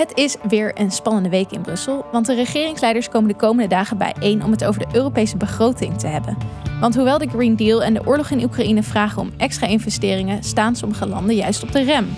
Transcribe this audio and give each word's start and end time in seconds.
Het 0.00 0.14
is 0.14 0.36
weer 0.48 0.80
een 0.80 0.90
spannende 0.90 1.28
week 1.28 1.50
in 1.50 1.60
Brussel, 1.60 2.04
want 2.12 2.26
de 2.26 2.34
regeringsleiders 2.34 3.08
komen 3.08 3.28
de 3.28 3.36
komende 3.36 3.68
dagen 3.68 3.98
bijeen 3.98 4.44
om 4.44 4.50
het 4.50 4.64
over 4.64 4.80
de 4.80 4.96
Europese 4.96 5.36
begroting 5.36 5.98
te 5.98 6.06
hebben. 6.06 6.36
Want 6.80 6.94
hoewel 6.94 7.18
de 7.18 7.28
Green 7.28 7.56
Deal 7.56 7.82
en 7.82 7.94
de 7.94 8.06
oorlog 8.06 8.30
in 8.30 8.44
Oekraïne 8.44 8.82
vragen 8.82 9.22
om 9.22 9.32
extra 9.36 9.66
investeringen, 9.66 10.42
staan 10.42 10.76
sommige 10.76 11.06
landen 11.06 11.34
juist 11.34 11.62
op 11.62 11.72
de 11.72 11.82
rem. 11.82 12.08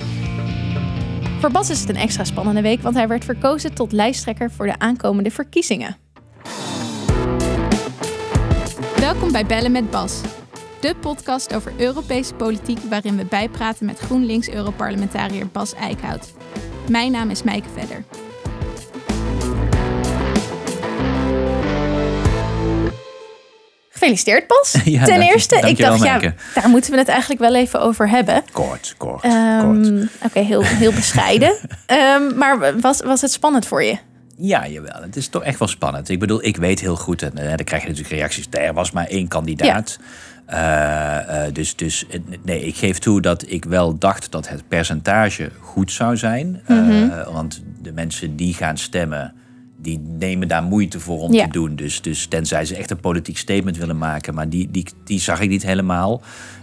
Voor 1.40 1.50
Bas 1.50 1.70
is 1.70 1.80
het 1.80 1.88
een 1.88 1.96
extra 1.96 2.24
spannende 2.24 2.62
week, 2.62 2.82
want 2.82 2.94
hij 2.94 3.08
werd 3.08 3.24
verkozen 3.24 3.74
tot 3.74 3.92
lijsttrekker 3.92 4.50
voor 4.50 4.66
de 4.66 4.78
aankomende 4.78 5.30
verkiezingen. 5.30 5.96
Welkom 8.96 9.32
bij 9.32 9.46
Bellen 9.46 9.72
met 9.72 9.90
Bas, 9.90 10.20
de 10.80 10.94
podcast 11.00 11.54
over 11.54 11.72
Europese 11.76 12.34
politiek 12.34 12.78
waarin 12.78 13.16
we 13.16 13.24
bijpraten 13.24 13.86
met 13.86 13.98
GroenLinks-Europarlementariër 13.98 15.46
Bas 15.46 15.74
Eickhout. 15.74 16.32
Mijn 16.92 17.12
naam 17.12 17.30
is 17.30 17.42
Mijke 17.42 17.68
Vedder. 17.74 18.04
Gefeliciteerd 23.90 24.46
Bas. 24.46 24.72
Ja, 24.84 25.04
Ten 25.04 25.18
dank 25.18 25.30
eerste, 25.32 25.56
ik 25.56 25.78
dacht, 25.78 26.02
ja, 26.02 26.20
daar 26.54 26.68
moeten 26.68 26.90
we 26.90 26.98
het 26.98 27.08
eigenlijk 27.08 27.40
wel 27.40 27.54
even 27.54 27.80
over 27.80 28.08
hebben. 28.08 28.42
Kort, 28.52 28.94
kort, 28.96 29.24
Ehm, 29.24 29.82
kort. 29.82 30.08
Oké, 30.24 30.40
heel, 30.40 30.62
heel 30.62 30.92
bescheiden. 30.92 31.54
Ehm, 31.86 32.36
maar 32.36 32.80
was, 32.80 33.02
was 33.02 33.20
het 33.20 33.32
spannend 33.32 33.66
voor 33.66 33.82
je? 33.82 33.98
Ja, 34.36 34.66
jawel. 34.68 35.02
Het 35.02 35.16
is 35.16 35.28
toch 35.28 35.42
echt 35.42 35.58
wel 35.58 35.68
spannend. 35.68 36.08
Ik 36.08 36.18
bedoel, 36.18 36.44
ik 36.44 36.56
weet 36.56 36.80
heel 36.80 36.96
goed, 36.96 37.22
en 37.22 37.38
eh, 37.38 37.46
dan 37.56 37.64
krijg 37.64 37.82
je 37.82 37.88
natuurlijk 37.88 38.14
reacties. 38.14 38.46
Er 38.50 38.74
was 38.74 38.90
maar 38.90 39.06
één 39.06 39.28
kandidaat. 39.28 39.98
Eh, 40.00 40.06
dus, 41.52 41.76
dus 41.76 42.06
eh, 42.06 42.20
nee, 42.42 42.60
ik 42.66 42.76
geef 42.76 42.98
toe 42.98 43.20
dat 43.20 43.44
ik 43.50 43.64
wel 43.64 43.98
dacht 43.98 44.30
dat 44.30 44.48
het 44.48 44.68
percentage 44.68 45.50
goed 45.60 45.92
zou 45.92 46.16
zijn. 46.16 46.60
Eh, 46.66 46.76
Mhm. 46.76 47.32
want 47.32 47.62
de 47.82 47.92
mensen 47.92 48.36
die 48.36 48.54
gaan 48.54 48.76
stemmen, 48.78 49.32
die 49.78 49.98
nemen 50.18 50.48
daar 50.48 50.62
moeite 50.62 51.00
voor 51.00 51.18
om 51.20 51.32
Ja. 51.32 51.44
te 51.44 51.50
doen. 51.50 51.76
Dus, 51.76 52.00
dus 52.02 52.26
tenzij 52.26 52.64
ze 52.64 52.76
echt 52.76 52.90
een 52.90 53.00
politiek 53.00 53.38
statement 53.38 53.76
willen 53.76 53.98
maken, 53.98 54.34
maar 54.34 54.48
die, 54.48 54.70
die, 54.70 54.86
die 55.04 55.20
zag 55.20 55.40
ik 55.40 55.48
niet 55.48 55.62
helemaal. 55.62 56.22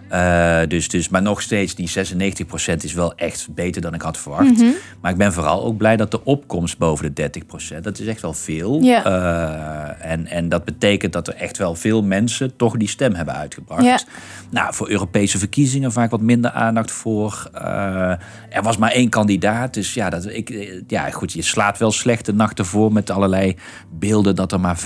Eh, 0.10 0.60
dus, 0.68 0.90
dus, 0.90 1.10
maar 1.10 1.22
nog 1.22 1.42
steeds, 1.42 1.76
die 1.76 1.90
96% 1.90 2.84
is 2.84 2.94
wel 2.94 3.16
echt 3.16 3.48
beter 3.52 3.82
dan 3.82 3.94
ik 3.94 4.02
had 4.02 4.18
verwacht. 4.18 4.44
Mhm. 4.58 4.66
Maar 5.02 5.12
ik 5.12 5.18
ben 5.18 5.34
vooral 5.34 5.64
ook 5.64 5.78
blij 5.78 5.98
dat 5.98 6.12
de 6.12 6.24
opkomst 6.26 6.78
boven 6.78 7.14
de 7.14 7.30
30%, 7.78 7.84
dat 7.84 8.00
is 8.00 8.08
echt 8.08 8.22
wel 8.22 8.34
veel. 8.34 8.80
Eh, 9.04 10.12
en, 10.12 10.28
en 10.28 10.50
dat 10.50 10.64
betekent 10.66 11.14
dat 11.14 11.28
er 11.28 11.34
echt 11.36 11.58
wel 11.58 11.76
veel 11.76 12.04
mensen 12.04 12.56
toch 12.56 12.78
die 12.78 12.88
stem 12.88 13.14
hebben 13.14 13.34
uitgebracht. 13.36 14.06
Nou, 14.50 14.74
voor 14.74 14.90
Europese 14.90 15.38
verkiezingen 15.38 15.92
vaak 15.92 16.12
wat 16.12 16.22
minder 16.22 16.52
aandacht 16.52 16.92
voor. 16.92 17.50
Eh, 17.54 18.10
er 18.50 18.62
was 18.64 18.78
maar 18.78 18.92
één 18.92 19.10
kandidaat, 19.10 19.74
dus 19.74 19.94
ja, 19.94 20.10
dat, 20.10 20.26
ik, 20.26 20.74
ja, 20.88 21.10
goed, 21.10 21.34
je 21.34 21.42
slaat 21.42 21.78
wel 21.78 21.92
slechte 21.92 22.34
nachten 22.34 22.66
voor 22.66 22.92
met 22.94 23.10
allerlei 23.10 23.56
beelden 24.00 24.36
dat 24.36 24.52
er 24.52 24.60
maar 24.60 24.78
5% 24.78 24.82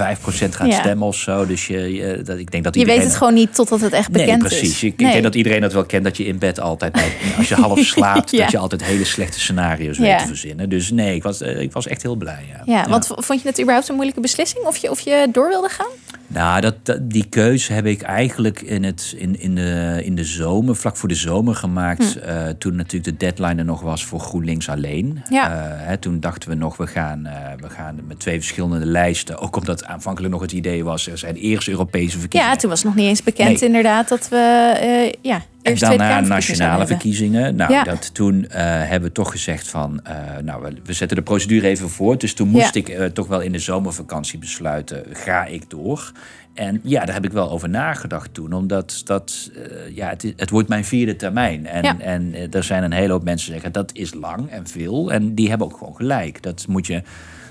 gaat 0.55 0.73
stemmen 0.73 1.07
of 1.07 1.16
zo. 1.16 1.45
Dus 1.45 1.67
je, 1.67 1.94
je- 1.94 2.21
dat, 2.23 2.38
ik 2.38 2.51
denk 2.51 2.63
dat 2.63 2.75
Je 2.75 2.85
weet 2.85 3.03
het 3.03 3.16
gewoon 3.16 3.33
niet 3.33 3.55
totdat 3.55 3.81
het 3.81 3.94
echt 3.94 4.09
Nee, 4.11 4.23
bekend 4.25 4.44
precies. 4.44 4.69
is. 4.69 4.83
Ik, 4.83 4.97
ik 5.16 5.22
denk 5.22 5.23
dat 5.23 5.36
iedereen 5.36 5.61
dat 5.61 5.73
wel 5.73 5.86
kent, 5.86 6.03
dat 6.03 6.17
je 6.17 6.25
in 6.25 6.38
bed 6.38 6.59
altijd, 6.59 6.97
als 7.38 7.50
je 7.50 7.56
half 7.56 7.80
slaapt, 7.94 8.31
Ja. 8.31 8.38
dat 8.42 8.52
je 8.52 8.58
altijd 8.58 8.83
hele 8.83 9.06
slechte 9.06 9.39
scenario's 9.39 9.97
weet 9.97 10.08
Ja. 10.08 10.17
te 10.17 10.28
verzinnen. 10.28 10.69
Dus 10.69 10.92
nee, 10.92 11.16
ik 11.16 11.23
was, 11.23 11.42
eh, 11.42 11.61
ik 11.61 11.72
was 11.72 11.88
echt 11.88 12.02
heel 12.02 12.16
blij. 12.16 12.45
Ja. 12.50 12.61
Ja, 12.66 12.89
want 12.89 13.08
vond 13.16 13.41
je 13.41 13.47
het 13.47 13.59
überhaupt 13.59 13.88
een 13.89 13.95
moeilijke 13.95 14.22
beslissing 14.22 14.66
of 14.66 14.78
je, 14.78 14.89
of 14.89 15.00
je 15.00 15.28
door 15.31 15.50
wilde 15.50 15.69
gaan? 15.69 15.88
Nou, 16.28 16.61
dat, 16.61 16.75
die 17.02 17.25
keuze 17.30 17.73
heb 17.73 17.86
ik 17.86 18.02
eigenlijk 18.02 18.61
in, 18.61 18.84
het, 18.84 19.14
in, 19.17 19.39
in, 19.39 19.56
de, 19.56 20.02
in 20.03 20.16
de 20.16 20.23
zomer, 20.23 20.75
vlak 20.75 20.97
voor 20.97 21.09
de 21.09 21.16
zomer 21.16 21.56
gemaakt. 21.56 22.16
eh, 22.19 22.47
toen 22.58 22.75
natuurlijk 22.75 23.19
de 23.19 23.25
deadline 23.25 23.56
er 23.59 23.66
nog 23.66 23.81
was 23.81 24.06
voor 24.06 24.19
GroenLinks 24.19 24.69
alleen. 24.69 25.22
Hm. 25.28 25.34
Ja. 25.34 25.52
Eh, 25.52 25.88
hè, 25.88 25.97
toen 25.97 26.19
dachten 26.19 26.50
we 26.50 26.56
nog, 26.56 26.78
we 26.78 26.88
gaan, 26.88 27.28
we 27.59 27.69
gaan 27.69 28.00
met 28.08 28.19
twee 28.19 28.36
verschillende 28.39 28.86
lijsten. 28.86 29.38
Ook 29.39 29.56
omdat 29.56 29.86
aanvankelijk 29.86 30.34
nog 30.34 30.41
het 30.41 30.52
idee 30.52 30.84
was, 30.84 31.07
er 31.07 31.18
zijn 31.18 31.35
eerst 31.35 31.68
Europese 31.68 32.19
verkiezingen. 32.19 32.53
Ja, 32.53 32.59
toen 32.59 32.69
was 32.69 32.79
het 32.79 32.88
nog 32.88 32.97
niet 32.97 33.07
eens 33.07 33.23
bekend 33.23 33.50
Nee. 33.59 33.68
inderdaad 33.69 34.09
dat 34.09 34.28
we 34.29 34.38
ja, 35.22 35.41
En 35.62 35.75
daarna 35.78 36.19
nationale 36.19 36.88
verkiezingen. 36.88 37.56
Nou, 37.56 37.72
Ja. 37.72 37.84
dat, 37.84 38.14
toen 38.14 38.47
eh, 38.47 38.62
hebben 38.64 39.08
we 39.09 39.12
toch 39.16 39.31
gezegd 39.31 39.68
van... 39.69 40.00
eh, 40.03 40.16
nou, 40.44 40.62
we, 40.64 40.74
we 40.86 40.94
zetten 40.94 41.18
de 41.18 41.24
procedure 41.24 41.68
even 41.68 41.90
voor. 41.90 42.18
Dus 42.18 42.34
toen 42.34 42.47
moest 42.47 42.74
Ja. 42.74 42.80
ik 42.81 42.90
eh, 42.90 43.06
toch 43.06 43.28
wel 43.28 43.40
in 43.41 43.52
de 43.52 43.59
zomervakantie 43.59 44.40
besluiten... 44.40 45.03
ga 45.12 45.46
ik 45.46 45.69
door? 45.69 46.12
En 46.53 46.80
ja, 46.84 47.06
daar 47.06 47.16
heb 47.16 47.25
ik 47.25 47.31
wel 47.31 47.52
over 47.52 47.69
nagedacht 47.69 48.34
toen. 48.34 48.53
Omdat 48.53 49.02
dat, 49.06 49.52
eh, 49.56 49.96
ja, 49.96 50.09
het, 50.09 50.34
het 50.38 50.50
wordt 50.50 50.68
mijn 50.69 50.86
vierde 50.86 51.16
termijn. 51.16 51.66
En, 51.68 51.84
Ja. 51.84 52.00
en 52.00 52.34
eh, 52.34 52.53
er 52.53 52.64
zijn 52.64 52.84
een 52.84 52.91
hele 52.91 53.12
hoop 53.12 53.24
mensen 53.24 53.46
die 53.52 53.62
zeggen... 53.62 53.72
dat 53.72 53.91
is 53.94 54.14
lang 54.14 54.50
en 54.50 54.68
veel. 54.68 55.12
En 55.12 55.35
die 55.35 55.50
hebben 55.50 55.68
ook 55.68 55.78
gewoon 55.78 55.96
gelijk. 55.96 56.41
Dat 56.41 56.66
moet 56.68 56.88
je... 56.88 57.02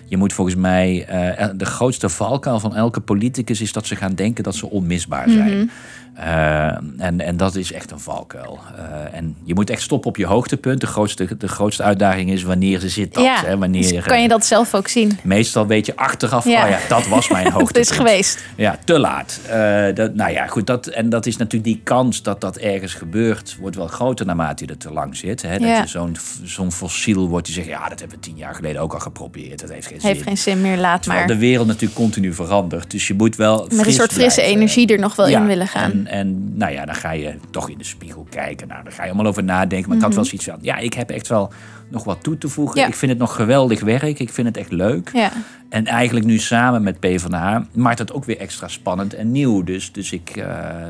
Je 0.06 0.18
moet 0.18 0.32
volgens 0.32 0.56
mij, 0.56 1.04
eh, 1.06 1.48
de 1.56 1.64
grootste 1.64 2.08
valkuil 2.08 2.60
van 2.60 2.76
elke 2.76 3.00
politicus 3.00 3.60
is 3.60 3.72
dat 3.72 3.86
ze 3.86 3.96
gaan 3.96 4.14
denken 4.14 4.44
dat 4.44 4.54
ze 4.54 4.70
onmisbaar 4.70 5.28
zijn. 5.30 5.56
Mhm. 5.58 5.66
Eh, 6.14 6.66
en, 6.98 7.20
en 7.20 7.36
dat 7.36 7.54
is 7.54 7.72
echt 7.72 7.90
een 7.90 8.00
valkuil. 8.00 8.58
Eh, 8.76 9.18
en 9.18 9.36
je 9.44 9.54
moet 9.54 9.70
echt 9.70 9.82
stoppen 9.82 10.08
op 10.08 10.16
je 10.16 10.26
hoogtepunt. 10.26 10.80
De 10.80 10.86
grootste, 10.86 11.36
de 11.36 11.48
grootste 11.48 11.82
uitdaging 11.82 12.30
is 12.30 12.42
wanneer 12.42 12.80
ze 12.80 12.88
zit 12.88 13.14
dat. 13.14 13.24
Ja, 13.24 13.42
hè, 13.44 13.58
wanneer, 13.58 13.92
dus 13.92 14.02
kan 14.04 14.22
je 14.22 14.28
dat 14.28 14.44
zelf 14.46 14.74
ook 14.74 14.88
zien? 14.88 15.18
Meestal 15.22 15.66
weet 15.66 15.86
je 15.86 15.96
achteraf, 15.96 16.44
Ja. 16.44 16.64
oh 16.64 16.70
ja, 16.70 16.78
dat 16.88 17.06
was 17.08 17.28
mijn 17.28 17.44
Het 17.44 17.52
hoogtepunt. 17.58 17.90
is 17.90 17.96
geweest. 17.96 18.44
Ja, 18.56 18.78
te 18.84 18.98
laat. 18.98 19.40
Eh, 19.48 19.84
dat, 19.94 20.14
nou 20.14 20.32
ja, 20.32 20.46
goed. 20.46 20.66
Dat, 20.66 20.86
en 20.86 21.08
dat 21.08 21.26
is 21.26 21.36
natuurlijk 21.36 21.64
die 21.64 21.80
kans 21.84 22.22
dat 22.22 22.40
dat 22.40 22.56
ergens 22.56 22.94
gebeurt, 22.94 23.56
wordt 23.60 23.76
wel 23.76 23.86
groter 23.86 24.26
naarmate 24.26 24.64
je 24.64 24.70
er 24.70 24.78
te 24.78 24.92
lang 24.92 25.16
zit. 25.16 25.42
Hè? 25.42 25.58
Dat 25.58 25.68
Ja. 25.68 25.80
je 25.80 25.86
zo'n 25.86 26.16
zo'n 26.44 26.72
fossiel 26.72 27.28
wordt 27.28 27.46
die 27.46 27.54
zegt, 27.54 27.66
ja, 27.66 27.88
dat 27.88 27.98
hebben 28.00 28.16
we 28.18 28.22
tien 28.24 28.36
jaar 28.36 28.54
geleden 28.54 28.80
ook 28.82 28.92
al 28.92 29.00
geprobeerd. 29.00 29.60
Dat 29.60 29.70
heeft 29.70 29.86
geen 29.86 30.00
zin. 30.00 30.10
Heeft 30.10 30.22
geen 30.22 30.38
zin 30.38 30.60
meer, 30.60 30.76
laat 30.76 31.02
Terwijl 31.02 31.24
maar. 31.26 31.34
de 31.34 31.40
wereld 31.40 31.66
natuurlijk 31.66 31.94
continu 31.94 32.32
verandert. 32.34 32.90
Dus 32.90 33.06
je 33.06 33.14
moet 33.14 33.36
wel 33.36 33.66
Met 33.70 33.86
een 33.86 33.92
soort 33.92 34.12
frisse 34.12 34.34
blijven. 34.40 34.56
energie 34.56 34.86
er 34.86 34.98
nog 34.98 35.16
wel 35.16 35.26
in 35.26 35.46
willen 35.46 35.68
gaan. 35.68 35.90
En, 35.90 36.01
en 36.06 36.56
nou 36.56 36.72
ja, 36.72 36.84
dan 36.84 36.94
ga 36.94 37.10
je 37.10 37.34
toch 37.50 37.70
in 37.70 37.78
de 37.78 37.84
spiegel 37.84 38.26
kijken. 38.30 38.68
Nou, 38.68 38.82
daar 38.82 38.92
ga 38.92 39.02
je 39.02 39.08
allemaal 39.10 39.26
over 39.30 39.44
nadenken. 39.44 39.88
Maar 39.88 39.96
ik 39.98 40.04
had 40.04 40.14
wel 40.14 40.24
zoiets 40.24 40.46
van, 40.46 40.58
ja, 40.60 40.76
ik 40.76 40.94
heb 40.94 41.10
echt 41.10 41.28
wel 41.28 41.52
nog 41.88 42.04
wat 42.04 42.22
toe 42.22 42.38
te 42.38 42.48
voegen. 42.48 42.74
Mhm. 42.74 42.82
Ja. 42.82 42.92
Ik 42.92 42.98
vind 42.98 43.10
het 43.10 43.20
nog 43.20 43.34
geweldig 43.34 43.80
werk. 43.80 44.18
Ik 44.18 44.32
vind 44.32 44.46
het 44.46 44.56
echt 44.56 44.72
leuk. 44.72 45.10
Ja. 45.12 45.30
En 45.68 45.86
eigenlijk 45.86 46.26
nu 46.26 46.38
samen 46.38 46.82
met 46.82 47.00
PvdA 47.00 47.66
maakt 47.72 47.98
het 47.98 48.12
ook 48.12 48.24
weer 48.24 48.38
extra 48.38 48.68
spannend 48.68 49.14
en 49.14 49.32
nieuw. 49.32 49.62
Dus, 49.62 49.92
dus 49.92 50.12
ik 50.12 50.30
eh, 50.36 50.46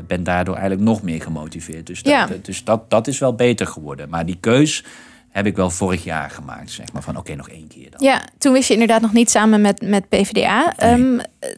ben 0.07 0.23
daardoor 0.23 0.55
eigenlijk 0.55 0.85
nog 0.85 1.01
meer 1.01 1.21
gemotiveerd. 1.21 1.87
Dus, 1.87 2.03
dat, 2.03 2.13
Ja. 2.13 2.27
dus 2.41 2.63
dat, 2.63 2.89
dat 2.89 3.07
is 3.07 3.19
wel 3.19 3.35
beter 3.35 3.67
geworden. 3.67 4.09
Maar 4.09 4.25
die 4.25 4.37
keus 4.39 4.83
heb 5.29 5.45
ik 5.45 5.55
wel 5.55 5.69
vorig 5.69 6.03
jaar 6.03 6.29
gemaakt. 6.29 6.71
Zeg 6.71 6.93
maar 6.93 7.01
van 7.01 7.17
oké, 7.17 7.35
nog 7.35 7.49
één 7.49 7.67
keer 7.67 7.89
dan. 7.89 8.07
ja, 8.07 8.21
toen 8.37 8.53
wist 8.53 8.67
je 8.67 8.73
inderdaad 8.73 9.01
nog 9.01 9.13
niet 9.13 9.29
samen 9.29 9.61
met, 9.61 9.81
met 9.81 10.09
PvdA. 10.09 10.73
Ehm, 10.77 11.19
eh, 11.19 11.49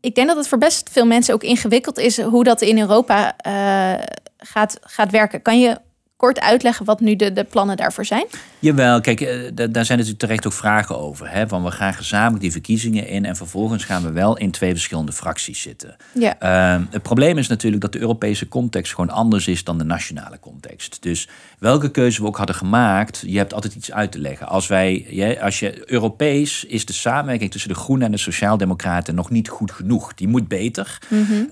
ik 0.00 0.14
denk 0.14 0.26
dat 0.28 0.36
het 0.36 0.48
voor 0.48 0.58
best 0.58 0.90
veel 0.92 1.06
mensen 1.06 1.34
ook 1.34 1.42
ingewikkeld 1.42 1.98
is 1.98 2.20
hoe 2.20 2.44
dat 2.44 2.60
in 2.60 2.78
Europa 2.78 3.36
eh, 3.36 4.06
gaat, 4.38 4.78
gaat 4.80 5.10
werken. 5.10 5.42
Kan 5.42 5.60
je 5.60 5.78
kort 6.16 6.40
uitleggen 6.40 6.84
wat 6.84 7.00
nu 7.00 7.16
de, 7.16 7.32
de 7.32 7.44
plannen 7.44 7.76
daarvoor 7.76 8.04
zijn? 8.04 8.26
Jawel, 8.58 9.00
kijk, 9.00 9.20
eh, 9.20 9.38
da- 9.54 9.66
daar 9.66 9.84
zijn 9.84 9.98
natuurlijk 9.98 10.24
terecht 10.24 10.46
ook 10.46 10.52
vragen 10.52 10.98
over. 10.98 11.30
Hè? 11.30 11.48
Van 11.48 11.64
we 11.64 11.70
gaan 11.70 11.94
gezamenlijk 11.94 12.42
die 12.42 12.52
verkiezingen 12.52 13.06
in 13.06 13.24
en 13.24 13.36
vervolgens 13.36 13.84
gaan 13.84 14.02
we 14.02 14.12
wel 14.12 14.36
in 14.36 14.50
twee 14.50 14.70
verschillende 14.70 15.12
fracties 15.12 15.62
zitten. 15.62 15.96
Ja. 16.12 16.38
Ehm, 16.38 16.84
het 16.90 17.02
probleem 17.02 17.38
is 17.38 17.48
natuurlijk 17.48 17.82
dat 17.82 17.92
de 17.92 17.98
Europese 17.98 18.48
context 18.48 18.94
gewoon 18.94 19.10
anders 19.10 19.46
is 19.48 19.64
dan 19.64 19.78
de 19.78 19.84
nationale 19.84 20.40
context. 20.40 21.02
Dus 21.02 21.28
welke 21.60 21.90
keuze 21.90 22.20
we 22.20 22.26
ook 22.26 22.36
hadden 22.36 22.56
gemaakt, 22.56 23.22
je 23.26 23.36
hebt 23.36 23.54
altijd 23.54 23.74
iets 23.74 23.92
uit 23.92 24.12
te 24.12 24.18
leggen. 24.18 24.48
Als 24.48 24.66
wij, 24.66 25.38
als 25.42 25.58
je 25.58 25.90
Europees 25.90 26.64
is 26.64 26.86
de 26.86 26.92
samenwerking 26.92 27.50
tussen 27.50 27.70
de 27.70 27.76
Groenen 27.76 28.06
en 28.06 28.12
de 28.12 28.18
Sociaaldemocraten 28.18 29.14
nog 29.14 29.30
niet 29.30 29.48
goed 29.48 29.72
genoeg. 29.72 30.14
Die 30.14 30.28
moet 30.28 30.48
beter. 30.48 30.98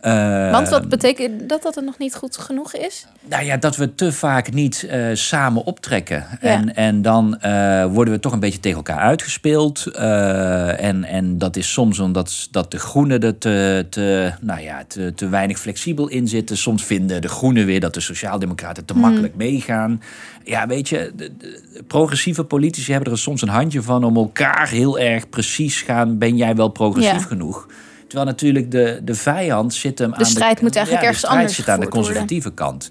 Eh, 0.01 0.51
Want 0.51 0.69
wat 0.69 0.89
betekent 0.89 1.49
dat 1.49 1.63
dat 1.63 1.75
het 1.75 1.85
nog 1.85 1.99
niet 1.99 2.15
goed 2.15 2.37
genoeg 2.37 2.75
is? 2.75 3.07
nou 3.29 3.45
ja, 3.45 3.57
dat 3.57 3.77
we 3.77 3.95
te 3.95 4.13
vaak 4.13 4.53
niet 4.53 4.83
eh, 4.83 5.07
samen 5.13 5.65
optrekken. 5.65 6.27
En, 6.41 6.75
en 6.75 7.03
dan 7.03 7.41
eh, 7.41 7.85
worden 7.87 8.15
we 8.15 8.21
toch 8.21 8.33
een 8.33 8.41
beetje 8.41 8.61
tegen 8.61 8.77
elkaar 8.77 8.99
uitgespeeld. 8.99 9.87
En, 9.87 11.05
en 11.05 11.39
dat 11.39 11.57
is 11.57 11.73
soms 11.73 11.99
omdat 11.99 12.49
dat 12.51 12.71
de 12.71 12.79
groenen 12.79 13.21
er 13.21 13.39
te, 13.39 13.87
te, 13.91 14.33
nou 14.41 14.61
ja, 14.61 14.85
te, 14.87 15.13
te 15.15 15.29
weinig 15.29 15.59
flexibel 15.59 16.09
in 16.09 16.29
zitten. 16.29 16.57
Soms 16.57 16.85
vinden 16.85 17.21
de 17.21 17.29
groenen 17.29 17.67
weer 17.67 17.81
dat 17.81 17.95
de 17.95 18.01
sociaaldemocraten 18.01 18.85
te 18.85 18.95
makkelijk 18.95 19.35
meegaan. 19.37 19.98
Ja, 20.45 20.67
weet 20.67 20.89
je, 20.89 21.13
de, 21.17 21.37
de 21.37 21.83
progressieve 21.87 22.45
politici 22.45 22.93
hebben 22.93 23.13
er 23.13 23.19
soms 23.19 23.43
een 23.43 23.49
handje 23.49 23.83
van 23.83 24.05
om 24.05 24.17
elkaar 24.17 24.69
heel 24.69 24.99
erg 24.99 25.29
precies 25.29 25.83
gaan. 25.83 26.19
Ben 26.19 26.37
jij 26.37 26.55
wel 26.57 26.69
progressief 26.69 27.13
Ja. 27.13 27.27
genoeg? 27.27 27.67
Terwijl 28.07 28.29
natuurlijk 28.29 28.71
de, 28.71 29.01
de 29.03 29.15
vijand 29.15 29.75
zit 29.75 29.99
hem 29.99 30.15
aan 30.15 30.27
strijd 30.27 30.61
moet 30.61 30.77
eigenlijk 30.77 31.05
ja, 31.05 31.11
de 31.11 31.17
ergens 31.17 31.19
strijd 31.19 31.37
anders 31.39 31.57
zit 31.57 31.69
aan 31.69 31.81
de 31.81 31.87
worden. 31.87 32.01
conservatieve 32.01 32.51
kant. 32.51 32.91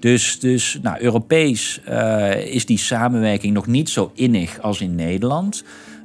Dus, 0.00 0.40
dus 0.40 0.78
nou, 0.82 1.00
Europees 1.00 1.80
eh, 1.84 2.54
is 2.54 2.66
die 2.66 2.78
samenwerking 2.78 3.54
nog 3.54 3.66
niet 3.66 3.88
zo 3.88 4.10
innig 4.14 4.60
als 4.60 4.80
in 4.80 4.94
Nederland. 4.94 5.64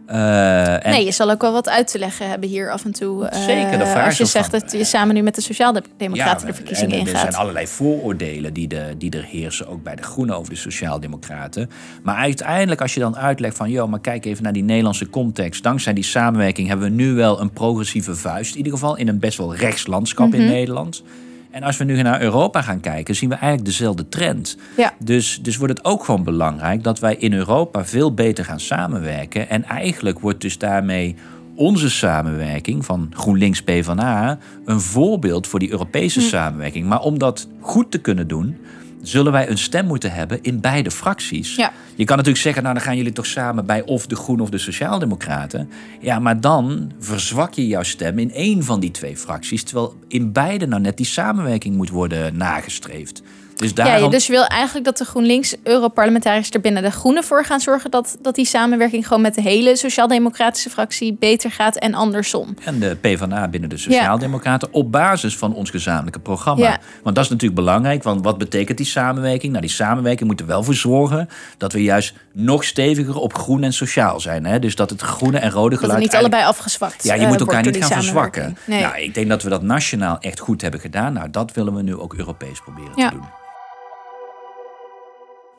Uh, 0.10 0.86
en... 0.86 0.92
Nee, 0.92 1.06
je 1.06 1.12
zal 1.12 1.31
ook 1.31 1.42
wel 1.42 1.51
wat 1.51 1.69
uit 1.69 1.88
te 1.88 2.00
leggen 2.00 2.30
hebben 2.30 2.50
hier 2.50 2.72
af 2.72 2.86
en 2.86 2.92
toe. 2.92 3.30
Zeker, 3.31 3.78
de 3.78 3.86
vraag 3.86 4.06
Als 4.06 4.18
je 4.18 4.25
zegt 4.25 4.51
dat 4.51 4.72
je 4.72 4.84
samen 4.84 5.16
nu 5.16 5.22
met 5.22 5.36
de 5.36 5.42
Sociaaldemocraten 5.42 6.48
de 6.48 6.54
verkiezingen 6.54 6.98
ingaat. 6.98 7.13
Er 7.13 7.19
zijn 7.19 7.36
allerlei 7.36 7.68
vooroordelen 7.68 8.54
die, 8.54 8.68
de, 8.68 8.95
die 8.98 9.12
er 9.12 9.24
heersen, 9.24 9.68
ook 9.68 9.84
bij 9.84 9.96
de 9.96 10.04
Groenen 10.04 10.38
over 10.38 10.54
de 10.54 10.60
Sociaaldemocraten. 10.60 11.69
Maar 12.04 12.16
uiteindelijk, 12.16 12.81
als 12.81 12.94
je 12.94 13.00
dan 13.00 13.18
uitlegt 13.18 13.57
van, 13.57 13.69
joh, 13.69 13.89
maar 13.89 14.00
kijk 14.00 14.25
even 14.25 14.44
naar 14.44 14.54
die 14.54 14.63
Nederlandse 14.63 15.10
context. 15.10 15.63
Dankzij 15.63 15.94
die 15.94 16.04
samenwerking 16.04 16.68
hebben 16.68 16.89
we 16.89 16.96
nu 16.96 17.13
wel 17.13 17.42
een 17.42 17.51
progressieve 17.51 18.16
vuist, 18.16 18.51
in 18.51 18.57
ieder 18.57 18.74
geval 18.74 18.98
in 18.98 19.07
een 19.07 19.19
best 19.19 19.38
wel 19.38 19.56
rechtslandschap 19.56 20.34
in 20.34 20.42
mhm. 20.42 20.51
Nederland. 20.51 21.04
En 21.53 21.63
als 21.63 21.77
we 21.77 21.83
nu 21.83 22.01
naar 22.01 22.21
Europa 22.21 22.61
gaan 22.61 22.79
kijken, 22.79 23.15
zien 23.15 23.29
we 23.29 23.35
eigenlijk 23.35 23.65
dezelfde 23.65 24.09
trend. 24.09 24.57
Ja. 24.77 24.94
Dus, 25.00 25.39
dus 25.41 25.57
wordt 25.57 25.77
het 25.77 25.85
ook 25.85 26.03
gewoon 26.03 26.23
belangrijk 26.23 26.83
dat 26.83 27.00
wij 27.00 27.15
in 27.15 27.33
Europa 27.33 27.85
veel 27.85 28.13
beter 28.13 28.45
gaan 28.45 28.59
samenwerken. 28.59 29.50
En 29.50 29.63
eigenlijk 29.63 30.19
wordt 30.19 30.41
dus 30.41 30.57
daarmee 30.57 31.15
onze 31.55 31.89
samenwerking 31.89 32.85
van 32.85 33.11
GroenLinks 33.13 33.61
PvdA 33.61 34.38
een 34.65 34.79
voorbeeld 34.79 35.47
voor 35.47 35.59
die 35.59 35.71
Europese 35.71 36.19
hm. 36.19 36.25
samenwerking. 36.25 36.85
Maar 36.85 37.01
om 37.01 37.17
dat 37.17 37.47
goed 37.59 37.91
te 37.91 37.97
kunnen 37.97 38.27
doen, 38.27 38.57
zullen 39.03 39.31
wij 39.31 39.50
een 39.50 39.57
stem 39.57 39.85
moeten 39.85 40.11
hebben 40.11 40.41
in 40.41 40.59
beide 40.59 40.91
fracties. 40.91 41.55
Ja. 41.55 41.71
Je 41.95 42.03
kan 42.03 42.17
natuurlijk 42.17 42.44
zeggen, 42.44 42.63
nou 42.63 42.75
dan 42.75 42.83
gaan 42.83 42.97
jullie 42.97 43.11
toch 43.11 43.25
samen 43.25 43.65
bij 43.65 43.83
of 43.83 44.07
de 44.07 44.15
Groenen 44.15 44.44
of 44.45 44.51
de 44.51 44.57
Sociaaldemocraten. 44.57 45.69
Ja, 46.00 46.19
maar 46.19 46.41
dan 46.41 46.91
verzwak 47.00 47.53
je 47.53 47.67
jouw 47.67 47.83
stem 47.83 48.19
in 48.19 48.31
één 48.31 48.63
van 48.63 48.79
die 48.79 48.91
twee 48.91 49.17
fracties. 49.17 49.63
Terwijl 49.63 50.00
in 50.07 50.31
beide 50.31 50.67
nou 50.67 50.81
net 50.81 50.97
die 50.97 51.05
samenwerking 51.05 51.75
moet 51.75 51.89
worden 51.89 52.38
nagestreefd. 52.38 53.21
Dus, 53.55 53.73
daarom... 53.73 54.03
ja, 54.03 54.09
dus 54.09 54.25
je 54.25 54.31
wil 54.31 54.45
eigenlijk 54.45 54.85
dat 54.85 54.97
de 54.97 55.05
GroenLinks-Europarlementariërs 55.05 56.50
er 56.50 56.61
binnen 56.61 56.83
de 56.83 56.91
Groenen 56.91 57.23
voor 57.23 57.45
gaan 57.45 57.59
zorgen 57.59 57.91
dat, 57.91 58.17
dat 58.21 58.35
die 58.35 58.45
samenwerking 58.45 59.07
gewoon 59.07 59.21
met 59.21 59.35
de 59.35 59.41
hele 59.41 59.75
Sociaal-Democratische 59.75 60.69
fractie 60.69 61.13
beter 61.13 61.51
gaat 61.51 61.75
en 61.75 61.94
andersom. 61.94 62.55
En 62.63 62.79
de 62.79 62.97
PvdA 63.01 63.47
binnen 63.47 63.69
de 63.69 63.77
Sociaaldemocraten 63.77 64.67
op 64.71 64.91
basis 64.91 65.38
van 65.38 65.53
ons 65.53 65.69
gezamenlijke 65.69 66.19
programma. 66.19 66.79
Want 67.03 67.15
dat 67.15 67.23
is 67.23 67.29
natuurlijk 67.29 67.59
belangrijk, 67.59 68.03
want 68.03 68.23
wat 68.23 68.38
betekent 68.38 68.77
die 68.77 68.88
samenwerking? 68.88 69.51
Nou, 69.51 69.65
die 69.65 69.75
samenwerking 69.75 70.29
moet 70.29 70.39
er 70.39 70.45
wel 70.45 70.63
voor 70.63 70.73
zorgen 70.73 71.29
dat 71.57 71.73
we 71.73 71.83
juist 71.83 72.13
nog 72.31 72.63
steviger 72.63 73.15
op 73.15 73.33
groen 73.33 73.63
en 73.63 73.73
sociaal 73.73 74.19
zijn. 74.19 74.45
Hè? 74.45 74.59
Dus 74.59 74.75
dat 74.75 74.89
het 74.89 75.01
groene 75.01 75.38
en 75.38 75.51
rode 75.51 75.75
geluid. 75.75 75.91
Dat 75.91 76.09
niet 76.09 76.19
allebei 76.19 76.44
afgezwakt. 76.44 77.03
Ja, 77.03 77.13
je 77.13 77.27
moet 77.27 77.39
elkaar 77.39 77.63
niet 77.63 77.77
gaan 77.77 77.91
verzwakken. 77.91 78.57
Nee. 78.65 78.81
Nou, 78.81 78.97
ik 78.97 79.13
denk 79.13 79.29
dat 79.29 79.44
we 79.44 79.50
dat 79.50 79.61
nationaal 79.61 80.17
echt 80.19 80.39
goed 80.39 80.61
hebben 80.61 80.79
gedaan. 80.79 81.13
Nou, 81.13 81.29
dat 81.29 81.53
willen 81.53 81.75
we 81.75 81.81
nu 81.81 81.95
ook 81.95 82.13
Europees 82.13 82.59
proberen 82.59 82.95
te 82.95 83.09
doen 83.11 83.41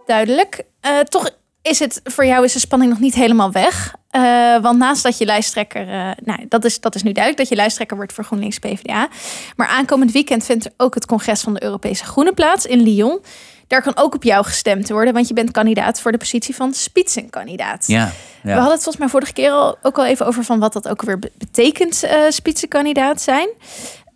duidelijk. 0.06 0.62
Uh, 0.86 1.00
toch 1.00 1.30
is 1.62 1.78
het 1.78 2.00
voor 2.04 2.26
jou 2.26 2.44
is 2.44 2.52
de 2.52 2.58
spanning 2.58 2.90
nog 2.90 3.00
niet 3.00 3.14
helemaal 3.14 3.52
weg. 3.52 3.94
Uh, 4.12 4.58
want 4.58 4.78
naast 4.78 5.02
dat 5.02 5.18
je 5.18 5.24
lijsttrekker, 5.24 5.88
uh, 5.88 6.10
nou, 6.24 6.46
dat 6.48 6.64
is, 6.64 6.80
dat 6.80 6.94
is 6.94 7.02
nu 7.02 7.12
duidelijk 7.12 7.42
dat 7.42 7.48
je 7.52 7.62
lijsttrekker 7.62 7.96
wordt 7.96 8.12
voor 8.12 8.24
GroenLinks 8.24 8.58
PvdA. 8.58 9.08
Maar 9.56 9.66
aankomend 9.66 10.12
weekend 10.12 10.44
vindt 10.44 10.64
er 10.64 10.72
ook 10.76 10.94
het 10.94 11.06
congres 11.06 11.40
van 11.40 11.54
de 11.54 11.62
Europese 11.62 12.04
Groenen 12.04 12.34
plaats 12.34 12.66
in 12.66 12.82
Lyon. 12.82 13.20
Daar 13.66 13.82
kan 13.82 13.96
ook 13.96 14.14
op 14.14 14.22
jou 14.22 14.44
gestemd 14.44 14.88
worden, 14.88 15.14
want 15.14 15.28
je 15.28 15.34
bent 15.34 15.50
kandidaat 15.50 16.00
voor 16.00 16.12
de 16.12 16.18
positie 16.18 16.54
van 16.54 16.74
spitsenkandidaat. 16.74 17.86
Ja, 17.86 17.98
ja. 17.98 18.12
We 18.42 18.50
hadden 18.50 18.72
het 18.72 18.82
volgens 18.82 18.96
mij 18.96 19.08
vorige 19.08 19.32
keer 19.32 19.50
al, 19.50 19.78
ook 19.82 19.98
al 19.98 20.06
even 20.06 20.26
over 20.26 20.44
van 20.44 20.58
wat 20.58 20.72
dat 20.72 20.88
ook 20.88 21.02
weer 21.02 21.18
betekent, 21.18 22.04
uh, 22.04 22.10
spitsenkandidaat 22.28 23.20
zijn. 23.20 23.48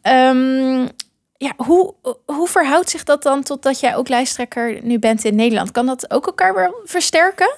Um, 0.03 0.89
ja, 1.39 1.53
hoe, 1.57 1.95
hoe 2.25 2.49
verhoudt 2.49 2.91
zich 2.91 3.05
dat 3.05 3.23
dan 3.23 3.43
totdat 3.43 3.81
jij 3.81 3.97
ook 3.97 4.09
lijsttrekker 4.09 4.79
nu 4.83 4.99
bent 4.99 5.25
in 5.25 5.37
Nederland? 5.37 5.71
Kan 5.71 5.87
dat 5.87 6.11
ook 6.11 6.27
elkaar 6.27 6.55
weer 6.55 6.73
versterken? 6.85 7.57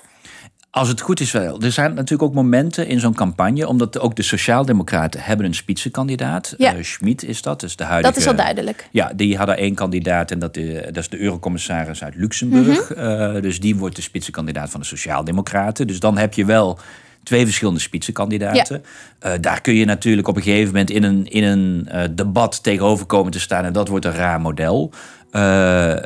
Als 0.71 0.89
het 0.89 1.01
goed 1.01 1.21
is 1.21 1.33
wel. 1.33 1.61
Er 1.61 1.73
zijn 1.73 1.95
natuurlijk 1.95 2.23
ook 2.23 2.35
momenten 2.35 2.87
in 2.87 3.01
zo'n 3.01 3.15
campagne, 3.15 3.69
omdat 3.69 3.99
ook 3.99 4.17
de 4.17 4.23
Sociaaldemocraten 4.23 5.21
hebben 5.21 5.47
een 5.47 5.55
spitsenkandidaat. 5.55 6.55
Ja. 6.57 6.77
Uh, 6.77 6.83
Schmid 6.83 7.25
is 7.25 7.43
dat, 7.43 7.61
dus 7.61 7.77
de 7.77 7.85
huidige. 7.85 8.15
Dat 8.15 8.23
is 8.23 8.29
al 8.29 8.37
duidelijk. 8.37 8.89
Ja, 8.91 9.13
die 9.17 9.37
hadden 9.37 9.57
één 9.57 9.75
kandidaat 9.75 10.31
en 10.31 10.39
dat, 10.39 10.57
is, 10.57 10.83
dat 10.85 10.97
is 10.97 11.09
de 11.09 11.21
eurocommissaris 11.21 12.05
uit 12.05 12.15
Luxemburg. 12.15 12.91
Mhm. 12.91 13.01
Eh, 13.01 13.43
dus 13.43 13.61
die 13.61 13.77
wordt 13.77 13.97
de 13.97 14.03
spitsenkandidaat 14.03 14.71
van 14.71 14.81
de 14.81 14.87
Sociaaldemocraten. 14.87 15.87
Dus 15.87 16.01
dan 16.01 16.19
heb 16.19 16.35
je 16.35 16.45
wel 16.45 16.79
twee 17.23 17.45
verschillende 17.45 17.81
spitsenkandidaten. 17.81 18.83
Ja. 19.21 19.33
Uh, 19.33 19.39
daar 19.41 19.61
kun 19.61 19.75
je 19.75 19.85
natuurlijk 19.85 20.29
op 20.29 20.37
een 20.37 20.43
gegeven 20.43 20.67
moment 20.67 20.91
in 20.91 21.03
een, 21.03 21.27
in 21.27 21.45
een 21.45 21.89
uh, 21.93 22.03
debat 22.11 22.63
tegenover 22.63 23.07
komen 23.07 23.33
te 23.33 23.41
staan. 23.41 23.65
En 23.65 23.73
dat 23.73 23.89
wordt 23.89 24.05
een 24.05 24.13
raar 24.15 24.41
model. 24.41 24.93
Uh, 25.33 25.41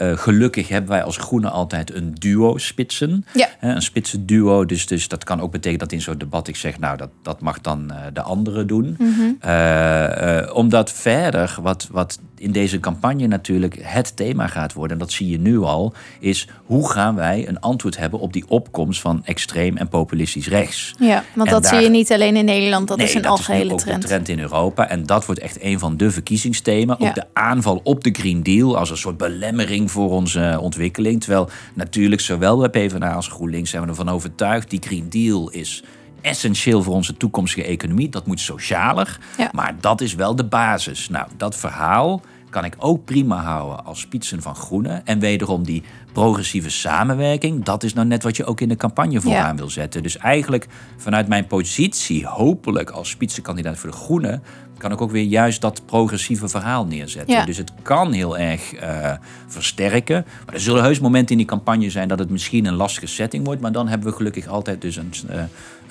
uh, 0.00 0.16
gelukkig 0.18 0.68
hebben 0.68 0.90
wij 0.90 1.02
als 1.02 1.16
Groenen 1.16 1.52
altijd 1.52 1.94
een 1.94 2.14
duo-spitsen. 2.14 3.24
Ja. 3.34 3.48
een 3.60 3.82
spitsen 3.82 4.26
duo. 4.26 4.64
Dus, 4.64 4.86
dus 4.86 5.08
dat 5.08 5.24
kan 5.24 5.40
ook 5.40 5.50
betekenen 5.50 5.78
dat 5.78 5.92
in 5.92 6.00
zo'n 6.00 6.18
debat 6.18 6.48
ik 6.48 6.56
zeg, 6.56 6.78
nou, 6.78 6.96
dat, 6.96 7.10
dat 7.22 7.40
mag 7.40 7.60
dan 7.60 7.92
de 8.12 8.22
andere 8.22 8.64
doen. 8.64 8.96
Mm 8.98 9.14
-hmm. 9.14 10.48
omdat 10.52 10.92
verder, 10.92 11.56
wat, 11.60 11.88
wat 11.90 12.18
in 12.44 12.52
deze 12.52 12.80
campagne 12.80 13.26
natuurlijk 13.26 13.78
het 13.82 14.16
thema 14.16 14.46
gaat 14.46 14.72
worden, 14.72 14.92
en 14.92 14.98
dat 14.98 15.12
zie 15.12 15.28
je 15.28 15.38
nu 15.38 15.58
al, 15.58 15.94
is 16.20 16.48
hoe 16.64 16.90
gaan 16.90 17.14
wij 17.14 17.48
een 17.48 17.60
antwoord 17.60 17.96
hebben 17.96 18.20
op 18.20 18.32
die 18.32 18.44
opkomst 18.48 19.00
van 19.00 19.22
extreem 19.24 19.76
en 19.76 19.88
populistisch 19.88 20.48
rechts. 20.48 20.94
Ja, 20.98 21.24
want 21.34 21.50
dat 21.50 21.66
zie 21.66 21.78
je 21.78 21.88
niet 21.88 22.12
alleen 22.12 22.36
in 22.36 22.44
Nederland, 22.44 22.88
dat 22.88 23.00
is 23.00 23.14
een 23.14 23.26
algehele 23.26 23.68
dat 23.68 23.86
is 23.86 23.92
ook 23.92 24.00
de 24.00 24.06
trend 24.06 24.28
in 24.28 24.38
Europa. 24.38 24.88
En 24.88 25.06
dat 25.06 25.26
wordt 25.26 25.40
echt 25.40 25.62
een 25.62 25.78
van 25.78 25.96
de 25.96 26.10
verkiezingsthema. 26.10 26.96
Ja. 26.98 27.08
Ook 27.08 27.14
de 27.14 27.26
aanval 27.32 27.80
op 27.84 28.04
de 28.04 28.10
Green 28.10 28.42
Deal 28.42 28.78
als 28.78 28.90
een 28.90 28.96
soort 28.96 29.16
belemmering 29.16 29.90
voor 29.90 30.10
onze 30.10 30.58
ontwikkeling. 30.60 31.20
Terwijl 31.20 31.48
natuurlijk 31.74 32.20
zowel 32.20 32.58
bij 32.58 32.68
PvdA 32.68 33.12
als 33.12 33.28
GroenLinks 33.28 33.70
zijn 33.70 33.82
we 33.82 33.88
ervan 33.88 34.08
overtuigd, 34.08 34.70
die 34.70 34.80
Green 34.82 35.08
Deal 35.08 35.50
is 35.50 35.84
essentieel 36.20 36.82
voor 36.82 36.94
onze 36.94 37.16
toekomstige 37.16 37.64
economie. 37.66 38.08
Dat 38.08 38.26
moet 38.26 38.40
socialer, 38.40 39.18
maar 39.52 39.76
dat 39.80 40.00
is 40.00 40.14
wel 40.14 40.36
de 40.36 40.44
basis. 40.44 41.08
Nou, 41.08 41.26
dat 41.36 41.56
verhaal 41.56 42.22
kan 42.54 42.64
ik 42.64 42.74
ook 42.78 43.04
prima 43.04 43.42
houden 43.42 43.84
als 43.84 44.00
spitsen 44.00 44.42
van 44.42 44.54
Groenen. 44.54 45.06
En 45.06 45.18
wederom 45.18 45.64
die 45.64 45.82
progressieve 46.12 46.70
samenwerking, 46.70 47.64
dat 47.64 47.82
is 47.82 47.94
nou 47.94 48.06
net 48.06 48.22
wat 48.22 48.36
je 48.36 48.44
ook 48.44 48.60
in 48.60 48.68
de 48.68 48.76
campagne 48.76 49.20
vooraan 49.20 49.56
wil 49.56 49.70
zetten. 49.70 50.02
Dus 50.02 50.16
eigenlijk 50.16 50.66
vanuit 50.96 51.28
mijn 51.28 51.46
positie, 51.46 52.26
hopelijk 52.26 52.90
als 52.90 53.08
spitsenkandidaat 53.08 53.78
voor 53.78 53.90
de 53.90 53.96
Groenen, 53.96 54.42
kan 54.78 54.92
ik 54.92 55.00
ook 55.00 55.10
weer 55.10 55.22
juist 55.22 55.60
dat 55.60 55.86
progressieve 55.86 56.48
verhaal 56.48 56.86
neerzetten. 56.86 57.46
Dus 57.46 57.56
het 57.56 57.72
kan 57.82 58.12
heel 58.12 58.38
erg 58.38 58.74
uh, 58.74 59.12
versterken. 59.46 60.24
Maar 60.46 60.54
er 60.54 60.60
zullen 60.60 60.82
heus 60.82 61.00
momenten 61.00 61.30
in 61.30 61.38
die 61.38 61.46
campagne 61.46 61.90
zijn 61.90 62.08
dat 62.08 62.18
het 62.18 62.30
misschien 62.30 62.66
een 62.66 62.74
lastige 62.74 63.06
setting 63.06 63.44
wordt. 63.44 63.60
Maar 63.60 63.72
dan 63.72 63.88
hebben 63.88 64.08
we 64.08 64.16
gelukkig 64.16 64.46
altijd 64.46 64.80
dus 64.80 64.96
een, 64.96 65.12
uh, 65.30 65.42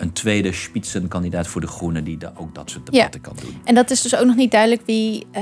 een 0.03 0.13
tweede 0.13 0.53
spitsenkandidaat 0.53 1.47
voor 1.47 1.61
de 1.61 1.67
Groenen 1.67 2.03
die 2.03 2.17
ook 2.35 2.55
dat 2.55 2.69
soort 2.69 2.85
debatten 2.85 3.21
kan 3.21 3.35
doen. 3.41 3.61
En 3.63 3.75
dat 3.75 3.91
is 3.91 4.01
dus 4.01 4.15
ook 4.15 4.25
nog 4.25 4.35
niet 4.35 4.51
duidelijk 4.51 4.81
wie, 4.85 5.27
uh, 5.35 5.41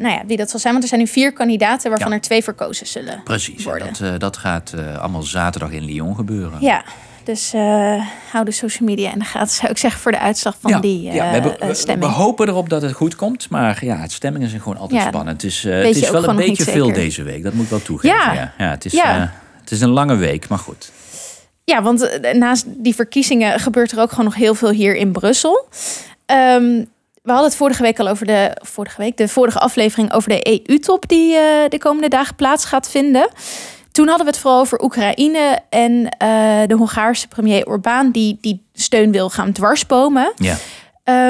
nou 0.00 0.08
ja, 0.08 0.22
wie 0.26 0.36
dat 0.36 0.50
zal 0.50 0.60
zijn. 0.60 0.72
Want 0.72 0.84
er 0.84 0.90
zijn 0.90 1.00
nu 1.00 1.06
vier 1.06 1.32
kandidaten 1.32 1.90
waarvan 1.90 2.12
er 2.12 2.20
twee 2.20 2.42
verkozen 2.42 2.86
zullen 2.86 3.20
Precies, 3.24 3.64
worden. 3.64 3.92
dat, 3.98 4.20
dat 4.20 4.36
gaat 4.36 4.74
allemaal 4.98 5.22
zaterdag 5.22 5.70
in 5.70 5.84
Lyon 5.84 6.16
gebeuren. 6.16 6.60
Ja. 6.60 6.84
Dus 7.24 7.54
uh, 7.54 8.06
hou 8.30 8.44
de 8.44 8.50
social 8.50 8.88
media 8.88 9.12
in 9.12 9.18
de 9.18 9.24
gaten, 9.24 9.54
zou 9.54 9.70
ik 9.70 9.78
zeggen, 9.78 10.00
voor 10.00 10.12
de 10.12 10.18
uitslag 10.18 10.56
van 10.60 10.80
die 10.80 11.08
uh, 11.08 11.14
ja, 11.14 11.42
we, 11.42 11.74
stemming. 11.74 12.10
We 12.10 12.16
hopen 12.16 12.48
erop 12.48 12.68
dat 12.68 12.82
het 12.82 12.92
goed 12.92 13.16
komt, 13.16 13.50
maar 13.50 13.84
ja, 13.84 13.96
het 13.96 14.12
stemmingen 14.12 14.48
zijn 14.48 14.60
gewoon 14.60 14.78
altijd 14.78 15.02
spannend. 15.02 15.42
Het 15.42 15.50
is, 15.50 15.64
uh, 15.64 15.84
het 15.84 15.96
is 15.96 16.10
wel 16.10 16.28
een 16.28 16.36
beetje 16.36 16.64
veel 16.64 16.92
deze 16.92 17.22
week, 17.22 17.42
dat 17.42 17.52
moet 17.52 17.64
ik 17.64 17.70
wel 17.70 17.82
toegeven. 17.82 18.16
Ja, 18.16 18.52
ja. 18.58 18.70
het, 18.70 18.84
is, 18.84 19.02
het 19.60 19.70
is 19.70 19.80
een 19.80 19.90
lange 19.90 20.16
week, 20.16 20.48
maar 20.48 20.58
goed. 20.58 20.92
Ja, 21.64 21.82
want 21.82 22.20
naast 22.32 22.64
die 22.66 22.94
verkiezingen 22.94 23.60
gebeurt 23.60 23.92
er 23.92 24.00
ook 24.00 24.10
gewoon 24.10 24.24
nog 24.24 24.34
heel 24.34 24.54
veel 24.54 24.70
hier 24.70 24.96
in 24.96 25.12
Brussel. 25.12 25.68
Um, 26.26 26.92
we 27.22 27.30
hadden 27.30 27.48
het 27.48 27.56
vorige 27.56 27.82
week 27.82 27.98
al 27.98 28.08
over 28.08 28.26
de 28.26 28.56
vorige 28.62 29.00
week, 29.00 29.16
de 29.16 29.28
vorige 29.28 29.58
aflevering 29.58 30.12
over 30.12 30.28
de 30.28 30.62
EU-top 30.66 31.08
die 31.08 31.32
de 31.68 31.78
komende 31.78 32.08
dagen 32.08 32.34
plaats 32.34 32.64
gaat 32.64 32.90
vinden. 32.90 33.28
Toen 33.94 34.08
hadden 34.08 34.26
we 34.26 34.32
het 34.32 34.40
vooral 34.40 34.60
over 34.60 34.82
Oekraïne 34.82 35.60
en 35.68 35.92
uh, 35.92 36.08
de 36.66 36.74
Hongaarse 36.74 37.28
premier 37.28 37.66
Orbán, 37.66 38.10
die 38.10 38.38
die 38.40 38.62
steun 38.72 39.12
wil 39.12 39.30
gaan 39.30 39.52
dwarsbomen. 39.52 40.32
Ja. 40.36 40.56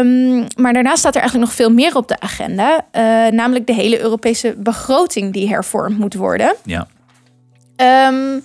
Um, 0.00 0.46
maar 0.56 0.72
daarna 0.72 0.96
staat 0.96 1.14
er 1.14 1.20
eigenlijk 1.20 1.50
nog 1.50 1.58
veel 1.58 1.70
meer 1.70 1.96
op 1.96 2.08
de 2.08 2.20
agenda. 2.20 2.86
Uh, 2.92 3.02
namelijk 3.32 3.66
de 3.66 3.74
hele 3.74 4.00
Europese 4.00 4.54
begroting 4.56 5.32
die 5.32 5.48
hervormd 5.48 5.98
moet 5.98 6.14
worden. 6.14 6.54
Ja. 6.64 6.86
Um, 8.08 8.44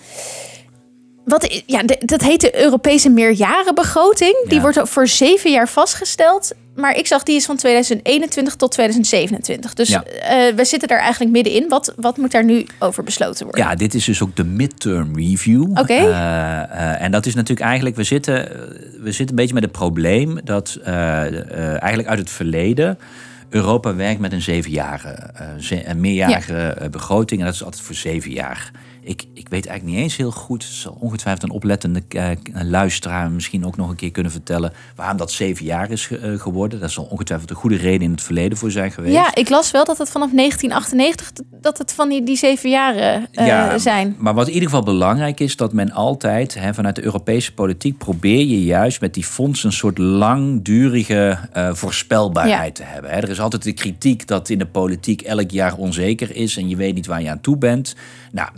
wat, 1.30 1.62
ja, 1.66 1.82
dat 2.00 2.20
heet 2.20 2.40
de 2.40 2.62
Europese 2.62 3.10
meerjarenbegroting. 3.10 4.44
Die 4.48 4.60
wordt 4.60 4.78
voor 4.82 5.08
zeven 5.08 5.50
jaar 5.50 5.68
vastgesteld. 5.68 6.52
Maar 6.74 6.96
ik 6.96 7.06
zag 7.06 7.22
die 7.22 7.36
is 7.36 7.46
van 7.46 7.56
2021 7.56 8.56
tot 8.56 8.70
2027. 8.72 9.74
Dus 9.74 9.88
ja. 9.88 10.04
uh, 10.04 10.54
we 10.56 10.64
zitten 10.64 10.88
daar 10.88 10.98
eigenlijk 10.98 11.30
middenin. 11.32 11.68
Wat, 11.68 11.92
wat 11.96 12.16
moet 12.16 12.30
daar 12.30 12.44
nu 12.44 12.66
over 12.78 13.04
besloten 13.04 13.44
worden? 13.46 13.64
Ja, 13.64 13.74
dit 13.74 13.94
is 13.94 14.04
dus 14.04 14.22
ook 14.22 14.36
de 14.36 14.44
midterm 14.44 15.16
review. 15.16 15.62
Oké. 15.62 15.80
Okay. 15.80 15.98
Uh, 15.98 16.06
uh, 16.10 17.02
en 17.02 17.10
dat 17.10 17.26
is 17.26 17.34
natuurlijk 17.34 17.66
eigenlijk, 17.66 17.96
we 17.96 18.04
zitten, 18.04 18.34
we 19.02 19.12
zitten 19.12 19.28
een 19.28 19.34
beetje 19.34 19.54
met 19.54 19.62
het 19.62 19.72
probleem 19.72 20.40
dat 20.44 20.78
eigenlijk 20.84 22.08
uit 22.08 22.18
het 22.18 22.30
verleden. 22.30 22.98
Europa 23.48 23.94
werkt 23.94 24.20
met 24.20 24.32
een 24.32 24.42
zevenjarige, 24.42 25.30
een 25.84 26.00
meerjarige 26.00 26.76
ja. 26.80 26.88
begroting. 26.88 27.40
En 27.40 27.46
dat 27.46 27.54
is 27.54 27.64
altijd 27.64 27.82
voor 27.82 27.94
zeven 27.94 28.30
jaar. 28.30 28.70
Ik, 29.02 29.24
ik 29.34 29.48
weet 29.48 29.66
eigenlijk 29.66 29.84
niet 29.84 29.96
eens 29.96 30.16
heel 30.16 30.30
goed, 30.30 30.64
zal 30.64 30.96
ongetwijfeld 31.00 31.42
een 31.42 31.56
oplettende 31.56 32.02
uh, 32.08 32.30
luisteraar 32.52 33.30
misschien 33.30 33.66
ook 33.66 33.76
nog 33.76 33.88
een 33.88 33.96
keer 33.96 34.10
kunnen 34.10 34.32
vertellen 34.32 34.72
waarom 34.96 35.16
dat 35.16 35.32
zeven 35.32 35.64
jaar 35.64 35.90
is 35.90 36.10
uh, 36.10 36.40
geworden. 36.40 36.80
Daar 36.80 36.90
zal 36.90 37.04
ongetwijfeld 37.04 37.50
een 37.50 37.56
goede 37.56 37.76
reden 37.76 38.02
in 38.02 38.10
het 38.10 38.22
verleden 38.22 38.58
voor 38.58 38.70
zijn 38.70 38.92
geweest. 38.92 39.14
Ja, 39.14 39.34
ik 39.34 39.48
las 39.48 39.70
wel 39.70 39.84
dat 39.84 39.98
het 39.98 40.10
vanaf 40.10 40.30
1998 40.30 41.46
dat 41.60 41.78
het 41.78 41.92
van 41.92 42.08
die, 42.08 42.22
die 42.22 42.36
zeven 42.36 42.70
jaren 42.70 43.28
uh, 43.32 43.46
ja, 43.46 43.78
zijn. 43.78 44.16
Maar 44.18 44.34
wat 44.34 44.46
in 44.46 44.52
ieder 44.52 44.68
geval 44.68 44.84
belangrijk 44.84 45.40
is, 45.40 45.56
dat 45.56 45.72
men 45.72 45.92
altijd 45.92 46.54
hè, 46.54 46.74
vanuit 46.74 46.96
de 46.96 47.04
Europese 47.04 47.54
politiek 47.54 47.98
probeer 47.98 48.46
je 48.46 48.64
juist 48.64 49.00
met 49.00 49.14
die 49.14 49.24
fondsen 49.24 49.68
een 49.68 49.74
soort 49.74 49.98
langdurige 49.98 51.38
voorspelbaarheid 51.72 52.74
te 52.74 52.82
hebben. 52.82 53.10
Hè. 53.10 53.16
Er 53.16 53.30
is 53.30 53.40
altijd 53.40 53.62
de 53.62 53.72
kritiek 53.72 54.26
dat 54.26 54.48
in 54.48 54.58
de 54.58 54.66
politiek 54.66 55.22
elk 55.22 55.50
jaar 55.50 55.76
onzeker 55.76 56.36
is 56.36 56.56
en 56.56 56.68
je 56.68 56.76
weet 56.76 56.94
niet 56.94 57.06
waar 57.06 57.22
je 57.22 57.30
aan 57.30 57.40
toe 57.40 57.56
bent. 57.56 57.94
Nou, 58.32 58.48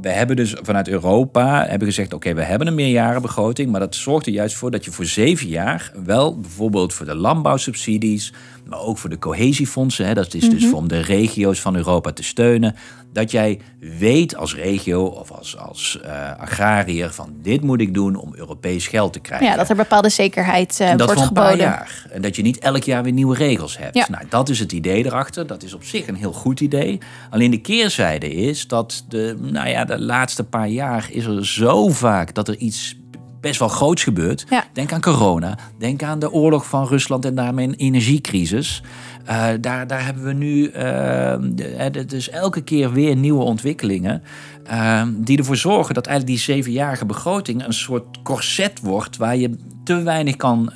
we 0.00 0.08
hebben 0.08 0.36
dus 0.36 0.54
vanuit 0.62 0.88
Europa 0.88 1.66
hebben 1.68 1.88
gezegd: 1.88 2.12
oké, 2.12 2.34
we 2.34 2.42
hebben 2.42 2.66
een 2.66 2.74
meerjarenbegroting, 2.74 3.70
maar 3.70 3.80
dat 3.80 3.94
zorgt 3.94 4.26
er 4.26 4.32
juist 4.32 4.56
voor 4.56 4.70
dat 4.70 4.84
je 4.84 4.90
voor 4.90 5.04
zeven 5.04 5.48
jaar 5.48 5.92
wel 6.04 6.40
bijvoorbeeld 6.40 6.94
voor 6.94 7.06
de 7.06 7.14
landbouwsubsidies, 7.14 8.32
maar 8.64 8.80
ook 8.80 8.98
voor 8.98 9.10
de 9.10 9.18
cohesiefondsen, 9.18 10.06
hè, 10.06 10.14
dat 10.14 10.34
is 10.34 10.50
dus 10.50 10.64
mhm. 10.64 10.74
om 10.74 10.88
de 10.88 11.00
regio's 11.00 11.60
van 11.60 11.76
Europa 11.76 12.12
te 12.12 12.22
steunen, 12.22 12.74
dat 13.12 13.30
jij 13.30 13.60
weet 13.98 14.36
als 14.36 14.54
regio 14.54 15.04
of 15.04 15.30
als, 15.30 15.56
als 15.56 15.98
uh, 16.04 16.38
agrariër 16.38 17.12
van 17.12 17.32
dit 17.42 17.62
moet 17.62 17.80
ik 17.80 17.94
doen 17.94 18.16
om 18.16 18.34
Europees 18.34 18.86
geld 18.86 19.12
te 19.12 19.20
krijgen. 19.20 19.46
Ja, 19.46 19.56
dat 19.56 19.68
er 19.68 19.76
bepaalde 19.76 20.08
zekerheid 20.08 20.78
uh, 20.80 20.96
dat 20.96 21.06
wordt 21.06 21.20
geboden. 21.26 21.56
jaar. 21.56 22.06
En 22.10 22.22
dat 22.22 22.36
je 22.36 22.42
niet 22.42 22.58
elk 22.58 22.82
jaar 22.82 23.02
weer 23.02 23.12
nieuwe 23.12 23.36
regels 23.36 23.78
hebt. 23.78 23.94
Ja. 23.94 24.06
Nou, 24.10 24.24
dat 24.28 24.48
is 24.48 24.58
het 24.58 24.72
idee 24.72 25.04
erachter. 25.04 25.46
Dat 25.46 25.62
is 25.62 25.74
op 25.74 25.84
zich 25.84 26.08
een 26.08 26.14
heel 26.14 26.32
goed 26.32 26.60
idee. 26.60 26.98
Alleen 27.30 27.50
de 27.50 27.60
keerzijde 27.60 28.34
is 28.34 28.66
dat 28.66 29.04
de, 29.08 29.36
nou 29.40 29.68
ja, 29.68 29.84
de 29.84 30.00
laatste 30.00 30.44
paar 30.44 30.68
jaar 30.68 31.08
is 31.10 31.24
er 31.24 31.46
zo 31.46 31.88
vaak 31.88 32.34
dat 32.34 32.48
er 32.48 32.56
iets 32.56 32.96
best 33.40 33.58
wel 33.58 33.68
groots 33.68 34.02
gebeurt. 34.02 34.46
Denk 34.72 34.92
aan 34.92 35.00
corona. 35.00 35.58
Denk 35.78 36.02
aan 36.02 36.18
de 36.18 36.32
oorlog 36.32 36.66
van 36.66 36.86
Rusland 36.86 37.24
en 37.24 37.34
daarmee 37.34 37.66
een 37.66 37.74
energiecrisis. 37.74 38.82
Uh, 39.28 39.46
daar, 39.60 39.86
daar 39.86 40.04
hebben 40.04 40.24
we 40.24 40.32
nu 40.32 40.72
uh, 40.72 42.06
dus 42.06 42.30
elke 42.30 42.60
keer 42.60 42.92
weer 42.92 43.16
nieuwe 43.16 43.42
ontwikkelingen. 43.42 44.22
Uh, 44.70 45.02
die 45.16 45.38
ervoor 45.38 45.56
zorgen 45.56 45.94
dat 45.94 46.06
eigenlijk 46.06 46.36
die 46.36 46.54
zevenjarige 46.54 47.06
begroting 47.06 47.66
een 47.66 47.72
soort 47.72 48.22
corset 48.22 48.80
wordt 48.80 49.16
waar 49.16 49.36
je 49.36 49.56
te 49.84 50.02
weinig 50.02 50.36
kan, 50.36 50.72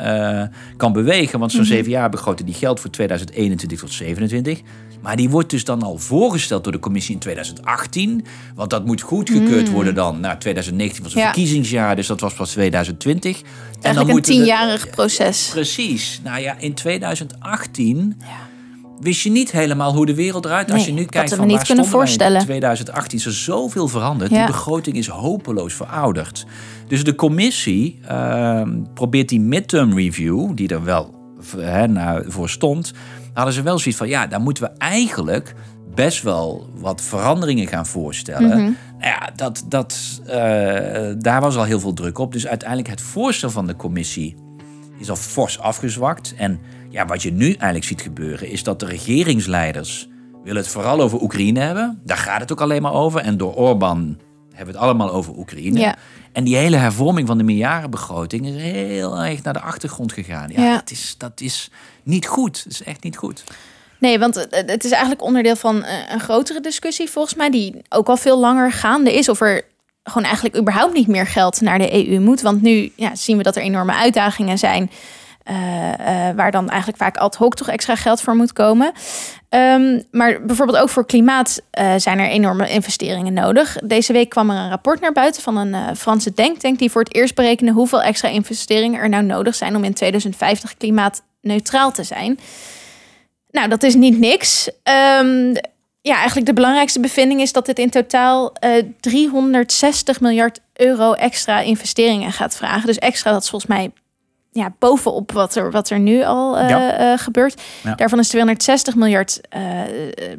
kan 0.76 0.92
bewegen. 0.92 1.38
Want 1.38 1.50
zo'n 1.50 1.61
mm 1.61 1.66
-hmm. 1.66 1.76
zeven 1.76 1.90
jaar 1.90 2.11
begroting 2.11 2.49
die 2.49 2.59
geldt 2.59 2.80
voor 2.80 2.90
2021 2.90 3.78
tot 3.78 3.90
2027. 3.90 4.61
Maar 5.04 5.16
die 5.16 5.30
wordt 5.30 5.50
dus 5.50 5.64
dan 5.64 5.82
al 5.82 5.99
voorgesteld 5.99 6.64
door 6.64 6.73
de 6.73 6.78
commissie 6.78 7.14
in 7.14 7.20
2018. 7.20 8.25
Want 8.54 8.70
dat 8.70 8.84
moet 8.84 9.00
goedgekeurd 9.00 9.66
mm. 9.66 9.73
worden 9.73 9.94
dan. 9.94 10.20
Nou, 10.20 10.38
2019 10.38 11.02
was 11.02 11.14
een 11.14 11.20
ja. 11.20 11.25
verkiezingsjaar, 11.25 11.96
dus 11.96 12.06
dat 12.06 12.20
was 12.20 12.34
pas 12.34 12.50
2020. 12.50 13.42
Eigenlijk 13.42 13.82
en 13.82 14.06
dan 14.06 14.16
een 14.16 14.23
tienjarig 14.23 14.90
proces. 14.90 15.49
Precies. 15.52 16.20
Nou 16.25 16.40
ja, 16.40 16.58
in 16.58 16.75
2018... 16.75 18.16
Ja 18.18 18.52
wist 19.00 19.20
je 19.20 19.30
niet 19.30 19.52
helemaal 19.52 19.94
hoe 19.94 20.06
de 20.06 20.14
wereld 20.14 20.44
eruit. 20.44 20.70
Als 20.73 20.87
je 20.87 20.92
nu 20.92 21.04
kijkt 21.04 21.34
van 21.34 21.46
niet 21.46 21.56
waar 21.56 21.66
kunnen 21.66 21.84
voorstellen. 21.84 22.38
in 22.38 22.44
2018 22.44 23.18
is 23.18 23.26
er 23.26 23.32
zoveel 23.32 23.88
veranderd. 23.88 24.30
Ja. 24.30 24.37
Die 24.37 24.46
begroting 24.46 24.96
is 24.96 25.06
hopeloos 25.06 25.75
verouderd. 25.75 26.46
Dus 26.88 27.04
de 27.04 27.14
commissie 27.14 27.99
uh, 28.11 28.62
probeert 28.94 29.28
die 29.28 29.40
midterm 29.40 29.94
review, 29.96 30.50
die 30.54 30.68
er 30.68 30.84
wel 30.84 31.14
hè, 31.56 31.87
nou, 31.87 32.25
voor 32.28 32.49
stond, 32.49 32.92
hadden 33.35 33.55
ze 33.55 33.62
wel 33.62 33.79
zoiets 33.79 33.99
van, 33.99 34.09
ja, 34.09 34.26
daar 34.26 34.41
moeten 34.41 34.64
we 34.64 34.71
eigenlijk 34.79 35.55
best 35.95 36.23
wel 36.23 36.71
wat 36.75 37.03
veranderingen 37.03 37.67
gaan 37.67 37.87
voorstellen. 37.87 38.49
Mhm. 38.49 38.73
Nou 38.99 39.12
ja, 39.21 39.31
dat, 39.37 39.64
dat, 39.69 40.21
uh, 40.26 40.33
daar 41.19 41.41
was 41.41 41.57
al 41.57 41.64
heel 41.64 41.81
veel 41.81 41.93
druk 41.93 42.19
op. 42.19 42.33
Dus 42.33 42.47
uiteindelijk 42.47 42.88
het 42.88 43.00
voorstel 43.00 43.50
van 43.50 43.67
de 43.67 43.76
commissie 43.76 44.37
is 44.99 45.11
al 45.11 45.17
fors 45.17 45.59
afgezwakt. 45.59 46.35
En 46.37 46.61
ja, 46.91 47.07
wat 47.07 47.23
je 47.23 47.33
nu 47.33 47.47
eigenlijk 47.47 47.85
ziet 47.85 48.00
gebeuren, 48.00 48.50
is 48.50 48.62
dat 48.62 48.81
de 48.81 48.87
regeringsleiders 48.87 50.09
willen 50.45 50.62
het 50.62 50.71
vooral 50.71 51.00
over 51.00 51.23
Oekraïne 51.23 51.61
hebben. 51.61 52.00
Daar 52.05 52.17
gaat 52.17 52.41
het 52.41 52.53
ook 52.53 52.61
alleen 52.61 52.83
maar 52.83 52.93
over. 52.93 53.21
En 53.21 53.37
door 53.37 53.55
Orbán 53.55 54.19
hebben 54.49 54.75
we 54.75 54.81
het 54.81 54.88
allemaal 54.88 55.12
over 55.12 55.37
Oekraïne. 55.37 55.79
Ja. 55.79 55.97
En 56.35 56.45
die 56.45 56.57
hele 56.57 56.76
hervorming 56.76 57.26
van 57.26 57.38
de 57.38 57.45
meerjarenbegroting 57.45 58.47
is 58.47 58.62
heel 58.62 59.19
erg 59.19 59.43
naar 59.43 59.53
de 59.53 59.61
achtergrond 59.61 60.12
gegaan. 60.12 60.50
Ja, 60.50 60.64
ja. 60.64 60.75
Dat, 60.75 60.91
is, 60.91 61.14
dat 61.19 61.41
is 61.41 61.71
niet 62.03 62.26
goed. 62.26 62.64
Dat 62.64 62.73
is 62.73 62.83
echt 62.83 63.03
niet 63.03 63.17
goed. 63.17 63.45
Nee, 63.99 64.19
want 64.19 64.47
het 64.50 64.85
is 64.85 64.91
eigenlijk 64.91 65.23
onderdeel 65.23 65.57
van 65.57 65.85
eh, 65.85 66.12
een 66.12 66.21
grotere 66.21 66.61
discussie 66.61 67.11
volgens 67.11 67.35
mij, 67.35 67.50
die 67.50 67.83
ook 67.88 68.09
al 68.09 68.17
veel 68.17 68.38
langer 68.38 68.73
gaande 68.73 69.14
is. 69.14 69.29
Of 69.29 69.41
er 69.41 69.62
gewoon 70.05 70.25
eigenlijk 70.25 70.57
überhaupt 70.57 70.95
niet 70.95 71.09
meer 71.09 71.26
geld 71.26 71.61
naar 71.61 71.79
de 71.79 72.09
EU 72.09 72.21
moet. 72.21 72.41
Want 72.41 72.62
nu 72.62 72.93
ja, 72.97 73.14
zien 73.14 73.37
we 73.37 73.43
dat 73.43 73.57
er 73.57 73.62
enorme 73.62 73.95
uitdagingen 73.95 74.59
zijn. 74.59 74.91
Uh, 75.50 75.56
uh, 75.56 76.30
waar 76.36 76.50
dan 76.50 76.68
eigenlijk 76.68 76.98
vaak 76.98 77.16
ad 77.16 77.34
hoc 77.34 77.54
toch 77.54 77.68
extra 77.68 77.94
geld 77.94 78.20
voor 78.20 78.36
moet 78.36 78.52
komen. 78.52 78.92
Um, 79.48 80.02
maar 80.10 80.44
bijvoorbeeld 80.44 80.78
ook 80.78 80.88
voor 80.88 81.06
klimaat 81.06 81.62
uh, 81.78 81.94
zijn 81.96 82.18
er 82.18 82.28
enorme 82.28 82.68
investeringen 82.68 83.32
nodig. 83.32 83.76
Deze 83.84 84.12
week 84.12 84.28
kwam 84.28 84.50
er 84.50 84.56
een 84.56 84.68
rapport 84.68 85.00
naar 85.00 85.12
buiten 85.12 85.42
van 85.42 85.56
een 85.56 85.96
Franse 85.96 86.32
denktank 86.34 86.78
die 86.78 86.90
voor 86.90 87.02
het 87.02 87.14
eerst 87.14 87.34
berekende 87.34 87.72
hoeveel 87.72 88.02
extra 88.02 88.28
investeringen 88.28 89.00
er 89.00 89.08
nou 89.08 89.24
nodig 89.24 89.54
zijn 89.54 89.76
om 89.76 89.84
in 89.84 89.94
2050 89.94 90.76
klimaatneutraal 90.76 91.92
te 91.92 92.02
zijn. 92.02 92.38
Nou, 93.50 93.68
dat 93.68 93.82
is 93.82 93.94
niet 93.94 94.18
niks. 94.18 94.70
Um, 95.20 95.52
ja, 96.00 96.16
eigenlijk 96.16 96.46
de 96.46 96.52
belangrijkste 96.52 97.00
bevinding 97.00 97.40
is 97.40 97.52
dat 97.52 97.66
dit 97.66 97.78
in 97.78 97.90
totaal 97.90 98.52
360 99.00 100.20
miljard 100.20 100.60
euro 100.74 101.12
extra 101.12 101.60
investeringen 101.60 102.32
gaat 102.32 102.56
vragen. 102.56 102.86
Dus 102.86 102.98
extra, 102.98 103.32
dat 103.32 103.42
is 103.42 103.48
volgens 103.48 103.70
mij 103.70 103.90
ja, 104.54 104.75
bovenop 104.78 105.32
wat 105.32 105.54
er, 105.54 105.70
wat 105.70 105.90
er 105.90 105.99
nu 105.99 106.25
al 106.25 106.58
uh, 106.58 107.12
gebeurt. 107.16 107.62
Daarvan 107.96 108.18
is 108.18 108.28
260 108.28 108.94
miljard 108.94 109.40
uh, 109.56 109.61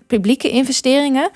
publieke 0.08 0.50
investeringen. 0.50 1.30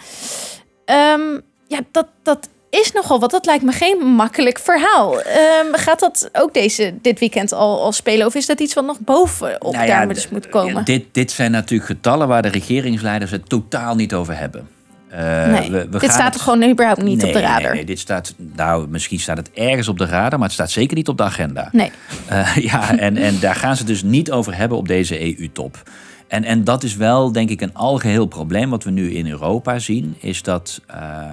Um, 0.85 1.41
ja, 1.67 1.79
dat, 1.91 2.07
dat 2.23 2.49
is 2.69 2.91
nogal 2.91 3.19
wat. 3.19 3.31
Dat 3.31 3.45
lijkt 3.45 3.63
me 3.63 3.71
geen 3.71 3.97
makkelijk 3.97 4.59
verhaal. 4.59 5.17
Um, 5.17 5.23
gaat 5.71 5.99
dat 5.99 6.29
ook 6.33 6.53
deze, 6.53 6.93
dit 7.01 7.19
weekend 7.19 7.53
al, 7.53 7.81
al 7.81 7.91
spelen? 7.91 8.25
Of 8.25 8.35
is 8.35 8.45
dat 8.45 8.59
iets 8.59 8.73
wat 8.73 8.85
nog 8.85 8.99
bovenop 8.99 9.73
nou 9.73 9.85
ja, 9.85 9.97
daar 9.97 10.13
dus 10.13 10.29
moet 10.29 10.49
komen? 10.49 10.85
Dit, 10.85 11.05
dit 11.11 11.31
zijn 11.31 11.51
natuurlijk 11.51 11.89
getallen 11.89 12.27
waar 12.27 12.41
de 12.41 12.47
regeringsleiders 12.49 13.31
het 13.31 13.49
totaal 13.49 13.95
niet 13.95 14.13
over 14.13 14.37
hebben. 14.37 14.67
Uh, 15.13 15.47
nee, 15.47 15.71
we, 15.71 15.87
we 15.89 15.99
dit 15.99 16.11
staat 16.11 16.35
er 16.35 16.41
gewoon 16.41 16.69
überhaupt 16.69 17.03
niet 17.03 17.23
op 17.23 17.33
de 17.33 17.39
radar. 17.39 17.61
Nee, 17.61 17.71
nee, 17.71 17.85
dit 17.85 17.99
staat, 17.99 18.35
nou, 18.37 18.87
misschien 18.87 19.19
staat 19.19 19.37
het 19.37 19.51
ergens 19.53 19.87
op 19.87 19.97
de 19.97 20.05
radar, 20.05 20.39
maar 20.39 20.47
het 20.47 20.57
staat 20.57 20.71
zeker 20.71 20.97
niet 20.97 21.07
op 21.07 21.17
de 21.17 21.23
agenda. 21.23 21.69
Nee. 21.71 21.91
Uh, 22.31 22.55
ja, 22.71 22.97
en, 22.97 23.17
en 23.17 23.39
daar 23.39 23.55
gaan 23.55 23.75
ze 23.75 23.83
dus 23.83 24.03
niet 24.03 24.31
over 24.31 24.55
hebben 24.55 24.77
op 24.77 24.87
deze 24.87 25.39
EU-top. 25.39 25.83
En, 26.27 26.43
en 26.43 26.63
dat 26.63 26.83
is 26.83 26.95
wel, 26.95 27.31
denk 27.31 27.49
ik, 27.49 27.61
een 27.61 27.73
algeheel 27.73 28.25
probleem 28.25 28.69
wat 28.69 28.83
we 28.83 28.91
nu 28.91 29.11
in 29.11 29.27
Europa 29.27 29.79
zien. 29.79 30.15
Is 30.19 30.43
dat 30.43 30.81
uh, 30.91 31.31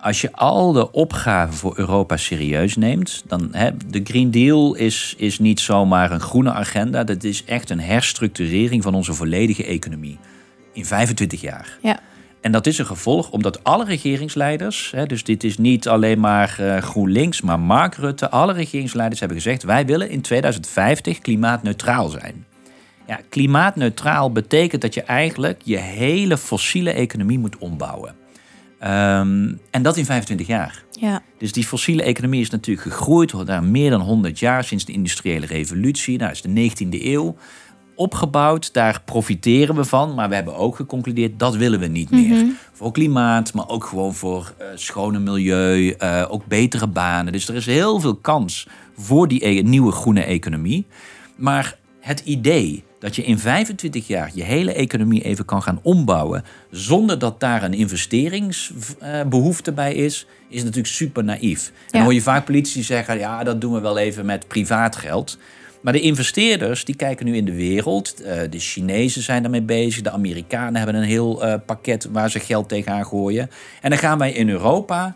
als 0.00 0.20
je 0.20 0.32
al 0.32 0.72
de 0.72 0.92
opgaven 0.92 1.54
voor 1.54 1.78
Europa 1.78 2.16
serieus 2.16 2.76
neemt, 2.76 3.22
dan 3.26 3.48
hè, 3.52 3.70
de 3.86 4.00
Green 4.04 4.30
Deal 4.30 4.74
is, 4.74 5.14
is 5.16 5.38
niet 5.38 5.60
zomaar 5.60 6.10
een 6.10 6.20
groene 6.20 6.52
agenda. 6.52 7.04
Dat 7.04 7.24
is 7.24 7.44
echt 7.44 7.70
een 7.70 7.80
herstructurering 7.80 8.82
van 8.82 8.94
onze 8.94 9.14
volledige 9.14 9.64
economie. 9.64 10.18
In 10.72 10.84
25 10.84 11.40
jaar. 11.40 11.78
Ja. 11.82 12.00
En 12.40 12.52
dat 12.52 12.66
is 12.66 12.78
een 12.78 12.86
gevolg 12.86 13.30
omdat 13.30 13.64
alle 13.64 13.84
regeringsleiders, 13.84 14.90
hè, 14.90 15.06
dus 15.06 15.24
dit 15.24 15.44
is 15.44 15.58
niet 15.58 15.88
alleen 15.88 16.20
maar 16.20 16.56
uh, 16.60 16.76
GroenLinks, 16.76 17.40
maar 17.40 17.60
Mark 17.60 17.94
Rutte, 17.94 18.30
alle 18.30 18.52
regeringsleiders 18.52 19.20
hebben 19.20 19.38
gezegd: 19.38 19.62
wij 19.62 19.86
willen 19.86 20.10
in 20.10 20.20
2050 20.20 21.18
klimaatneutraal 21.18 22.08
zijn. 22.08 22.46
Ja, 23.06 23.20
klimaatneutraal 23.28 24.32
betekent 24.32 24.82
dat 24.82 24.94
je 24.94 25.02
eigenlijk 25.02 25.60
je 25.64 25.76
hele 25.76 26.36
fossiele 26.36 26.90
economie 26.90 27.38
moet 27.38 27.58
ombouwen. 27.58 28.14
Um, 28.82 29.60
en 29.70 29.82
dat 29.82 29.96
in 29.96 30.04
25 30.04 30.46
jaar. 30.46 30.84
Ja. 30.90 31.22
Dus 31.38 31.52
die 31.52 31.64
fossiele 31.64 32.02
economie 32.02 32.40
is 32.40 32.50
natuurlijk 32.50 32.88
gegroeid 32.88 33.46
daar 33.46 33.64
meer 33.64 33.90
dan 33.90 34.00
100 34.00 34.38
jaar 34.38 34.64
sinds 34.64 34.84
de 34.84 34.92
industriële 34.92 35.46
revolutie. 35.46 36.18
Nou, 36.18 36.32
dat 36.34 36.44
is 36.44 36.74
de 36.74 36.84
19e 36.86 37.02
eeuw 37.04 37.36
opgebouwd. 37.98 38.72
Daar 38.72 39.02
profiteren 39.04 39.74
we 39.74 39.84
van. 39.84 40.14
Maar 40.14 40.28
we 40.28 40.34
hebben 40.34 40.56
ook 40.56 40.76
geconcludeerd 40.76 41.38
dat 41.38 41.56
willen 41.56 41.80
we 41.80 41.86
niet 41.86 42.10
meer. 42.10 42.44
Mm 42.44 42.56
Voor 42.72 42.92
klimaat, 42.92 43.52
maar 43.52 43.68
ook 43.68 43.84
gewoon 43.84 44.14
voor 44.14 44.52
uh, 44.60 44.66
schone 44.74 45.18
milieu, 45.18 45.94
uh, 45.98 46.24
ook 46.28 46.46
betere 46.46 46.86
banen. 46.86 47.32
Dus 47.32 47.48
er 47.48 47.54
is 47.54 47.66
heel 47.66 48.00
veel 48.00 48.14
kans 48.14 48.66
voor 48.96 49.28
die 49.28 49.46
e 49.46 49.62
nieuwe 49.62 49.92
groene 49.92 50.22
economie. 50.22 50.86
Maar 51.36 51.78
het 52.00 52.20
idee 52.20 52.84
dat 52.98 53.16
je 53.16 53.24
in 53.24 53.38
25 53.38 54.06
jaar 54.06 54.30
je 54.34 54.42
hele 54.42 54.72
economie 54.72 55.22
even 55.22 55.44
kan 55.44 55.62
gaan 55.62 55.80
ombouwen 55.82 56.44
zonder 56.70 57.18
dat 57.18 57.40
daar 57.40 57.62
een 57.62 57.74
investeringsbehoefte 57.74 59.72
bij 59.72 59.94
is, 59.94 60.26
is 60.48 60.62
natuurlijk 60.62 60.94
super 60.94 61.24
naïef. 61.24 61.66
En 61.66 61.72
dan 61.90 62.02
hoor 62.02 62.14
je 62.14 62.22
vaak 62.22 62.44
politici 62.44 62.82
zeggen, 62.82 63.18
ja, 63.18 63.44
dat 63.44 63.60
doen 63.60 63.72
we 63.72 63.80
wel 63.80 63.98
even 63.98 64.26
met 64.26 64.48
privaat 64.48 64.96
geld. 64.96 65.38
Maar 65.80 65.92
de 65.92 66.00
investeerders 66.00 66.84
die 66.84 66.96
kijken 66.96 67.26
nu 67.26 67.36
in 67.36 67.44
de 67.44 67.54
wereld. 67.54 68.14
Uh, 68.20 68.26
de 68.50 68.58
Chinezen 68.58 69.22
zijn 69.22 69.42
daarmee 69.42 69.62
bezig. 69.62 70.02
De 70.02 70.10
Amerikanen 70.10 70.76
hebben 70.76 70.94
een 70.94 71.02
heel 71.02 71.46
uh, 71.46 71.54
pakket 71.66 72.08
waar 72.12 72.30
ze 72.30 72.40
geld 72.40 72.68
tegenaan 72.68 73.06
gooien. 73.06 73.50
En 73.80 73.90
dan 73.90 73.98
gaan 73.98 74.18
wij 74.18 74.32
in 74.32 74.48
Europa 74.48 75.14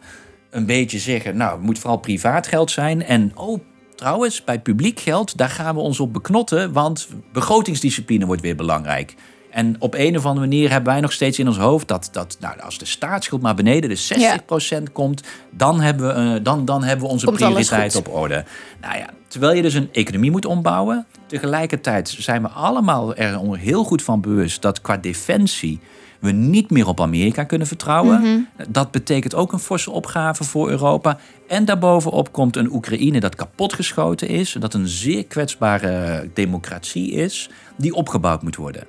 een 0.50 0.66
beetje 0.66 0.99
zeggen: 0.99 1.37
Nou, 1.37 1.52
het 1.52 1.62
moet 1.62 1.78
vooral 1.78 1.99
privaat 1.99 2.47
geld 2.47 2.71
zijn. 2.71 3.04
En 3.04 3.33
oh, 3.35 3.61
trouwens, 3.95 4.45
bij 4.45 4.61
publiek 4.61 5.00
geld, 5.00 5.37
daar 5.37 5.50
gaan 5.50 5.75
we 5.75 5.81
ons 5.81 6.00
op 6.00 6.12
beknotten. 6.12 6.73
Want 6.73 7.09
begrotingsdiscipline 7.33 8.26
wordt 8.26 8.42
weer 8.42 8.57
belangrijk. 8.57 9.14
En 9.52 9.76
op 9.78 9.94
een 9.94 10.16
of 10.16 10.26
andere 10.26 10.47
manier 10.47 10.71
hebben 10.71 10.92
wij 10.92 11.00
nog 11.00 11.12
steeds 11.12 11.38
in 11.38 11.47
ons 11.47 11.59
hoofd 11.59 11.88
dat, 11.88 12.09
dat 12.12 12.37
nou, 12.40 12.61
als 12.61 12.78
de 12.78 12.85
staatsschuld 12.85 13.42
maar 13.42 13.54
beneden 13.54 13.88
de 13.88 14.80
60% 14.88 14.92
komt, 14.92 15.23
dan 15.50 15.80
hebben, 15.80 16.14
we, 16.14 16.35
uh, 16.38 16.44
dan, 16.44 16.64
dan 16.64 16.82
hebben 16.82 17.06
we 17.06 17.12
onze 17.12 17.26
prioriteit 17.26 17.97
op 17.97 18.09
orde. 18.09 18.44
Nou 18.80 18.97
ja, 18.97 19.06
terwijl 19.28 19.54
je 19.54 19.62
dus 19.62 19.75
een 19.75 19.88
economie 19.92 20.30
moet 20.30 20.47
ombouwen, 20.47 21.06
tegelijkertijd 21.26 22.16
zijn 22.18 22.42
we 22.42 22.49
allemaal 22.49 23.14
er 23.14 23.56
heel 23.56 23.85
goed 23.85 24.02
van 24.02 24.21
bewust 24.21 24.62
dat 24.62 24.80
qua 24.80 24.97
defensie 24.97 25.80
we 26.23 26.30
niet 26.30 26.71
meer 26.71 26.87
op 26.87 27.00
Amerika 27.00 27.44
kunnen 27.44 27.66
vertrouwen. 27.66 28.21
Mhm. 28.21 28.40
Dat 28.68 28.90
betekent 28.90 29.35
ook 29.35 29.52
een 29.52 29.59
forse 29.59 29.90
opgave 29.90 30.44
voor 30.44 30.71
Europa. 30.71 31.18
En 31.49 31.64
daarbovenop 31.64 32.32
komt 32.32 32.56
een 32.56 32.73
Oekraïne 32.73 33.21
dat 33.21 33.35
kapotgeschoten 33.35 34.28
is, 34.28 34.56
dat 34.59 34.75
een 34.75 34.88
zeer 34.88 35.25
kwetsbare 35.25 36.30
democratie 36.35 37.11
is, 37.11 37.50
die 37.76 37.94
opgebouwd 37.94 38.42
moet 38.42 38.56
worden. 38.56 38.85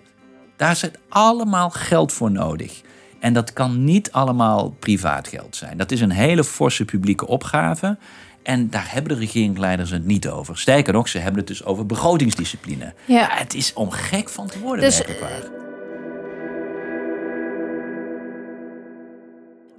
Daar 0.63 0.75
zit 0.75 0.97
allemaal 1.09 1.69
geld 1.69 2.11
voor 2.11 2.31
nodig. 2.31 2.81
En 3.19 3.33
dat 3.33 3.53
kan 3.53 3.83
niet 3.83 4.11
allemaal 4.11 4.75
privaat 4.79 5.27
geld 5.27 5.55
zijn. 5.55 5.77
Dat 5.77 5.91
is 5.91 6.01
een 6.01 6.11
hele 6.11 6.43
forse 6.43 6.85
publieke 6.85 7.27
opgave. 7.27 7.97
En 8.43 8.69
daar 8.69 8.91
hebben 8.91 9.13
de 9.13 9.19
regeringsleiders 9.19 9.89
het 9.89 10.05
niet 10.05 10.29
over. 10.29 10.57
Sterker 10.57 10.93
nog, 10.93 11.07
ze 11.07 11.17
hebben 11.17 11.39
het 11.39 11.47
dus 11.47 11.63
over 11.63 11.85
begrotingsdiscipline. 11.85 12.93
Ja. 13.05 13.27
het 13.31 13.53
is 13.53 13.73
om 13.73 13.91
gek 13.91 14.29
van 14.29 14.47
te 14.47 14.59
worden, 14.59 14.85
dus, 14.85 15.01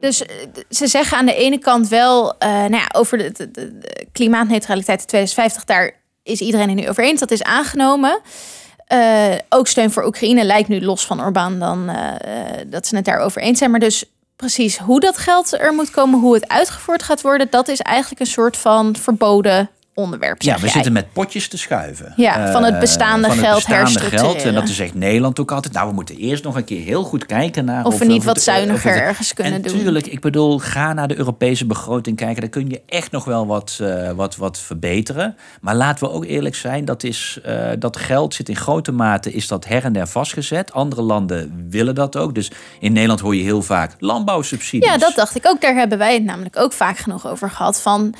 Dus 0.00 0.26
eh, 0.26 0.34
ze 0.70 0.86
zeggen 0.86 1.18
aan 1.18 1.26
de 1.26 1.34
ene 1.34 1.58
kant 1.58 1.88
wel, 1.88 2.26
uh, 2.26 2.48
nou 2.48 2.76
ja, 2.76 2.88
over 2.92 3.18
de, 3.18 3.50
de, 3.50 3.80
klimaatneutraliteit 4.12 5.00
in 5.00 5.06
2050, 5.06 5.64
daar 5.64 5.92
is 6.22 6.40
iedereen 6.40 6.68
het 6.68 6.78
nu 6.78 6.88
over 6.88 7.04
eens. 7.04 7.20
Dat 7.20 7.30
is 7.30 7.42
aangenomen. 7.42 8.20
Uh, 8.94 9.34
ook 9.48 9.66
steun 9.66 9.90
voor 9.90 10.04
Oekraïne 10.06 10.44
lijkt 10.44 10.68
nu 10.68 10.80
los 10.84 11.06
van 11.06 11.22
Orbán 11.22 11.58
dan 11.58 11.90
uh, 11.90 11.96
dat 12.66 12.86
ze 12.86 12.96
het 12.96 13.04
daarover 13.04 13.40
eens 13.40 13.58
zijn. 13.58 13.70
Maar 13.70 13.80
dus 13.80 14.04
precies 14.36 14.78
hoe 14.78 15.00
dat 15.00 15.18
geld 15.18 15.52
er 15.52 15.72
moet 15.72 15.90
komen, 15.90 16.20
hoe 16.20 16.34
het 16.34 16.48
uitgevoerd 16.48 17.02
gaat 17.02 17.20
worden, 17.20 17.46
dat 17.50 17.68
is 17.68 17.80
eigenlijk 17.80 18.20
een 18.20 18.26
soort 18.26 18.56
van 18.56 18.96
verboden 18.96 19.70
onderwerp. 19.94 20.42
Ja, 20.42 20.58
we 20.58 20.68
zitten 20.68 20.92
met 20.92 21.12
potjes 21.12 21.48
te 21.48 21.58
schuiven. 21.58 22.12
Ja, 22.16 22.52
van 22.52 22.64
het 22.64 22.78
bestaande 22.78 23.28
van 23.28 23.36
het 23.36 23.46
geld 23.46 23.54
bestaande 23.54 24.00
geld. 24.00 24.42
En 24.42 24.54
dat 24.54 24.68
zegt 24.68 24.94
Nederland 24.94 25.40
ook 25.40 25.52
altijd. 25.52 25.74
Nou, 25.74 25.88
we 25.88 25.94
moeten 25.94 26.16
eerst 26.16 26.44
nog 26.44 26.56
een 26.56 26.64
keer 26.64 26.84
heel 26.84 27.02
goed 27.02 27.26
kijken 27.26 27.64
naar... 27.64 27.84
Of, 27.84 27.98
we 27.98 28.04
niet 28.04 28.24
wat 28.24 28.40
zuiniger 28.40 28.96
ergens 28.96 29.34
kunnen 29.34 29.62
doen. 29.62 29.76
Natuurlijk, 29.76 30.06
ik 30.06 30.20
bedoel, 30.20 30.58
ga 30.58 30.92
naar 30.92 31.08
de 31.08 31.18
Europese 31.18 31.66
begroting 31.66 32.16
kijken. 32.16 32.40
Daar 32.40 32.50
kun 32.50 32.68
je 32.68 32.82
echt 32.86 33.10
nog 33.10 33.24
wel 33.24 33.46
wat, 33.46 33.78
uh, 33.80 34.10
wat, 34.10 34.36
wat 34.36 34.58
verbeteren. 34.58 35.36
Maar 35.60 35.74
laten 35.74 36.06
we 36.06 36.12
ook 36.12 36.24
eerlijk 36.24 36.54
zijn, 36.54 36.84
dat, 36.84 37.02
is, 37.02 37.38
uh, 37.46 37.70
dat 37.78 37.96
geld 37.96 38.34
zit 38.34 38.48
in 38.48 38.56
grote 38.56 38.92
mate... 38.92 39.32
is 39.32 39.48
dat 39.48 39.64
her 39.64 39.84
en 39.84 39.92
der 39.92 40.06
vastgezet. 40.06 40.72
Andere 40.72 41.02
landen 41.02 41.66
willen 41.70 41.94
dat 41.94 42.16
ook. 42.16 42.34
Dus 42.34 42.50
in 42.80 42.92
Nederland 42.92 43.20
hoor 43.20 43.36
je 43.36 43.42
heel 43.42 43.62
vaak 43.62 43.96
landbouwsubsidies. 43.98 44.88
Ja, 44.88 44.98
dat 44.98 45.14
dacht 45.14 45.36
ik 45.36 45.46
ook. 45.46 45.60
Daar 45.60 45.74
hebben 45.74 45.98
wij 45.98 46.14
het 46.14 46.24
namelijk 46.24 46.58
ook 46.58 46.72
vaak 46.72 46.98
genoeg 46.98 47.26
over 47.26 47.50
gehad. 47.50 47.80
Van 47.80 48.14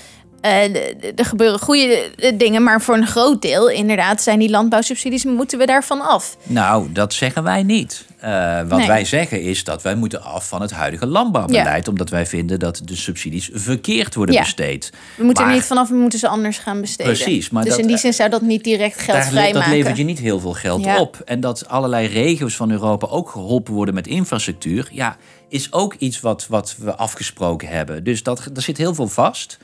er 1.17 1.25
gebeuren 1.25 1.59
goede 1.59 2.11
eh, 2.17 2.33
dingen, 2.39 2.63
maar 2.63 2.81
voor 2.81 2.97
een 2.97 3.07
groot 3.07 3.43
deel 3.43 3.71
inderdaad 3.71 4.23
zijn 4.23 4.39
die 4.39 4.51
landbouwsubsidies, 4.51 5.25
moeten 5.25 5.59
we 5.59 5.67
daarvan 5.67 6.01
af? 6.01 6.37
Nou, 6.43 6.93
dat 6.93 7.13
zeggen 7.13 7.43
wij 7.43 7.63
niet. 7.63 8.05
Uh, 8.25 8.61
wat 8.69 8.87
wij 8.87 9.05
zeggen 9.05 9.43
is 9.43 9.65
dat 9.65 9.83
wij 9.83 9.95
moeten 9.95 10.23
af 10.23 10.49
van 10.49 10.61
het 10.61 10.71
huidige 10.71 11.07
landbouwbeleid, 11.07 11.89
omdat 11.89 12.09
wij 12.09 12.27
vinden 12.27 12.59
dat 12.59 12.81
de 12.85 12.97
subsidies 12.97 13.51
verkeerd 13.53 14.15
worden 14.15 14.35
besteed. 14.35 14.93
We 15.17 15.25
moeten 15.25 15.45
er 15.45 15.53
niet 15.53 15.63
vanaf, 15.63 15.89
we 15.89 15.95
moeten 15.95 16.19
ze 16.19 16.29
anders 16.29 16.59
gaan 16.59 16.81
besteden. 16.81 17.13
Precies. 17.13 17.51
Maar 17.51 17.65
dus 17.65 17.77
in 17.77 17.87
die 17.87 17.97
zin 17.97 18.13
zou 18.13 18.31
dat 18.31 18.43
niet 18.43 18.65
direct 18.65 19.01
geld 19.01 19.19
daar, 19.19 19.27
vrijmaken. 19.27 19.61
Dat 19.61 19.79
levert 19.79 19.97
je 19.97 20.05
niet 20.05 20.19
heel 20.19 20.41
veel 20.41 20.53
geld 20.53 20.87
op. 20.99 21.23
En 21.25 21.41
dat 21.41 21.69
allerlei 21.69 22.07
regio's 22.07 22.57
van 22.57 22.71
Europa 22.71 23.07
ook 23.07 23.31
geholpen 23.31 23.75
worden 23.75 23.95
met 23.95 24.07
infrastructuur, 24.07 24.89
ja, 24.91 25.17
is 25.49 25.73
ook 25.73 25.95
iets 25.99 26.21
wat, 26.21 26.47
wat 26.49 26.77
we 26.79 26.95
afgesproken 26.95 27.69
hebben. 27.69 28.05
Dus 28.05 28.23
dat, 28.23 28.51
er 28.55 28.63
zit 28.63 28.77
heel 28.77 28.95
veel 28.95 29.09
vast. 29.09 29.59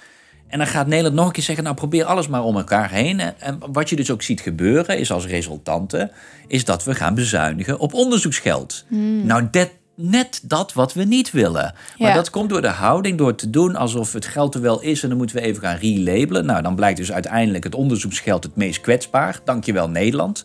En 0.50 0.58
dan 0.58 0.66
gaat 0.66 0.86
Nederland 0.86 1.14
nog 1.14 1.26
een 1.26 1.32
keer 1.32 1.42
zeggen, 1.42 1.64
nou 1.64 1.76
probeer 1.76 2.04
alles 2.04 2.28
maar 2.28 2.42
om 2.42 2.56
elkaar 2.56 2.90
heen. 2.90 3.20
En 3.20 3.58
wat 3.72 3.88
je 3.88 3.96
dus 3.96 4.10
ook 4.10 4.22
ziet 4.22 4.40
gebeuren, 4.40 4.98
is 4.98 5.12
als 5.12 5.26
resultante, 5.26 6.10
is 6.46 6.64
dat 6.64 6.84
we 6.84 6.94
gaan 6.94 7.14
bezuinigen 7.14 7.78
op 7.78 7.94
onderzoeksgeld. 7.94 8.84
Hmm. 8.88 9.26
Nou, 9.26 9.48
dat, 9.50 9.70
net 10.00 10.40
dat 10.44 10.72
wat 10.72 10.92
we 10.92 11.04
niet 11.04 11.30
willen. 11.30 11.74
Maar 11.98 12.14
dat 12.14 12.30
komt 12.30 12.48
door 12.48 12.62
de 12.62 12.68
houding, 12.68 13.18
door 13.18 13.34
te 13.34 13.50
doen 13.50 13.76
alsof 13.76 14.12
het 14.12 14.26
geld 14.26 14.54
er 14.54 14.60
wel 14.60 14.80
is 14.80 15.02
en 15.02 15.08
dan 15.08 15.18
moeten 15.18 15.36
we 15.36 15.42
even 15.42 15.62
gaan 15.62 15.76
relabelen. 15.76 16.46
Nou, 16.46 16.62
dan 16.62 16.74
blijkt 16.74 16.98
dus 16.98 17.12
uiteindelijk 17.12 17.64
het 17.64 17.74
onderzoeksgeld 17.74 18.44
het 18.44 18.56
meest 18.56 18.80
kwetsbaar. 18.80 19.40
Dankjewel 19.44 19.88
Nederland. 19.88 20.44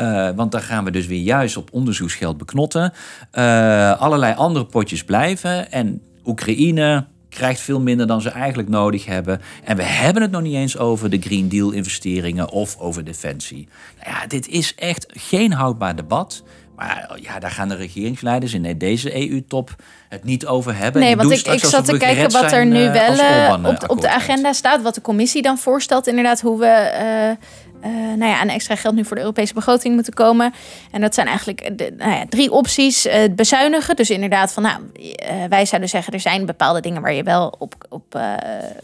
Uh, 0.00 0.30
want 0.34 0.52
dan 0.52 0.62
gaan 0.62 0.84
we 0.84 0.90
dus 0.90 1.06
weer 1.06 1.20
juist 1.22 1.56
op 1.56 1.72
onderzoeksgeld 1.72 2.38
beknotten. 2.38 2.92
Uh, 3.32 4.00
allerlei 4.00 4.34
andere 4.34 4.66
potjes 4.66 5.04
blijven. 5.04 5.72
En 5.72 6.02
Oekraïne, 6.24 7.06
krijgt 7.36 7.60
veel 7.60 7.80
minder 7.80 8.06
dan 8.06 8.20
ze 8.20 8.30
eigenlijk 8.30 8.68
nodig 8.68 9.04
hebben. 9.04 9.40
En 9.64 9.76
we 9.76 9.82
hebben 9.82 10.22
het 10.22 10.30
nog 10.30 10.42
niet 10.42 10.54
eens 10.54 10.78
over 10.78 11.10
de 11.10 11.18
Green 11.18 11.48
Deal 11.48 11.70
investeringen 11.70 12.50
of 12.50 12.76
over 12.78 13.04
defensie. 13.04 13.68
Nou 14.04 14.10
ja, 14.10 14.26
dit 14.26 14.48
is 14.48 14.74
echt 14.74 15.06
geen 15.08 15.52
houdbaar 15.52 15.96
debat. 15.96 16.42
Maar 16.76 17.18
ja, 17.20 17.38
daar 17.38 17.50
gaan 17.50 17.68
de 17.68 17.74
regeringsleiders 17.74 18.54
in 18.54 18.78
deze 18.78 19.30
EU-top 19.30 19.74
het 20.08 20.24
niet 20.24 20.46
over 20.46 20.76
hebben. 20.76 21.02
Nee, 21.02 21.16
want 21.16 21.30
ik, 21.30 21.46
ik 21.46 21.64
zat 21.64 21.84
te 21.84 21.96
kijken 21.96 22.30
wat 22.30 22.52
er 22.52 22.66
nu 22.66 22.84
eh, 22.84 22.92
wel 22.92 23.14
uh, 23.14 23.68
op, 23.68 23.84
op 23.90 24.00
de 24.00 24.10
agenda 24.10 24.52
staat. 24.52 24.82
Wat 24.82 24.94
de 24.94 25.00
commissie 25.00 25.42
dan 25.42 25.58
voorstelt. 25.58 26.06
Inderdaad, 26.06 26.40
hoe 26.40 26.58
we... 26.58 27.36
Uh, 27.38 27.46
uh, 27.84 27.90
nou 27.92 28.30
ja, 28.30 28.40
aan 28.40 28.48
extra 28.48 28.76
geld 28.76 28.94
nu 28.94 29.04
voor 29.04 29.16
de 29.16 29.22
Europese 29.22 29.54
begroting 29.54 29.94
moeten 29.94 30.14
komen. 30.14 30.54
En 30.90 31.00
dat 31.00 31.14
zijn 31.14 31.26
eigenlijk 31.26 31.78
de, 31.78 31.94
nou 31.96 32.10
ja, 32.10 32.24
drie 32.28 32.50
opties. 32.52 33.06
Uh, 33.06 33.14
bezuinigen. 33.30 33.96
Dus 33.96 34.10
inderdaad, 34.10 34.52
van 34.52 34.62
nou, 34.62 34.80
uh, 34.94 35.44
wij 35.48 35.66
zouden 35.66 35.88
zeggen, 35.88 36.12
er 36.12 36.20
zijn 36.20 36.46
bepaalde 36.46 36.80
dingen 36.80 37.02
waar 37.02 37.12
je 37.12 37.22
wel 37.22 37.54
op, 37.58 37.74
op 37.88 38.20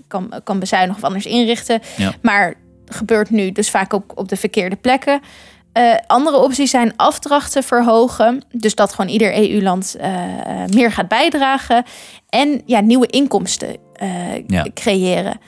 kan, 0.09 0.33
kan 0.45 0.59
bezuinigen 0.59 0.97
of 0.97 1.05
anders 1.05 1.27
inrichten. 1.27 1.81
Ja. 1.97 2.13
Maar 2.23 2.55
gebeurt 2.87 3.31
nu 3.31 3.53
dus 3.53 3.71
vaak 3.71 3.95
ook 3.95 4.13
op 4.15 4.29
de 4.29 4.37
verkeerde 4.37 4.77
plekken. 4.77 5.21
andere 6.07 6.37
opties 6.37 6.71
zijn 6.71 6.93
afdrachten 6.97 7.63
verhogen. 7.63 8.45
Dus 8.51 8.75
dat 8.75 8.95
gewoon 8.95 9.11
ieder 9.11 9.51
EU-land 9.51 9.97
meer 10.75 10.93
gaat 10.93 11.09
bijdragen. 11.09 11.85
En 12.29 12.63
ja, 12.67 12.81
nieuwe 12.81 13.07
inkomsten 13.07 13.77
ja. 14.47 14.67
creëren. 14.75 15.41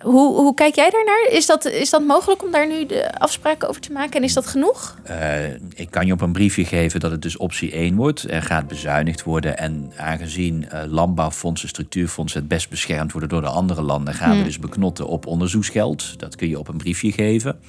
Hoe, 0.00 0.36
hoe 0.36 0.54
kijk 0.54 0.74
jij 0.74 0.90
daarnaar? 0.90 1.26
Is 1.30 1.46
dat, 1.46 1.64
is 1.64 1.90
dat 1.90 2.02
mogelijk 2.02 2.42
om 2.42 2.50
daar 2.50 2.66
nu 2.66 2.86
de 2.86 3.18
afspraken 3.18 3.68
over 3.68 3.80
te 3.80 3.92
maken? 3.92 4.12
En 4.12 4.22
is 4.22 4.34
dat 4.34 4.46
genoeg? 4.46 4.96
Uh, 5.10 5.54
ik 5.74 5.90
kan 5.90 6.06
je 6.06 6.12
op 6.12 6.20
een 6.20 6.32
briefje 6.32 6.64
geven 6.64 7.00
dat 7.00 7.10
het 7.10 7.22
dus 7.22 7.36
optie 7.36 7.72
1 7.72 7.96
wordt. 7.96 8.30
Er 8.30 8.42
gaat 8.42 8.66
bezuinigd 8.68 9.22
worden. 9.22 9.58
En 9.58 9.92
aangezien 9.96 10.66
uh, 10.72 10.80
landbouwfondsen, 10.86 11.68
structuurfondsen 11.68 12.40
het 12.40 12.48
best 12.48 12.70
beschermd 12.70 13.12
worden 13.12 13.28
door 13.30 13.40
de 13.40 13.48
andere 13.48 13.82
landen, 13.82 14.14
gaan 14.14 14.28
we 14.28 14.34
hmm. 14.34 14.44
dus 14.44 14.58
beknotten 14.58 15.06
op 15.06 15.26
onderzoeksgeld. 15.26 16.18
Dat 16.18 16.36
kun 16.36 16.48
je 16.48 16.58
op 16.58 16.68
een 16.68 16.78
briefje 16.78 17.12
geven. 17.12 17.60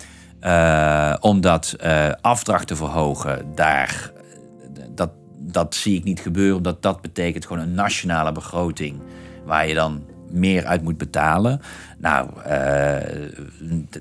Uh, 0.41 1.15
omdat 1.20 1.76
afdracht 2.22 2.67
te 2.67 2.76
verhogen, 2.76 3.52
daar, 3.56 4.12
dat, 4.89 5.10
dat 5.38 5.76
zie 5.76 5.98
ik 5.98 6.04
niet 6.04 6.20
gebeuren. 6.20 6.58
Omdat 6.58 6.82
dat 6.82 7.02
betekent 7.02 7.46
gewoon 7.46 7.63
een 7.63 7.74
nationale 7.74 8.32
begroting. 8.32 9.00
Waar 9.46 9.67
je 9.67 9.74
dan 9.74 10.04
meer 10.34 10.65
uit 10.65 10.82
moet 10.82 10.98
betalen. 10.98 11.62
Nou, 11.98 12.30
uh, 12.38 12.44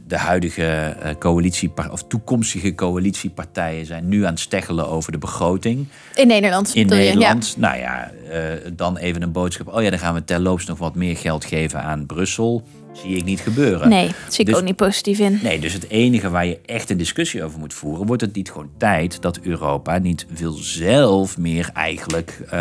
de, 0.06 0.16
huidige 0.16 0.96
uh, 1.02 1.10
coalitie, 1.18 1.72
of 1.90 2.04
toekomstige 2.04 2.74
coalitiepartijen 2.74 3.86
zijn 3.86 4.08
nu 4.08 4.24
aan 4.24 4.30
het 4.30 4.40
steggelen 4.40 4.88
over 4.88 5.12
de 5.12 5.18
begroting. 5.18 5.86
In 6.14 6.26
Nederland. 6.26 6.74
In 6.74 6.86
Nederland. 6.86 7.54
Ja. 7.54 7.60
Nou 7.60 7.78
ja, 7.78 8.10
uh, 8.30 8.72
dan 8.72 8.96
even 8.96 9.22
een 9.22 9.32
boodschap. 9.32 9.74
Oh 9.74 9.82
ja, 9.82 9.90
dan 9.90 9.98
gaan 9.98 10.14
we 10.14 10.24
terloops 10.24 10.64
nog 10.64 10.78
wat 10.78 10.94
meer 10.94 11.16
geld 11.16 11.44
geven 11.44 11.82
aan 11.82 12.06
Brussel 12.06 12.64
zie 12.92 13.16
ik 13.16 13.24
niet 13.24 13.40
gebeuren. 13.40 13.88
Nee, 13.88 14.06
dat 14.06 14.34
zie 14.34 14.40
ik 14.40 14.46
dus 14.46 14.56
ook 14.56 14.64
niet 14.64 14.76
positief 14.76 15.18
in. 15.18 15.38
Nee, 15.42 15.60
dus 15.60 15.72
het 15.72 15.88
enige 15.88 16.30
waar 16.30 16.46
je 16.46 16.60
echt 16.66 16.90
een 16.90 16.96
discussie 16.96 17.44
over 17.44 17.58
moet 17.58 17.74
voeren, 17.74 18.06
wordt 18.06 18.22
het 18.22 18.34
niet 18.34 18.50
gewoon 18.50 18.70
tijd 18.78 19.22
dat 19.22 19.38
Europa 19.40 19.98
niet 19.98 20.26
wil 20.28 20.52
zelf 20.52 21.38
meer 21.38 21.70
eigenlijk, 21.74 22.40
uh, 22.44 22.52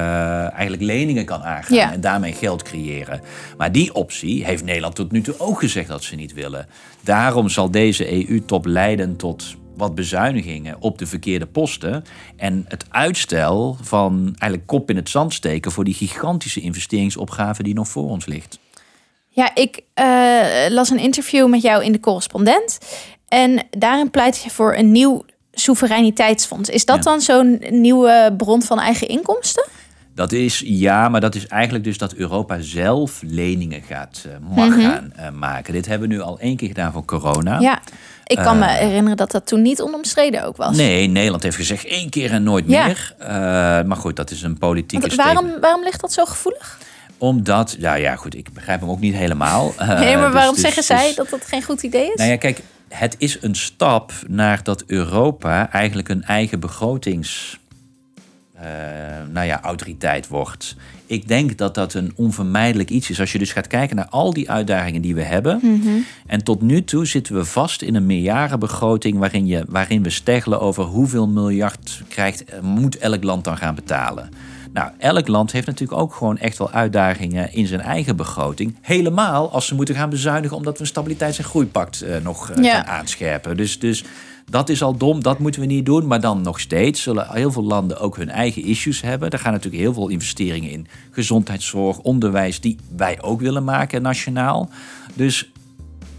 eigenlijk 0.52 0.82
leningen 0.82 1.26
kan 1.26 1.42
aangaan 1.42 1.92
en 1.92 2.02
daarmee 2.02 2.34
geld 2.34 2.64
creëren. 2.64 3.22
Maar 3.58 3.72
die 3.72 3.94
optie 3.94 4.46
heeft 4.46 4.64
Nederland 4.64 4.96
tot 4.96 5.12
nu 5.12 5.22
toe 5.22 5.40
ook 5.40 5.60
gezegd 5.60 5.88
dat 5.88 6.04
ze 6.04 6.16
niet 6.16 6.34
willen. 6.34 6.68
Daarom 7.02 7.50
zal 7.50 7.72
deze 7.72 8.30
EU-top 8.30 8.66
leiden 8.66 9.16
tot 9.16 9.58
wat 9.76 9.96
bezuinigingen 9.96 10.76
op 10.80 10.98
de 10.98 11.06
verkeerde 11.06 11.46
posten. 11.46 12.04
En 12.36 12.66
het 12.68 12.86
uitstel 12.90 13.78
van 13.82 14.26
eigenlijk 14.26 14.66
kop 14.66 14.90
in 14.90 14.96
het 14.96 15.10
zand 15.10 15.34
steken 15.34 15.72
voor 15.72 15.84
die 15.84 15.94
gigantische 15.94 16.62
investeringsopgave 16.62 17.64
die 17.64 17.74
nog 17.74 17.88
voor 17.88 18.10
ons 18.10 18.26
ligt. 18.26 18.60
Ja, 19.30 19.56
ik 19.56 19.82
uh, 19.96 20.42
las 20.70 20.90
een 20.90 21.00
interview 21.00 21.48
met 21.48 21.62
jou 21.62 21.84
in 21.84 21.92
de 21.92 22.00
correspondent. 22.00 22.78
En 23.28 23.64
daarin 23.70 24.10
pleit 24.10 24.42
je 24.44 24.50
voor 24.50 24.76
een 24.76 24.92
nieuw 24.92 25.26
soevereiniteitsfonds. 25.52 26.70
Is 26.70 26.86
dat 26.86 27.04
dan 27.04 27.22
zo'n 27.22 27.64
nieuwe 27.70 28.34
bron 28.38 28.62
van 28.62 28.80
eigen 28.80 29.08
inkomsten? 29.08 29.68
Dat 30.20 30.32
is 30.32 30.64
ja, 30.66 31.10
maar 31.10 31.22
dat 31.22 31.36
is 31.36 31.48
eigenlijk 31.48 31.84
dus 31.84 31.98
dat 31.98 32.14
Europa 32.14 32.60
zelf 32.60 33.22
leningen 33.26 33.82
gaat 33.82 34.26
uh, 34.28 34.56
mag 34.56 34.70
mhm. 34.70 34.82
gaan 34.82 35.14
uh, 35.20 35.30
maken. 35.30 35.74
Dit 35.74 35.86
hebben 35.86 36.10
we 36.10 36.14
nu 36.16 36.22
al 36.22 36.40
één 36.40 36.56
keer 36.56 36.68
gedaan 36.68 36.92
voor 36.92 37.06
corona. 37.06 37.60
Ja. 37.60 37.82
Ik 38.26 38.38
kan 38.38 38.60
me 38.60 38.66
eh, 38.66 38.78
herinneren 38.78 39.18
dat 39.18 39.32
dat 39.32 39.48
toen 39.48 39.62
niet 39.62 39.82
onomstreden 39.82 40.44
ook 40.44 40.58
was. 40.58 40.76
Nee, 40.76 41.08
Nederland 41.08 41.44
heeft 41.44 41.56
gezegd 41.56 41.86
één 41.86 42.10
keer 42.10 42.32
en 42.32 42.44
nooit 42.44 42.68
meer. 42.68 43.16
maar 43.86 43.98
goed, 43.98 44.16
dat 44.16 44.32
is 44.32 44.42
een 44.42 44.58
politieke 44.58 45.08
Want 45.08 45.22
waarom, 45.22 45.60
waarom 45.62 45.84
ligt 45.84 46.02
dat 46.02 46.14
zo 46.14 46.26
gevoelig? 46.26 46.78
Omdat, 47.20 47.76
ja, 47.80 47.94
ja, 47.94 48.16
goed, 48.16 48.36
ik 48.36 48.54
begrijp 48.54 48.80
hem 48.80 48.90
ook 48.90 49.00
niet 49.00 49.16
helemaal. 49.16 49.74
nee, 49.78 50.16
maar 50.16 50.26
dus- 50.26 50.34
waarom 50.34 50.54
dus- 50.54 50.64
zeggen 50.64 50.84
zij 50.84 51.06
dus- 51.06 51.16
dat 51.16 51.30
dat 51.30 51.46
geen 51.46 51.64
goed 51.64 51.84
idee 51.84 52.08
is? 52.08 52.16
Nou 52.16 52.30
ja, 52.30 52.38
kijk, 52.38 52.62
het 52.88 53.16
is 53.18 53.38
een 53.42 53.56
stap 53.56 54.14
naar 54.28 54.64
dat 54.64 54.84
Europa 54.88 55.72
eigenlijk 55.72 56.10
een 56.10 56.24
eigen 56.24 56.60
begrotings 56.60 57.60
uh, 58.64 59.34
nou 59.34 59.46
ja, 59.48 59.62
autoriteit 59.62 60.28
wordt. 60.28 60.76
Ik 61.06 61.28
denk 61.28 61.58
dat 61.58 61.76
dat 61.76 61.94
een 61.94 62.12
onvermijdelijk 62.16 62.90
iets 62.90 63.10
is. 63.10 63.20
Als 63.20 63.32
je 63.32 63.40
dus 63.40 63.52
gaat 63.52 63.68
kijken 63.68 63.96
naar 63.96 64.08
al 64.10 64.34
die 64.34 64.52
uitdagingen 64.52 65.02
die 65.02 65.16
we 65.16 65.22
hebben. 65.22 65.60
Mhm. 65.64 65.90
En 66.28 66.44
tot 66.44 66.62
nu 66.62 66.84
toe 66.84 67.06
zitten 67.06 67.36
we 67.36 67.46
vast 67.46 67.82
in 67.82 67.96
een 67.96 68.06
meerjarenbegroting 68.06 69.18
waarin, 69.18 69.46
je, 69.48 69.64
waarin 69.68 70.04
we 70.04 70.10
steggelen 70.10 70.62
over 70.62 70.84
hoeveel 70.84 71.28
miljard 71.28 72.02
krijgt, 72.08 72.44
eh, 72.44 72.60
moet 72.60 72.98
elk 72.98 73.24
land 73.24 73.44
dan 73.44 73.58
gaan 73.58 73.76
betalen. 73.76 74.30
Nou, 74.74 74.92
elk 74.98 75.28
land 75.28 75.52
heeft 75.52 75.68
natuurlijk 75.68 76.02
ook 76.02 76.14
gewoon 76.14 76.38
echt 76.38 76.58
wel 76.58 76.72
uitdagingen 76.72 77.54
in 77.54 77.68
zijn 77.68 77.82
eigen 77.82 78.16
begroting. 78.16 78.76
Helemaal 78.82 79.52
als 79.52 79.68
ze 79.68 79.76
moeten 79.76 79.96
gaan 79.96 80.10
bezuinigen 80.10 80.58
omdat 80.58 80.74
we 80.74 80.80
een 80.80 80.88
stabiliteits- 80.88 81.38
en 81.38 81.44
groeipact 81.44 82.04
uh, 82.04 82.18
nog 82.24 82.50
uh, 82.50 82.72
gaan 82.72 82.86
aanscherpen. 82.86 83.58
Dus, 83.58 83.80
dus 83.80 84.04
dat 84.50 84.70
is 84.70 84.82
al 84.82 84.98
dom, 84.98 85.24
dat 85.24 85.40
moeten 85.40 85.62
we 85.62 85.68
niet 85.68 85.86
doen. 85.86 86.08
Maar 86.08 86.22
dan 86.22 86.42
nog 86.42 86.60
steeds 86.60 87.02
zullen 87.02 87.28
heel 87.32 87.52
veel 87.52 87.64
landen 87.64 88.00
ook 88.00 88.18
hun 88.18 88.30
eigen 88.30 88.64
issues 88.64 89.02
hebben. 89.02 89.30
Er 89.30 89.40
gaan 89.40 89.52
natuurlijk 89.52 89.84
heel 89.84 89.94
veel 89.94 90.08
investeringen 90.08 90.70
in 90.70 90.88
gezondheidszorg, 91.12 91.98
onderwijs, 92.00 92.60
die 92.60 92.78
wij 92.96 93.22
ook 93.22 93.42
willen 93.42 93.64
maken 93.64 94.02
nationaal. 94.02 94.70
Dus 95.14 95.52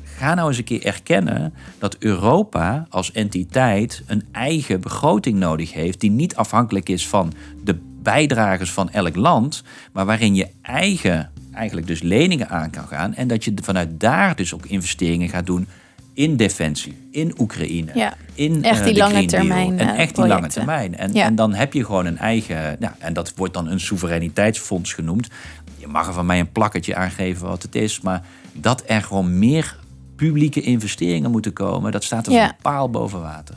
ga 0.05 0.35
nou 0.35 0.49
eens 0.49 0.59
een 0.59 0.65
keer 0.65 0.85
erkennen 0.85 1.55
dat 1.79 1.97
Europa 1.99 2.87
als 2.91 3.13
entiteit 3.13 4.03
een 4.07 4.25
eigen 4.33 4.81
begroting 4.81 5.39
nodig 5.39 5.73
heeft, 5.73 6.01
die 6.01 6.11
niet 6.11 6.37
afhankelijk 6.37 6.89
is 6.89 7.09
van 7.09 7.33
de 7.65 7.79
bijdragers 8.03 8.73
van 8.73 8.91
elk 8.91 9.17
land, 9.17 9.63
maar 9.93 10.07
waarin 10.07 10.35
je 10.35 10.49
eigen 10.63 11.31
eigenlijk 11.55 11.87
dus 11.87 12.03
leningen 12.03 12.49
aan 12.49 12.71
kan 12.71 12.87
gaan 12.87 13.15
en 13.15 13.29
dat 13.29 13.45
je 13.45 13.53
vanuit 13.63 14.01
daar 14.01 14.37
dus 14.37 14.55
ook 14.55 14.67
investeringen 14.67 15.29
gaat 15.29 15.47
doen 15.47 15.67
in 16.15 16.37
defensie, 16.37 17.09
in 17.11 17.35
Oekraïne, 17.39 17.91
ja, 17.95 18.15
in 18.35 18.65
echt 18.65 18.85
die 18.85 18.97
lange 18.97 19.25
termijn. 19.25 19.79
En 19.79 19.95
echt 19.97 20.17
die 20.17 20.27
lange 20.27 20.49
termijn. 20.49 20.97
En, 20.97 21.13
en 21.15 21.35
dan 21.35 21.55
heb 21.55 21.73
je 21.73 21.85
gewoon 21.85 22.07
een 22.07 22.19
eigen, 22.19 22.77
nou, 22.79 22.95
en 22.99 23.13
dat 23.13 23.33
wordt 23.37 23.55
dan 23.55 23.69
een 23.69 23.81
soevereiniteitsfonds 23.81 24.93
genoemd. 24.93 25.29
Je 25.77 25.87
mag 25.87 26.07
er 26.07 26.13
van 26.13 26.27
mij 26.27 26.41
een 26.41 26.53
plakketje 26.53 26.95
aangeven 26.95 27.47
wat 27.47 27.63
het 27.63 27.75
is, 27.75 28.01
maar 28.01 28.25
dat 28.53 28.83
er 28.87 29.03
gewoon 29.03 29.39
meer 29.39 29.77
publieke 30.17 30.61
investeringen 30.61 31.31
moeten 31.31 31.53
komen, 31.53 31.93
dat 31.93 32.05
staat 32.05 32.31
ja. 32.31 32.45
een 32.45 32.55
paal 32.63 32.91
boven 32.91 33.21
water. 33.21 33.55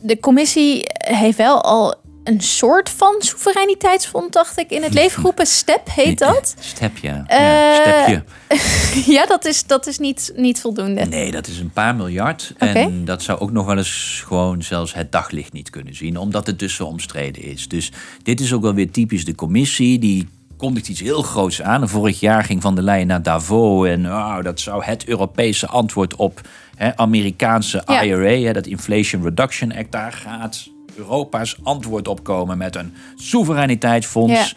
De 0.00 0.20
commissie 0.20 0.82
heeft 0.92 1.36
wel 1.36 1.62
al 1.62 1.94
een 2.24 2.40
soort 2.40 2.90
van 2.90 3.14
soevereiniteitsfonds, 3.18 4.30
dacht 4.30 4.58
ik, 4.58 4.70
in 4.70 4.82
het 4.82 4.94
leven 4.94 5.18
geroepen. 5.18 5.46
STEP 5.46 5.88
heet 5.90 6.18
dat. 6.18 6.54
Step, 6.60 6.96
ja. 6.96 7.24
ja 7.28 7.74
stepje. 7.74 8.24
ja, 9.14 9.26
dat 9.26 9.44
is, 9.44 9.66
dat 9.66 9.86
is 9.86 9.98
niet, 9.98 10.32
niet 10.36 10.60
voldoende. 10.60 11.04
Nee, 11.04 11.30
dat 11.30 11.46
is 11.46 11.58
een 11.58 11.70
paar 11.70 11.94
miljard. 11.94 12.54
En 12.58 13.04
dat 13.04 13.22
zou 13.22 13.38
ook 13.38 13.50
nog 13.50 13.66
wel 13.66 13.76
eens 13.76 14.22
gewoon 14.26 14.62
zelfs 14.62 14.94
het 14.94 15.12
daglicht 15.12 15.52
niet 15.52 15.70
kunnen 15.70 15.94
zien, 15.94 16.16
omdat 16.16 16.46
het 16.46 16.58
dus 16.58 16.74
zo 16.74 16.84
omstreden 16.84 17.42
is. 17.42 17.68
Dus 17.68 17.92
dit 18.22 18.40
is 18.40 18.52
ook 18.52 18.62
wel 18.62 18.74
weer 18.74 18.90
typisch 18.90 19.24
de 19.24 19.34
commissie. 19.34 19.98
Die 19.98 20.28
kondigt 20.56 20.88
iets 20.88 21.00
heel 21.00 21.22
groots 21.22 21.62
aan. 21.62 21.88
Vorig 21.88 22.20
jaar 22.20 22.44
ging 22.44 22.62
Van 22.62 22.74
der 22.74 22.84
Leyen 22.84 23.06
naar 23.06 23.22
Davos 23.22 23.88
en 23.88 24.06
oh, 24.06 24.42
dat 24.42 24.60
zou 24.60 24.84
het 24.84 25.04
Europese 25.04 25.66
antwoord 25.66 26.16
op 26.16 26.40
hè, 26.76 26.96
Amerikaanse 26.96 27.82
IRA, 27.86 28.46
hè, 28.46 28.52
dat 28.52 28.66
Inflation 28.66 29.22
Reduction 29.22 29.74
Act, 29.74 29.92
daar 29.92 30.12
gaat 30.12 30.68
Europa's 30.96 31.56
antwoord 31.62 32.08
op 32.08 32.24
komen 32.24 32.58
met 32.58 32.76
een 32.76 32.94
soevereiniteitsfonds. 33.16 34.54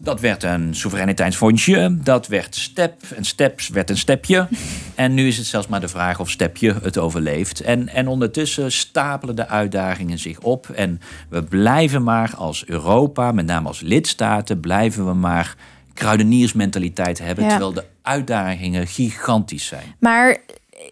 Dat 0.00 0.20
werd 0.20 0.42
een 0.42 0.74
soevereiniteitsfondsje. 0.74 1.98
Dat 2.02 2.26
werd 2.26 2.54
step. 2.54 3.02
En 3.16 3.24
steps 3.24 3.68
werd 3.68 3.90
een 3.90 3.98
stepje. 3.98 4.48
en 4.94 5.14
nu 5.14 5.26
is 5.26 5.36
het 5.36 5.46
zelfs 5.46 5.66
maar 5.66 5.80
de 5.80 5.88
vraag 5.88 6.20
of 6.20 6.30
stepje 6.30 6.74
het 6.82 6.98
overleeft. 6.98 7.60
En, 7.60 7.88
en 7.88 8.08
ondertussen 8.08 8.72
stapelen 8.72 9.36
de 9.36 9.46
uitdagingen 9.46 10.18
zich 10.18 10.40
op. 10.40 10.68
En 10.68 11.00
we 11.28 11.42
blijven 11.42 12.02
maar 12.02 12.32
als 12.36 12.66
Europa, 12.66 13.32
met 13.32 13.46
name 13.46 13.68
als 13.68 13.80
lidstaten, 13.80 14.60
blijven 14.60 15.06
we 15.06 15.14
maar 15.14 15.56
kruideniersmentaliteit 15.94 17.18
hebben. 17.18 17.48
Terwijl 17.48 17.72
de 17.72 17.84
uitdagingen 18.02 18.86
gigantisch 18.86 19.66
zijn. 19.66 19.94
Maar 19.98 20.36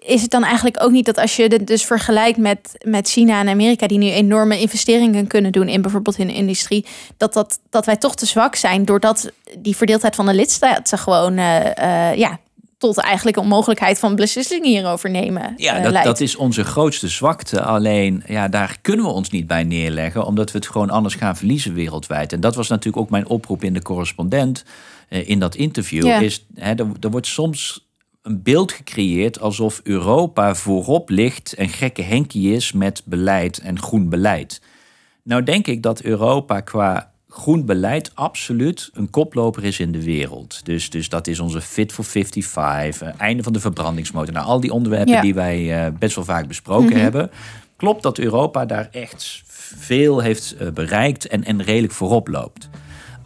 is 0.07 0.23
het 0.23 0.31
dan 0.31 0.45
eigenlijk 0.45 0.83
ook 0.83 0.91
niet 0.91 1.05
dat 1.05 1.19
als 1.19 1.37
je 1.37 1.43
het 1.43 1.67
dus 1.67 1.85
vergelijkt 1.85 2.39
met, 2.39 2.79
met 2.85 3.09
China 3.09 3.41
en 3.41 3.49
Amerika, 3.49 3.87
die 3.87 3.99
nu 3.99 4.11
enorme 4.11 4.61
investeringen 4.61 5.27
kunnen 5.27 5.53
doen 5.53 5.69
in 5.69 5.83
bijvoorbeeld 5.83 6.17
hun 6.17 6.31
industrie, 6.31 6.87
dat, 7.17 7.33
dat, 7.33 7.59
dat 7.71 7.87
wij 7.87 7.97
toch 7.97 8.15
te 8.15 8.27
zwak 8.27 8.55
zijn 8.55 8.85
doordat 8.85 9.31
die 9.59 9.77
verdeeldheid 9.77 10.15
van 10.15 10.27
de 10.27 10.35
lidstaten 10.35 10.99
gewoon 10.99 11.39
uh, 11.39 12.15
ja, 12.15 12.39
tot 12.79 12.99
eigenlijk 12.99 13.37
onmogelijkheid 13.37 13.99
van 13.99 14.17
beslissingen 14.17 14.69
hierover 14.69 15.11
nemen. 15.11 15.55
Ja, 15.57 15.81
dat, 15.81 16.05
dat, 16.05 16.21
is 16.21 16.37
onze 16.37 16.65
grootste 16.65 17.09
zwakte. 17.09 17.63
Alleen 17.63 18.23
ja, 18.27 18.49
daar 18.49 18.79
kunnen 18.83 19.05
we 19.05 19.11
ons 19.11 19.31
niet 19.31 19.47
bij 19.47 19.65
neerleggen, 19.65 20.27
omdat 20.27 20.53
we 20.53 20.59
het 20.59 20.67
gewoon 20.67 20.91
anders 20.91 21.15
gaan 21.15 21.37
verliezen 21.37 21.75
wereldwijd. 21.75 22.33
En 22.33 22.41
dat 22.41 22.55
was 22.55 22.69
natuurlijk 22.69 22.97
ook 22.97 23.11
mijn 23.11 23.29
oproep 23.29 23.65
in 23.65 23.75
de 23.75 23.83
correspondent. 23.83 24.65
in 25.09 25.39
dat 25.39 25.55
interview 25.55 26.23
is, 26.23 26.45
hè, 26.55 26.75
er, 26.75 26.87
er 27.01 27.11
wordt 27.11 27.27
soms 27.27 27.86
een 28.27 28.43
beeld 28.43 28.73
gecreëerd 28.73 29.41
alsof 29.41 29.81
Europa 29.85 30.55
voorop 30.55 31.11
ligt 31.11 31.53
en 31.53 31.69
gekke 31.69 32.03
Henkie 32.03 32.53
is 32.55 32.73
met 32.73 33.03
beleid 33.05 33.59
en 33.59 33.81
groen 33.81 34.09
beleid. 34.09 34.61
Nou 35.23 35.43
denk 35.43 35.67
ik 35.67 35.83
dat 35.83 36.01
Europa 36.01 36.61
qua 36.61 37.11
groen 37.29 37.65
beleid 37.65 38.11
absoluut 38.15 38.91
een 38.93 39.11
koploper 39.11 39.65
is 39.65 39.81
in 39.81 39.93
de 39.93 40.05
wereld. 40.05 40.61
Dus, 40.65 40.91
dus 40.91 41.09
dat 41.09 41.27
is 41.27 41.41
onze 41.41 41.61
Fit 41.61 41.93
for 41.93 42.05
55, 42.05 43.03
uh, 43.03 43.15
einde 43.21 43.43
van 43.43 43.53
de 43.53 43.61
verbrandingsmotor. 43.61 44.33
Nou, 44.33 44.47
al 44.47 44.61
die 44.61 44.73
onderwerpen 44.73 45.21
die 45.21 45.35
wij 45.35 45.87
uh, 45.87 45.93
best 45.99 46.15
wel 46.15 46.25
vaak 46.25 46.49
besproken 46.49 46.93
mhm. 46.93 47.01
hebben. 47.01 47.31
Klopt 47.77 48.03
dat 48.03 48.19
Europa 48.19 48.65
daar 48.65 48.89
echt 48.93 49.43
veel 49.47 50.21
heeft 50.21 50.57
uh, 50.61 50.69
bereikt 50.71 51.27
en, 51.27 51.45
en 51.45 51.63
redelijk 51.63 51.93
voorop 51.93 52.29
loopt. 52.29 52.69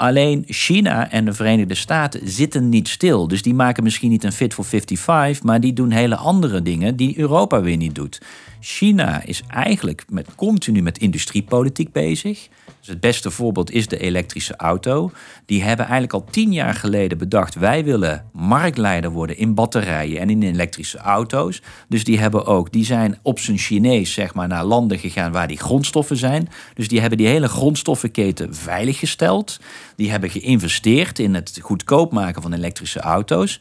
Alleen 0.01 0.45
China 0.47 1.11
en 1.11 1.25
de 1.25 1.33
Verenigde 1.33 1.75
Staten 1.75 2.21
zitten 2.29 2.69
niet 2.69 2.89
stil. 2.89 3.29
Dus 3.29 3.43
die 3.43 3.55
maken 3.55 3.83
misschien 3.83 4.11
niet 4.11 4.25
een 4.25 4.33
Fit 4.33 4.55
for 4.55 4.65
55, 4.65 5.43
maar 5.43 5.61
die 5.61 5.73
doen 5.73 5.91
hele 5.91 6.17
andere 6.17 6.63
dingen 6.63 6.97
die 6.97 7.19
Europa 7.19 7.61
weer 7.61 7.77
niet 7.77 7.95
doet. 7.95 8.21
China 8.61 9.23
is 9.25 9.43
eigenlijk 9.49 10.05
met, 10.09 10.35
continu 10.35 10.83
met 10.83 10.99
industriepolitiek 10.99 11.93
bezig. 11.93 12.49
Dus 12.79 12.89
het 12.89 13.01
beste 13.01 13.31
voorbeeld 13.31 13.71
is 13.71 13.87
de 13.87 13.99
elektrische 13.99 14.57
auto. 14.57 15.11
Die 15.47 15.63
hebben 15.63 15.85
eigenlijk 15.85 16.13
al 16.13 16.25
tien 16.31 16.53
jaar 16.53 16.75
geleden 16.75 17.19
bedacht: 17.19 17.55
wij 17.55 17.85
willen 17.85 18.25
marktleider 18.33 19.11
worden 19.11 19.37
in 19.37 19.55
batterijen 19.55 20.21
en 20.21 20.31
in 20.31 20.43
elektrische 20.43 20.99
auto's. 20.99 21.63
Dus 21.89 22.05
die 22.05 22.19
hebben 22.19 22.47
ook, 22.47 22.73
die 22.73 22.85
zijn 22.85 23.19
op 23.23 23.39
zijn 23.39 23.59
Chinees 23.59 24.13
zeg 24.13 24.35
maar 24.35 24.49
naar 24.49 24.65
landen 24.65 24.99
gegaan 24.99 25.33
waar 25.33 25.49
die 25.49 25.59
grondstoffen 25.59 26.17
zijn. 26.17 26.49
Dus 26.75 26.89
die 26.89 27.01
hebben 27.01 27.19
die 27.19 27.27
hele 27.27 27.49
grondstoffenketen 27.49 28.55
veiliggesteld. 28.55 29.61
Die 29.97 30.11
hebben 30.11 30.31
geïnvesteerd 30.31 31.19
in 31.19 31.35
het 31.35 31.59
goedkoop 31.63 32.13
maken 32.13 32.43
van 32.43 32.53
elektrische 32.53 33.01
auto's. 33.01 33.61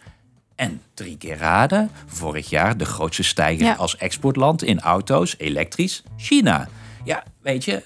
En 0.59 0.81
drie 0.93 1.17
keer 1.17 1.37
raden, 1.37 1.91
vorig 2.05 2.49
jaar 2.49 2.77
de 2.77 2.85
grootste 2.85 3.23
stijger 3.23 3.75
als 3.75 3.97
exportland 3.97 4.63
in 4.63 4.79
auto's, 4.79 5.35
elektrisch, 5.37 6.03
China. 6.17 6.67
Ja, 7.03 7.23
weet 7.41 7.65
je, 7.65 7.83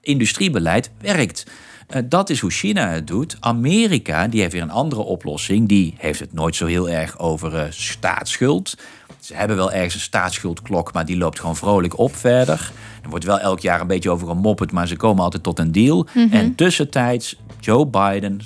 industriebeleid 0.00 0.90
werkt. 1.00 1.46
Uh, 1.90 2.02
dat 2.04 2.30
is 2.30 2.40
hoe 2.40 2.50
China 2.50 2.88
het 2.88 3.06
doet. 3.06 3.36
Amerika, 3.40 4.28
die 4.28 4.40
heeft 4.40 4.52
weer 4.52 4.62
een 4.62 4.70
andere 4.70 5.00
oplossing. 5.00 5.68
Die 5.68 5.94
heeft 5.98 6.20
het 6.20 6.32
nooit 6.32 6.56
zo 6.56 6.66
heel 6.66 6.88
erg 6.88 7.18
over 7.18 7.54
uh, 7.54 7.64
staatsschuld. 7.70 8.76
Ze 9.22 9.34
hebben 9.34 9.56
wel 9.56 9.72
ergens 9.72 9.94
een 9.94 10.00
staatsschuldklok, 10.00 10.92
maar 10.92 11.06
die 11.06 11.16
loopt 11.16 11.40
gewoon 11.40 11.56
vrolijk 11.56 11.98
op 11.98 12.16
verder. 12.16 12.72
Er 13.02 13.08
wordt 13.10 13.24
wel 13.24 13.38
elk 13.38 13.60
jaar 13.60 13.80
een 13.80 13.86
beetje 13.86 14.10
over 14.10 14.26
gemopperd, 14.26 14.72
maar 14.72 14.86
ze 14.86 14.96
komen 14.96 15.24
altijd 15.24 15.42
tot 15.42 15.58
een 15.58 15.72
deal. 15.72 16.06
Mhm. 16.14 16.32
En 16.32 16.54
tussentijds, 16.54 17.36
Joe 17.60 17.86
Biden 17.86 18.40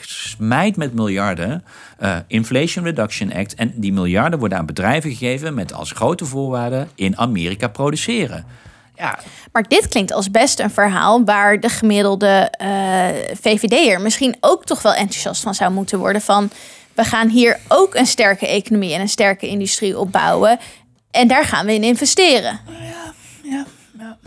smijt 0.00 0.76
met 0.76 0.94
miljarden 0.94 1.64
uh, 2.02 2.16
Inflation 2.26 2.84
Reduction 2.84 3.32
Act. 3.32 3.54
En 3.54 3.72
die 3.74 3.92
miljarden 3.92 4.38
worden 4.38 4.58
aan 4.58 4.66
bedrijven 4.66 5.10
gegeven 5.10 5.54
met 5.54 5.72
als 5.72 5.92
grote 5.92 6.24
voorwaarde 6.24 6.86
in 6.94 7.18
Amerika 7.18 7.68
produceren. 7.68 8.44
Ja. 8.96 9.18
Maar 9.52 9.68
dit 9.68 9.88
klinkt 9.88 10.12
als 10.12 10.30
best 10.30 10.60
een 10.60 10.70
verhaal 10.70 11.24
waar 11.24 11.60
de 11.60 11.68
gemiddelde 11.68 12.52
uh, 12.62 13.08
eh, 13.08 13.36
VVD'er 13.40 14.00
misschien 14.00 14.36
ook 14.40 14.64
toch 14.64 14.82
wel 14.82 14.94
enthousiast 14.94 15.42
van 15.42 15.54
zou 15.54 15.72
moeten 15.72 15.98
worden. 15.98 16.22
Van 16.22 16.50
we 16.98 17.04
gaan 17.04 17.28
hier 17.28 17.58
ook 17.68 17.94
een 17.94 18.06
sterke 18.06 18.46
economie 18.46 18.94
en 18.94 19.00
een 19.00 19.08
sterke 19.08 19.46
industrie 19.46 19.98
opbouwen. 19.98 20.58
En 21.10 21.28
daar 21.28 21.44
gaan 21.44 21.66
we 21.66 21.74
in 21.74 21.82
investeren. 21.82 22.60
Ja, 22.66 23.14
ja, 23.42 23.66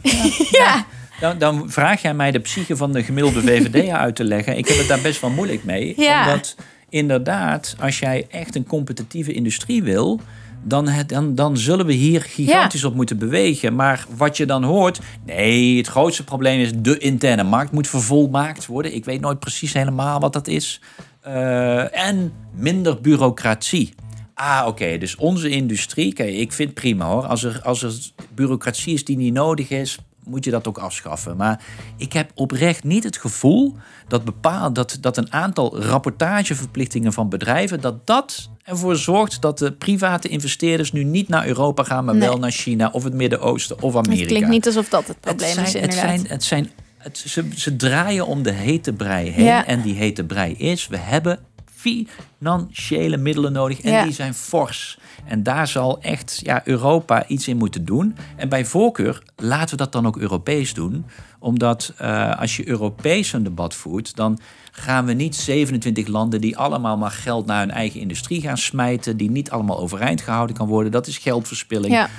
ja. 0.01 0.19
ja. 0.51 0.85
Dan, 1.19 1.37
dan, 1.37 1.69
vraag 1.69 2.01
jij 2.01 2.13
mij 2.13 2.31
de 2.31 2.39
psyche 2.39 2.75
van 2.77 2.91
de 2.91 3.03
gemiddelde 3.03 3.41
VVD 3.47 3.89
uit 3.89 4.15
te 4.15 4.23
leggen. 4.23 4.57
Ik 4.57 4.67
heb 4.67 4.77
het 4.77 4.87
daar 4.87 5.01
best 5.01 5.21
wel 5.21 5.29
moeilijk 5.29 5.63
mee. 5.63 5.93
Ja. 5.97 6.25
Omdat 6.25 6.55
inderdaad, 6.89 7.75
als 7.79 7.99
jij 7.99 8.27
echt 8.29 8.55
een 8.55 8.65
competitieve 8.65 9.33
industrie 9.33 9.83
wil 9.83 10.21
dan, 10.63 10.89
dan, 11.07 11.35
dan 11.35 11.57
zullen 11.57 11.85
we 11.85 11.93
hier 11.93 12.21
gigantisch 12.21 12.83
op 12.83 12.95
moeten 12.95 13.17
bewegen. 13.17 13.75
Maar 13.75 14.05
wat 14.17 14.37
je 14.37 14.45
dan 14.45 14.63
hoort, 14.63 14.99
nee, 15.25 15.77
het 15.77 15.87
grootste 15.87 16.23
probleem 16.23 16.59
is 16.59 16.71
de 16.75 16.97
interne 16.97 17.43
markt 17.43 17.71
moet 17.71 17.87
vervolmaakt 17.87 18.65
worden. 18.65 18.95
Ik 18.95 19.05
weet 19.05 19.21
nooit 19.21 19.39
precies 19.39 19.73
helemaal 19.73 20.19
wat 20.19 20.33
dat 20.33 20.47
is. 20.47 20.81
Uh, 21.27 22.07
en 22.07 22.33
minder 22.55 23.01
bureaucratie. 23.01 23.93
Ah, 24.33 24.63
oké. 24.67 24.97
Dus 24.97 25.15
onze 25.15 25.49
industrie, 25.49 26.13
kijk, 26.13 26.33
ik 26.33 26.53
vind 26.53 26.73
prima 26.73 27.05
hoor. 27.05 27.25
Als 27.25 27.43
er, 27.43 27.61
als 27.63 27.83
er 27.83 27.93
bureaucratie 28.33 28.93
is 28.93 29.05
die 29.05 29.17
niet 29.17 29.33
nodig 29.33 29.69
is, 29.69 29.97
moet 30.23 30.45
je 30.45 30.51
dat 30.51 30.67
ook 30.67 30.77
afschaffen. 30.77 31.37
Maar 31.37 31.63
ik 31.97 32.13
heb 32.13 32.31
oprecht 32.35 32.83
niet 32.83 33.03
het 33.03 33.17
gevoel 33.17 33.75
dat, 34.07 34.23
bepaald, 34.23 34.75
dat, 34.75 34.97
dat 35.01 35.17
een 35.17 35.33
aantal 35.33 35.81
rapportageverplichtingen 35.81 37.13
van 37.13 37.29
bedrijven, 37.29 37.81
dat 37.81 38.07
dat 38.07 38.49
ervoor 38.63 38.95
zorgt 38.95 39.41
dat 39.41 39.57
de 39.57 39.71
private 39.71 40.27
investeerders 40.27 40.91
nu 40.91 41.03
niet 41.03 41.27
naar 41.27 41.47
Europa 41.47 41.83
gaan, 41.83 42.05
maar 42.05 42.17
wel 42.17 42.37
naar 42.37 42.51
China 42.51 42.89
of 42.91 43.03
het 43.03 43.13
Midden-Oosten 43.13 43.81
of 43.81 43.95
Amerika. 43.95 44.19
Het 44.19 44.27
klinkt 44.27 44.49
niet 44.49 44.65
alsof 44.65 44.89
dat 44.89 45.07
het 45.07 45.19
probleem 45.19 45.47
het 45.47 45.55
zijn, 45.57 45.65
is. 45.65 45.73
Inderdaad. 45.73 46.09
Het 46.09 46.19
zijn, 46.19 46.27
het 46.27 46.43
zijn, 46.43 46.69
het, 47.01 47.17
ze, 47.17 47.45
ze 47.55 47.75
draaien 47.75 48.27
om 48.27 48.43
de 48.43 48.51
hete 48.51 48.93
brei 48.93 49.29
heen. 49.29 49.65
En 49.65 49.81
die 49.81 49.95
hete 49.95 50.23
brei 50.23 50.53
is, 50.53 50.87
we 50.87 50.97
hebben 50.97 51.39
financiële 51.81 53.17
middelen 53.17 53.51
nodig 53.51 53.81
en 53.81 54.03
die 54.03 54.13
zijn 54.13 54.33
fors. 54.33 54.99
En 55.25 55.43
daar 55.43 55.67
zal 55.67 56.01
echt 56.01 56.39
ja, 56.43 56.61
Europa 56.67 57.27
iets 57.27 57.47
in 57.47 57.57
moeten 57.57 57.85
doen. 57.85 58.15
En 58.35 58.49
bij 58.49 58.65
voorkeur 58.65 59.23
laten 59.35 59.69
we 59.69 59.75
dat 59.75 59.91
dan 59.91 60.07
ook 60.07 60.17
Europees 60.17 60.73
doen. 60.73 61.05
Omdat 61.39 61.93
uh, 62.01 62.39
als 62.39 62.57
je 62.57 62.67
Europees 62.67 63.33
een 63.33 63.43
debat 63.43 63.75
voert, 63.75 64.15
dan 64.15 64.39
gaan 64.71 65.05
we 65.05 65.13
niet 65.13 65.35
27 65.35 66.07
landen 66.07 66.41
die 66.41 66.57
allemaal 66.57 66.97
maar 66.97 67.11
geld 67.11 67.45
naar 67.45 67.59
hun 67.59 67.71
eigen 67.71 67.99
industrie 67.99 68.41
gaan 68.41 68.57
smijten, 68.57 69.17
die 69.17 69.31
niet 69.31 69.51
allemaal 69.51 69.79
overeind 69.79 70.21
gehouden 70.21 70.55
kan 70.55 70.67
worden. 70.67 70.91
Dat 70.91 71.07
is 71.07 71.17
geldverspilling. 71.17 71.93
Ja. 71.93 72.09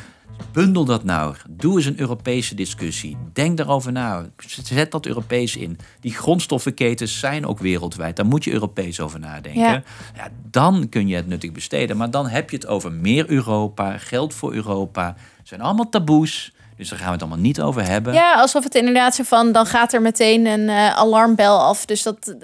Bundel 0.53 0.85
dat 0.85 1.05
nou. 1.05 1.35
Doe 1.51 1.77
eens 1.77 1.87
een 1.87 2.01
Europese 2.01 2.55
discussie. 2.55 3.16
Denk 3.33 3.57
daarover 3.57 3.92
na. 3.92 4.27
Zet 4.62 4.90
dat 4.90 5.07
Europees 5.07 5.57
in. 5.57 5.79
Die 6.01 6.14
grondstoffenketens 6.14 7.18
zijn 7.18 7.47
ook 7.47 7.59
wereldwijd. 7.59 8.16
Daar 8.16 8.27
moet 8.27 8.45
je 8.45 8.53
Europees 8.53 9.01
over 9.01 9.21
nadenken. 9.21 9.61
Ja. 9.61 9.83
ja. 10.16 10.29
dan 10.51 10.88
kun 10.88 11.09
je 11.09 11.16
het 11.16 11.27
nuttig 11.27 11.53
besteden. 11.53 11.97
Maar 11.97 12.11
dan 12.11 12.29
heb 12.29 12.51
je 12.51 12.57
het 12.57 12.66
over 12.66 12.92
meer 12.92 13.31
Europa, 13.31 13.99
geld 13.99 14.35
voor 14.35 14.55
Europa. 14.55 15.14
Het 15.38 15.49
zijn 15.49 15.61
allemaal 15.61 15.88
taboes. 15.88 16.53
Dus 16.77 16.88
daar 16.88 16.99
gaan 16.99 17.07
we 17.07 17.12
het 17.12 17.23
allemaal 17.23 17.42
niet 17.42 17.61
over 17.61 17.87
hebben. 17.87 18.14
Ja, 18.14 18.35
alsof 18.35 18.64
het 18.64 18.75
inderdaad 18.75 19.14
zo 19.14 19.23
van, 19.23 19.53
dan 19.53 19.66
gaat 19.66 19.92
er 19.92 20.03
meteen 20.03 20.47
een 20.47 20.68
uh, 20.68 20.97
alarmbel 20.97 21.61
af. 21.61 21.85
Dus 21.85 22.03
dat, 22.03 22.35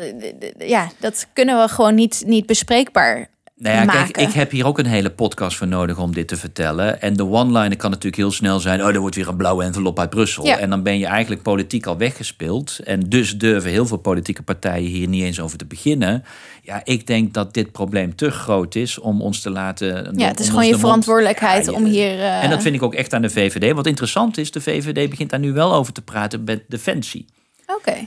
ja, 0.58 0.88
dat 0.98 1.26
kunnen 1.32 1.60
we 1.60 1.68
gewoon 1.68 1.94
niet, 1.94 2.22
niet 2.26 2.46
bespreekbaar 2.46 3.28
nou 3.58 3.76
ja, 3.76 3.84
kijk, 3.84 4.16
ik 4.16 4.32
heb 4.32 4.50
hier 4.50 4.66
ook 4.66 4.78
een 4.78 4.86
hele 4.86 5.10
podcast 5.10 5.56
voor 5.56 5.66
nodig 5.66 5.98
om 5.98 6.12
dit 6.12 6.28
te 6.28 6.36
vertellen. 6.36 7.00
En 7.00 7.14
de 7.14 7.26
one-liner 7.26 7.76
kan 7.76 7.90
natuurlijk 7.90 8.16
heel 8.16 8.30
snel 8.30 8.60
zijn: 8.60 8.82
oh, 8.82 8.88
er 8.88 9.00
wordt 9.00 9.16
weer 9.16 9.28
een 9.28 9.36
blauwe 9.36 9.64
envelop 9.64 9.98
uit 9.98 10.10
Brussel. 10.10 10.44
En 10.44 10.70
dan 10.70 10.82
ben 10.82 10.98
je 10.98 11.06
eigenlijk 11.06 11.42
politiek 11.42 11.86
al 11.86 11.96
weggespeeld. 11.96 12.78
En 12.84 13.00
dus 13.00 13.38
durven 13.38 13.70
heel 13.70 13.86
veel 13.86 13.96
politieke 13.96 14.42
partijen 14.42 14.90
hier 14.90 15.08
niet 15.08 15.22
eens 15.22 15.40
over 15.40 15.58
te 15.58 15.66
beginnen. 15.66 16.24
Ja, 16.62 16.80
ik 16.84 17.06
denk 17.06 17.34
dat 17.34 17.54
dit 17.54 17.72
probleem 17.72 18.16
te 18.16 18.30
groot 18.30 18.74
is 18.74 18.98
om 18.98 19.22
ons 19.22 19.40
te 19.40 19.50
laten. 19.50 20.12
Ja, 20.16 20.28
het 20.28 20.40
is 20.40 20.48
gewoon 20.48 20.66
je 20.66 20.78
verantwoordelijkheid 20.78 21.68
om 21.68 21.84
hier. 21.84 22.14
Uh... 22.14 22.44
En 22.44 22.50
dat 22.50 22.62
vind 22.62 22.74
ik 22.74 22.82
ook 22.82 22.94
echt 22.94 23.14
aan 23.14 23.22
de 23.22 23.30
VVD. 23.30 23.74
Wat 23.74 23.86
interessant 23.86 24.38
is, 24.38 24.50
de 24.50 24.60
VVD 24.60 25.10
begint 25.10 25.30
daar 25.30 25.40
nu 25.40 25.52
wel 25.52 25.74
over 25.74 25.92
te 25.92 26.02
praten 26.02 26.44
met 26.44 26.62
Defensie. 26.68 27.26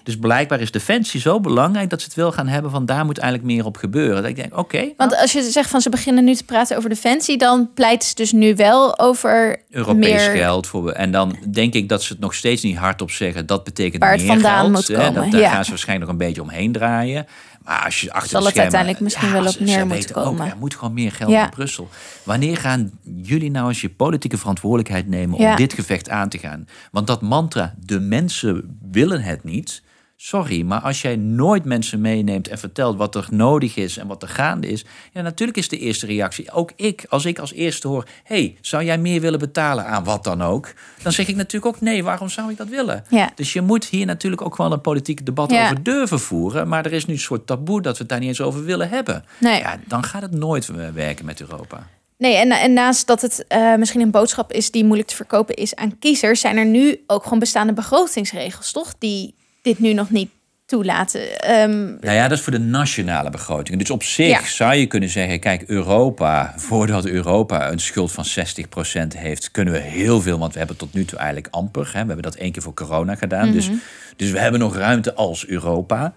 Dus 0.04 0.18
blijkbaar 0.18 0.60
is 0.60 0.72
defensie 0.72 1.20
zo 1.20 1.40
belangrijk 1.40 1.90
dat 1.90 2.00
ze 2.00 2.06
het 2.06 2.16
wil 2.16 2.32
gaan 2.32 2.48
hebben 2.48 2.72
van 2.72 2.86
daar 2.86 3.06
moet 3.06 3.18
eigenlijk 3.18 3.54
meer 3.54 3.66
op 3.66 3.78
gebeuren. 3.78 4.16
Dat 4.16 4.26
ik 4.26 4.36
denk, 4.36 4.58
oké. 4.58 4.78
Want 4.98 5.10
nou. 5.10 5.22
als 5.22 5.32
je 5.32 5.42
zegt 5.42 5.70
van 5.70 5.82
ze 5.82 5.90
beginnen 5.90 6.24
nu 6.24 6.36
te 6.36 6.44
praten 6.44 6.78
over 6.78 6.90
defensie, 6.90 7.38
dan 7.38 7.70
pleit 7.74 8.04
ze 8.04 8.16
dus 8.16 8.32
nu 8.32 8.56
wel 8.56 9.00
over 9.00 9.62
Europees 9.70 10.06
meer... 10.06 10.20
geld. 10.20 10.68
Voor, 10.68 10.92
en 10.92 11.12
dan 11.12 11.36
denk 11.52 11.74
ik 11.74 11.90
dat 11.90 12.04
ze 12.04 12.14
het 12.14 12.22
nog 12.22 12.34
steeds 12.34 12.64
niet 12.64 12.78
hardop 12.78 13.12
zeggen. 13.12 13.46
Dat 13.46 13.64
betekent 13.64 14.04
Waar 14.04 14.18
meer 14.18 14.28
vandaan 14.28 14.60
geld. 14.60 14.72
Moet 14.72 14.98
komen. 14.98 15.14
Dat, 15.14 15.32
daar 15.32 15.52
gaan 15.52 15.64
ze 15.64 15.70
waarschijnlijk 15.70 16.12
nog 16.12 16.20
een 16.20 16.28
beetje 16.28 16.42
omheen 16.42 16.72
draaien. 16.72 17.26
Maar 17.64 17.84
als 17.86 18.02
je 18.02 18.14
achter 18.14 18.30
Zal 18.30 18.46
het 18.46 18.58
uiteindelijk 18.58 19.00
misschien 19.00 19.32
wel 19.32 19.48
op 19.48 19.60
neer 19.60 19.88
moeten 19.88 20.12
komen. 20.12 20.50
er 20.50 20.58
moet 20.58 20.76
gewoon 20.76 20.94
meer 20.94 21.12
geld 21.12 21.32
ja. 21.32 21.44
in 21.44 21.50
Brussel. 21.50 21.90
Wanneer 22.24 22.58
gaan 22.58 22.92
jullie 23.22 23.52
nou 23.52 23.68
eens 23.68 23.82
je 23.82 23.90
politieke 23.90 24.38
verantwoordelijkheid 24.38 25.08
nemen 25.08 25.38
om 25.38 25.56
dit 25.56 25.74
gevecht 25.74 26.10
aan 26.10 26.30
te 26.30 26.38
gaan? 26.38 26.68
Want 26.92 27.08
dat 27.08 27.22
mantra, 27.22 27.74
de 27.86 28.00
mensen 28.00 28.80
willen 28.92 29.22
het 29.22 29.44
niet 29.44 29.82
Sorry, 30.24 30.62
maar 30.62 30.82
als 30.82 31.02
jij 31.02 31.16
nooit 31.16 31.66
mensen 31.66 32.02
meeneemt 32.02 32.48
en 32.48 32.58
vertelt 32.58 32.98
wat 32.98 33.16
er 33.16 33.28
nodig 33.30 33.76
is 33.76 33.98
en 33.98 34.08
wat 34.08 34.22
er 34.22 34.28
gaande 34.28 34.68
is, 34.68 34.86
ja, 35.14 35.22
natuurlijk 35.22 35.58
is 35.58 35.70
de 35.70 35.78
eerste 35.78 36.06
reactie. 36.06 36.52
Ook 36.52 36.72
ik, 36.76 37.06
als 37.10 37.26
ik 37.26 37.40
als 37.40 37.54
eerste 37.54 37.88
hoor: 37.88 38.08
hey, 38.24 38.58
zou 38.62 38.84
jij 38.84 38.98
meer 38.98 39.22
willen 39.22 39.40
betalen 39.40 39.86
aan 39.86 40.04
wat 40.04 40.24
dan 40.24 40.42
ook? 40.42 40.74
Dan 41.04 41.12
zeg 41.12 41.28
ik 41.28 41.36
natuurlijk 41.36 41.76
ook 41.76 41.82
nee, 41.82 42.04
waarom 42.04 42.30
zou 42.30 42.52
ik 42.52 42.58
dat 42.58 42.68
willen? 42.68 43.06
Ja. 43.10 43.32
Dus 43.36 43.54
je 43.54 43.62
moet 43.62 43.86
hier 43.86 44.06
natuurlijk 44.06 44.42
ook 44.42 44.58
wel 44.58 44.72
een 44.72 44.82
politiek 44.82 45.26
debat 45.26 45.52
over 45.52 45.84
durven 45.84 46.20
voeren. 46.20 46.68
Maar 46.68 46.86
er 46.86 46.94
is 46.94 47.06
nu 47.06 47.14
een 47.14 47.20
soort 47.20 47.48
taboe 47.48 47.82
dat 47.82 47.94
we 47.94 48.00
het 48.00 48.10
daar 48.10 48.20
niet 48.20 48.28
eens 48.28 48.42
over 48.42 48.64
willen 48.64 48.90
hebben. 48.90 49.26
Nee. 49.38 49.60
Ja, 49.60 49.80
dan 49.88 50.04
gaat 50.04 50.22
het 50.22 50.34
nooit 50.34 50.94
werken 50.94 51.26
met 51.26 51.42
Europa. 51.42 51.88
Nee, 52.18 52.36
en, 52.36 52.52
en 52.52 52.74
naast 52.74 53.08
dat 53.08 53.22
het 53.22 53.46
uh, 53.50 53.76
misschien 53.76 54.02
een 54.02 54.12
boodschap 54.12 54.52
is 54.52 54.72
die 54.72 54.84
moeilijk 54.84 55.10
te 55.10 55.16
verkopen 55.16 55.56
is 55.56 55.76
aan 55.76 56.00
kiezers, 56.00 56.40
zijn 56.40 56.58
er 56.58 56.66
nu 56.66 57.04
ook 57.08 57.24
gewoon 57.24 57.40
bestaande 57.40 57.74
begrotingsregels, 57.74 58.72
toch? 58.72 58.94
Die 59.00 59.36
dit 59.62 59.80
nu 59.80 59.94
nog 59.94 60.10
niet 60.10 60.30
toelaten. 60.72 61.22
Um, 61.62 61.98
nou 62.02 62.16
ja, 62.16 62.28
dat 62.28 62.38
is 62.38 62.44
voor 62.44 62.52
de 62.52 62.60
nationale 62.60 63.30
begroting. 63.30 63.78
Dus 63.78 63.90
op 63.90 64.04
zich 64.04 64.48
zou 64.48 64.76
je 64.76 64.86
kunnen 64.86 65.10
zeggen: 65.10 65.40
kijk, 65.40 65.64
Europa, 65.68 66.54
voordat 66.68 67.06
Europa 67.06 67.72
een 67.72 67.80
schuld 67.80 68.12
van 68.12 68.26
60% 68.26 69.18
heeft, 69.18 69.52
kunnen 69.52 69.74
we 69.74 69.80
heel 69.80 70.22
veel, 70.22 70.40
want 70.40 70.54
we 70.54 70.60
hebben 70.60 70.78
tot 70.78 70.94
nu 70.94 71.06
toe 71.06 71.18
eigenlijk 71.18 71.54
amper. 71.54 71.86
Hè, 71.86 71.92
we 71.92 71.98
hebben 71.98 72.22
dat 72.22 72.36
één 72.36 72.52
keer 72.52 72.62
voor 72.62 72.74
corona 72.74 73.16
gedaan. 73.16 73.52
dus, 73.52 73.68
mhm. 73.68 73.78
dus 74.16 74.32
we 74.32 74.40
hebben 74.40 74.60
nog 74.60 74.76
ruimte 74.76 75.14
als 75.14 75.48
Europa. 75.48 76.14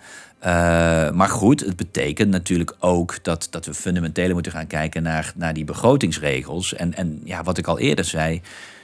Uh, 0.47 0.51
maar 1.11 1.29
goed, 1.29 1.61
het 1.61 1.77
betekent 1.77 2.31
natuurlijk 2.31 2.75
ook 2.79 3.19
dat, 3.23 3.47
dat 3.51 3.67
we 3.67 3.75
fundamenteel 3.75 4.33
moeten 4.33 4.53
gaan 4.53 4.67
kijken 4.67 5.03
naar, 5.03 5.33
naar 5.37 5.55
die 5.55 5.65
begrotingsregels. 5.65 6.75
En, 6.75 6.95
en 6.95 7.21
ja, 7.25 7.43
wat 7.43 7.59
ik 7.59 7.67
al 7.67 7.79
eerder 7.79 8.05
zei, 8.05 8.43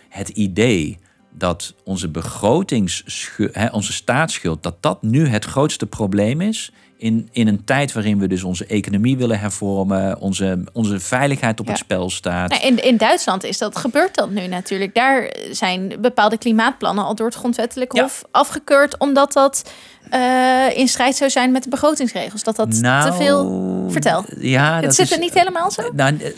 het 0.08 0.28
idee 0.28 0.98
dat 1.30 1.74
onze 1.84 2.08
begrotingsschuld, 2.08 3.70
onze 3.72 3.92
staatsschuld, 3.92 4.62
dat 4.62 4.76
dat 4.80 5.02
nu 5.02 5.26
het 5.28 5.44
grootste 5.44 5.86
probleem 5.86 6.40
is. 6.40 6.72
In, 6.96 7.28
in 7.32 7.48
een 7.48 7.64
tijd 7.64 7.92
waarin 7.92 8.18
we 8.18 8.28
dus 8.28 8.42
onze 8.42 8.66
economie 8.66 9.16
willen 9.16 9.38
hervormen, 9.38 10.20
onze, 10.20 10.64
onze 10.72 11.00
veiligheid 11.00 11.60
op 11.60 11.66
het 11.66 11.78
spel 11.78 12.10
staat. 12.10 12.50
Nou, 12.50 12.62
in, 12.62 12.84
in 12.84 12.96
Duitsland 12.96 13.44
is 13.44 13.58
dat, 13.58 13.76
gebeurt 13.76 14.14
dat 14.14 14.30
nu 14.30 14.46
natuurlijk. 14.46 14.94
Daar 14.94 15.34
zijn 15.50 15.92
bepaalde 16.00 16.38
klimaatplannen 16.38 17.04
al 17.04 17.14
door 17.14 17.26
het 17.26 17.34
grondwettelijk 17.34 17.92
hof 17.92 18.24
afgekeurd, 18.30 18.98
omdat 18.98 19.32
dat 19.32 19.70
uh, 20.14 20.78
in 20.78 20.88
strijd 20.88 21.16
zou 21.16 21.30
zijn 21.30 21.52
met 21.52 21.62
de 21.62 21.68
begrotingsregels. 21.68 22.42
Dat 22.42 22.56
dat 22.56 22.68
nou, 22.68 23.10
te 23.10 23.16
veel. 23.16 23.68
Vertel. 23.90 24.24
Ja, 24.38 24.74
het 24.74 24.84
dat 24.84 24.94
zit 24.94 25.12
er 25.12 25.18
niet 25.18 25.34
helemaal 25.34 25.70
zo? 25.70 25.90
Nou, 25.92 26.34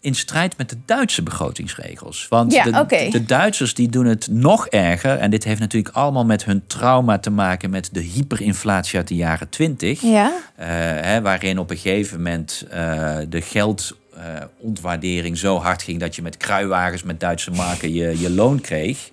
in 0.00 0.14
strijd 0.14 0.56
met 0.56 0.68
de 0.68 0.76
Duitse 0.84 1.22
begrotingsregels. 1.22 2.26
Want 2.28 2.52
ja, 2.52 2.84
de, 2.84 3.08
de, 3.10 3.24
Duitsers 3.24 3.74
die 3.74 3.88
doen 3.88 4.06
het 4.06 4.28
nog 4.30 4.66
erger. 4.66 5.18
En 5.18 5.30
dit 5.30 5.44
heeft 5.44 5.60
natuurlijk 5.60 5.94
allemaal 5.94 6.24
met 6.24 6.44
hun 6.44 6.62
trauma 6.66 7.18
te 7.18 7.30
maken 7.30 7.70
met 7.70 7.88
de 7.92 8.00
hyperinflatie 8.00 8.98
uit 8.98 9.08
de 9.08 9.14
jaren 9.14 9.48
20. 9.48 10.00
Ja. 10.00 10.32
Uh, 10.60 10.66
hè, 11.00 11.20
waarin 11.20 11.58
op 11.58 11.70
een 11.70 11.76
gegeven 11.76 12.16
moment 12.16 12.66
uh, 12.74 13.16
de 13.28 13.40
geldontwaardering 13.40 15.38
zo 15.38 15.58
hard 15.58 15.82
ging 15.82 16.00
dat 16.00 16.16
je 16.16 16.22
met 16.22 16.36
kruiwagens 16.36 17.02
met 17.02 17.20
Duitse 17.20 17.50
marken 17.50 17.92
je, 17.92 18.20
je 18.20 18.30
loon 18.30 18.60
kreeg. 18.60 19.10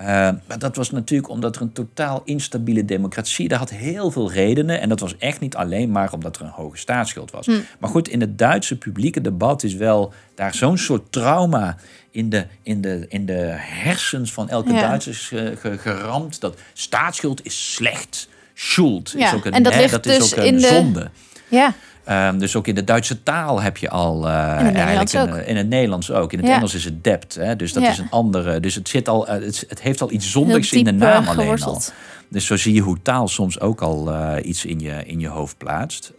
Uh, 0.00 0.06
maar 0.46 0.58
dat 0.58 0.76
was 0.76 0.90
natuurlijk 0.90 1.28
omdat 1.28 1.56
er 1.56 1.62
een 1.62 1.72
totaal 1.72 2.22
instabiele 2.24 2.84
democratie. 2.84 3.48
Dat 3.48 3.58
had 3.58 3.70
heel 3.70 4.10
veel 4.10 4.32
redenen. 4.32 4.80
En 4.80 4.88
dat 4.88 5.00
was 5.00 5.16
echt 5.18 5.40
niet 5.40 5.56
alleen 5.56 5.90
maar 5.90 6.12
omdat 6.12 6.36
er 6.36 6.42
een 6.42 6.48
hoge 6.48 6.76
staatsschuld 6.76 7.30
was. 7.30 7.46
Hm. 7.46 7.60
Maar 7.78 7.90
goed, 7.90 8.08
in 8.08 8.20
het 8.20 8.38
Duitse 8.38 8.78
publieke 8.78 9.20
debat 9.20 9.62
is 9.62 9.74
wel 9.74 10.12
daar 10.34 10.54
zo'n 10.54 10.78
soort 10.78 11.12
trauma 11.12 11.76
in 12.10 12.30
de, 12.30 12.46
in, 12.62 12.80
de, 12.80 13.06
in 13.08 13.26
de 13.26 13.54
hersens 13.56 14.32
van 14.32 14.48
elke 14.48 14.72
ja. 14.72 14.80
Duitser 14.80 15.56
geramd. 15.78 16.40
Dat 16.40 16.58
staatsschuld 16.72 17.44
is 17.44 17.74
slecht. 17.74 18.28
Schuld 18.54 19.14
is 19.14 19.34
ook 19.34 19.44
een, 19.44 19.52
en 19.52 19.62
dat, 19.62 19.74
ligt 19.74 19.90
dat 19.90 20.06
is 20.06 20.18
dus 20.18 20.32
ook 20.32 20.38
een 20.38 20.46
in 20.46 20.60
zonde. 20.60 21.10
Ja. 21.48 21.74
Um, 22.10 22.38
dus 22.38 22.56
ook 22.56 22.66
in 22.66 22.74
de 22.74 22.84
Duitse 22.84 23.22
taal 23.22 23.60
heb 23.60 23.76
je 23.76 23.90
al 23.90 24.28
uh, 24.28 24.56
in, 24.58 24.66
het 24.66 24.74
eigenlijk 24.74 25.12
een, 25.12 25.46
in 25.46 25.56
het 25.56 25.68
Nederlands 25.68 26.10
ook. 26.10 26.32
In 26.32 26.38
het 26.38 26.48
Engels 26.48 26.74
is 26.74 26.84
het 26.84 27.04
debt, 27.04 27.34
hè? 27.34 27.56
dus 27.56 27.72
dat 27.72 27.82
is 27.82 27.98
een 27.98 28.10
andere. 28.10 28.60
Dus 28.60 28.74
het, 28.74 28.88
zit 28.88 29.08
al, 29.08 29.28
uh, 29.28 29.32
het, 29.32 29.64
het, 29.68 29.82
heeft 29.82 30.00
al 30.00 30.12
iets 30.12 30.30
zondigs 30.30 30.72
in 30.72 30.84
de 30.84 30.92
naam 30.92 31.26
alleen 31.26 31.62
al. 31.62 31.82
Dus 32.30 32.46
zo 32.46 32.56
zie 32.56 32.74
je 32.74 32.80
hoe 32.80 33.02
taal 33.02 33.28
soms 33.28 33.60
ook 33.60 33.80
al 33.80 34.12
uh, 34.12 34.34
iets 34.42 34.64
in 34.64 34.78
je, 34.78 35.04
in 35.04 35.20
je 35.20 35.28
hoofd 35.28 35.58
plaatst. 35.58 36.12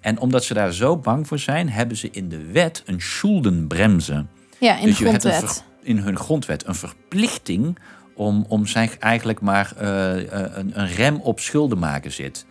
en 0.00 0.18
omdat 0.18 0.44
ze 0.44 0.54
daar 0.54 0.72
zo 0.72 0.96
bang 0.96 1.26
voor 1.26 1.38
zijn, 1.38 1.68
hebben 1.68 1.96
ze 1.96 2.08
in 2.10 2.28
de 2.28 2.50
wet 2.52 2.82
een 2.86 3.00
schuldenbremse. 3.00 4.24
Ja, 4.58 4.78
in 4.78 4.86
dus 4.86 4.98
de 4.98 5.04
een 5.04 5.08
grondwet. 5.08 5.38
ver- 5.38 5.62
in 5.82 5.98
hun 5.98 6.18
grondwet 6.18 6.66
een 6.66 6.74
verplichting 6.74 7.78
om, 8.14 8.44
om 8.48 8.66
zich 8.66 8.98
eigenlijk 8.98 9.40
maar 9.40 9.72
eh, 9.76 10.20
eh, 10.20 10.50
een, 10.54 10.80
een 10.80 10.88
rem 10.88 11.20
op 11.20 11.40
schulden 11.40 11.78
maken 11.78 12.12
zit. 12.12 12.46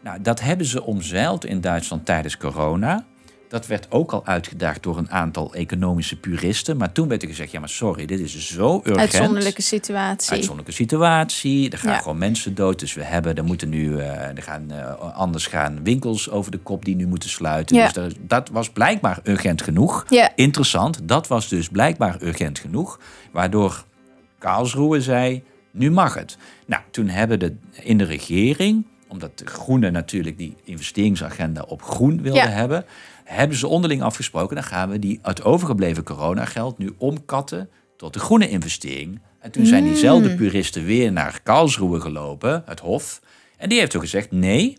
Nou, 0.00 0.22
dat 0.22 0.40
hebben 0.40 0.66
ze 0.66 0.82
omzeild 0.82 1.44
in 1.44 1.60
Duitsland 1.60 2.06
tijdens 2.06 2.36
corona. 2.36 3.04
Dat 3.48 3.66
werd 3.66 3.86
ook 3.90 4.12
al 4.12 4.26
uitgedaagd 4.26 4.82
door 4.82 4.98
een 4.98 5.10
aantal 5.10 5.54
economische 5.54 6.16
puristen. 6.16 6.76
Maar 6.76 6.92
toen 6.92 7.08
werd 7.08 7.22
er 7.22 7.28
gezegd, 7.28 7.50
ja 7.50 7.60
maar 7.60 7.68
sorry, 7.68 8.06
dit 8.06 8.20
is 8.20 8.46
zo 8.48 8.76
urgent. 8.76 8.98
Uitzonderlijke 8.98 9.62
situatie. 9.62 10.30
Uitzonderlijke 10.30 10.72
situatie. 10.72 11.70
Er 11.70 11.78
gaan 11.78 11.92
Ja. 11.92 11.98
gewoon 11.98 12.18
mensen 12.18 12.54
dood. 12.54 12.78
Dus 12.78 12.94
we 12.94 13.02
hebben, 13.04 13.34
er 13.34 13.44
moeten 13.44 13.68
nu, 13.68 13.98
eh, 13.98 14.36
er 14.36 14.42
gaan 14.42 14.70
eh, 14.70 15.14
anders 15.14 15.46
gaan 15.46 15.82
winkels 15.84 16.30
over 16.30 16.50
de 16.50 16.58
kop 16.58 16.84
die 16.84 16.96
nu 16.96 17.06
moeten 17.06 17.28
sluiten. 17.28 17.76
Ja. 17.76 17.84
Dus 17.84 17.92
dat, 17.92 18.14
dat 18.20 18.48
was 18.48 18.70
blijkbaar 18.70 19.20
urgent 19.24 19.62
genoeg. 19.62 20.04
Ja. 20.08 20.32
Interessant. 20.34 21.00
Dat 21.02 21.26
was 21.26 21.48
dus 21.48 21.68
blijkbaar 21.68 22.22
urgent 22.22 22.58
genoeg. 22.58 23.00
Waardoor 23.32 23.84
Karlsruhe 24.38 25.00
zei, 25.00 25.42
nu 25.70 25.90
mag 25.90 26.14
het. 26.14 26.36
Nou, 26.66 26.82
toen 26.90 27.08
hebben 27.08 27.38
de 27.38 27.54
in 27.72 27.98
de 27.98 28.04
regering, 28.04 28.84
omdat 29.08 29.38
de 29.38 29.46
Groenen 29.46 29.92
natuurlijk 29.92 30.38
die 30.38 30.56
investeringsagenda 30.64 31.62
op 31.68 31.82
groen 31.82 32.22
wilden 32.22 32.42
Ja. 32.42 32.48
hebben, 32.48 32.84
hebben 33.24 33.56
ze 33.56 33.66
onderling 33.66 34.02
afgesproken, 34.02 34.54
dan 34.54 34.64
gaan 34.64 34.88
we 34.88 34.98
die 34.98 35.18
het 35.22 35.42
overgebleven 35.44 36.02
coronageld 36.04 36.78
nu 36.78 36.92
omkatten 36.98 37.68
tot 37.96 38.12
de 38.14 38.20
groene 38.20 38.48
investering. 38.48 39.20
En 39.40 39.50
toen 39.50 39.66
zijn 39.66 39.82
Mm. 39.84 39.88
diezelfde 39.90 40.34
puristen 40.34 40.84
weer 40.84 41.12
naar 41.12 41.40
Karlsruhe 41.42 42.00
gelopen, 42.00 42.62
het 42.66 42.80
Hof. 42.80 43.20
En 43.56 43.68
die 43.68 43.78
heeft 43.78 43.90
toen 43.90 44.00
gezegd, 44.00 44.30
nee, 44.30 44.76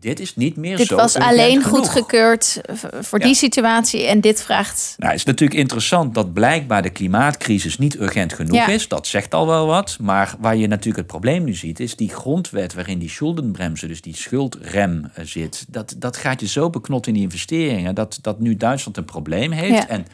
dit 0.00 0.20
is 0.20 0.36
niet 0.36 0.56
meer 0.56 0.76
Dit 0.76 0.86
zo 0.86 0.96
was 0.96 1.16
urgent 1.16 1.32
alleen 1.32 1.62
goedgekeurd 1.62 2.60
voor 3.00 3.18
Ja. 3.20 3.26
die 3.26 3.34
situatie. 3.34 4.06
En 4.06 4.20
dit 4.20 4.42
vraagt. 4.42 4.94
Nou, 4.98 5.10
het 5.10 5.20
is 5.20 5.26
natuurlijk 5.26 5.60
interessant 5.60 6.14
dat 6.14 6.32
blijkbaar 6.32 6.82
de 6.82 6.90
klimaatcrisis 6.90 7.78
niet 7.78 8.00
urgent 8.00 8.32
genoeg 8.32 8.54
Ja. 8.54 8.66
is. 8.68 8.88
Dat 8.88 9.06
zegt 9.06 9.34
al 9.34 9.46
wel 9.46 9.66
wat. 9.66 9.96
Maar 10.00 10.34
waar 10.38 10.56
je 10.56 10.66
natuurlijk 10.66 10.96
het 10.96 11.06
probleem 11.06 11.44
nu 11.44 11.54
ziet, 11.54 11.80
is 11.80 11.96
die 11.96 12.08
grondwet 12.10 12.74
waarin 12.74 12.98
die 12.98 13.08
schuldenbremse, 13.08 13.86
dus 13.86 14.00
die 14.00 14.16
schuldrem 14.16 15.10
eh, 15.14 15.24
zit. 15.24 15.64
Dat, 15.68 15.94
dat 15.98 16.16
gaat 16.16 16.40
je 16.40 16.46
zo 16.48 16.70
beknot 16.70 17.06
in 17.06 17.14
die 17.14 17.22
investeringen 17.22 17.94
dat, 17.94 18.18
dat 18.22 18.40
nu 18.40 18.56
Duitsland 18.56 18.96
een 18.96 19.04
probleem 19.04 19.52
heeft. 19.52 19.72
Ja. 19.72 19.88
En 19.88 20.06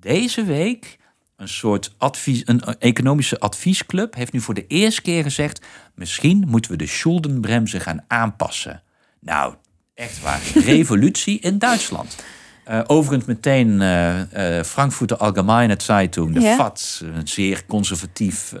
deze 0.00 0.44
week 0.44 0.98
een 1.36 1.48
soort 1.48 1.94
advies, 1.98 2.42
een 2.44 2.60
eh, 2.60 2.74
economische 2.78 3.40
adviesclub 3.40 4.14
heeft 4.14 4.32
nu 4.32 4.40
voor 4.40 4.54
de 4.54 4.66
eerste 4.66 5.02
keer 5.02 5.22
gezegd: 5.22 5.64
misschien 5.94 6.44
moeten 6.48 6.70
we 6.70 6.76
de 6.76 6.86
schuldenbremse 6.86 7.80
gaan 7.80 8.04
aanpassen. 8.08 8.82
Nou, 9.24 9.54
echt 9.94 10.20
waar. 10.22 10.40
Revolutie 10.64 11.40
in 11.40 11.58
Duitsland. 11.58 12.16
Eh, 12.64 12.80
overigens 12.86 13.28
meteen 13.28 13.80
eh 13.80 14.58
eh 14.58 14.64
Frankfurter 14.64 15.16
Allgemeine 15.16 15.74
Zeitung, 15.78 16.34
de 16.34 16.40
Ja. 16.40 16.56
FAZ, 16.56 17.00
een 17.00 17.28
zeer 17.28 17.66
conservatief 17.66 18.54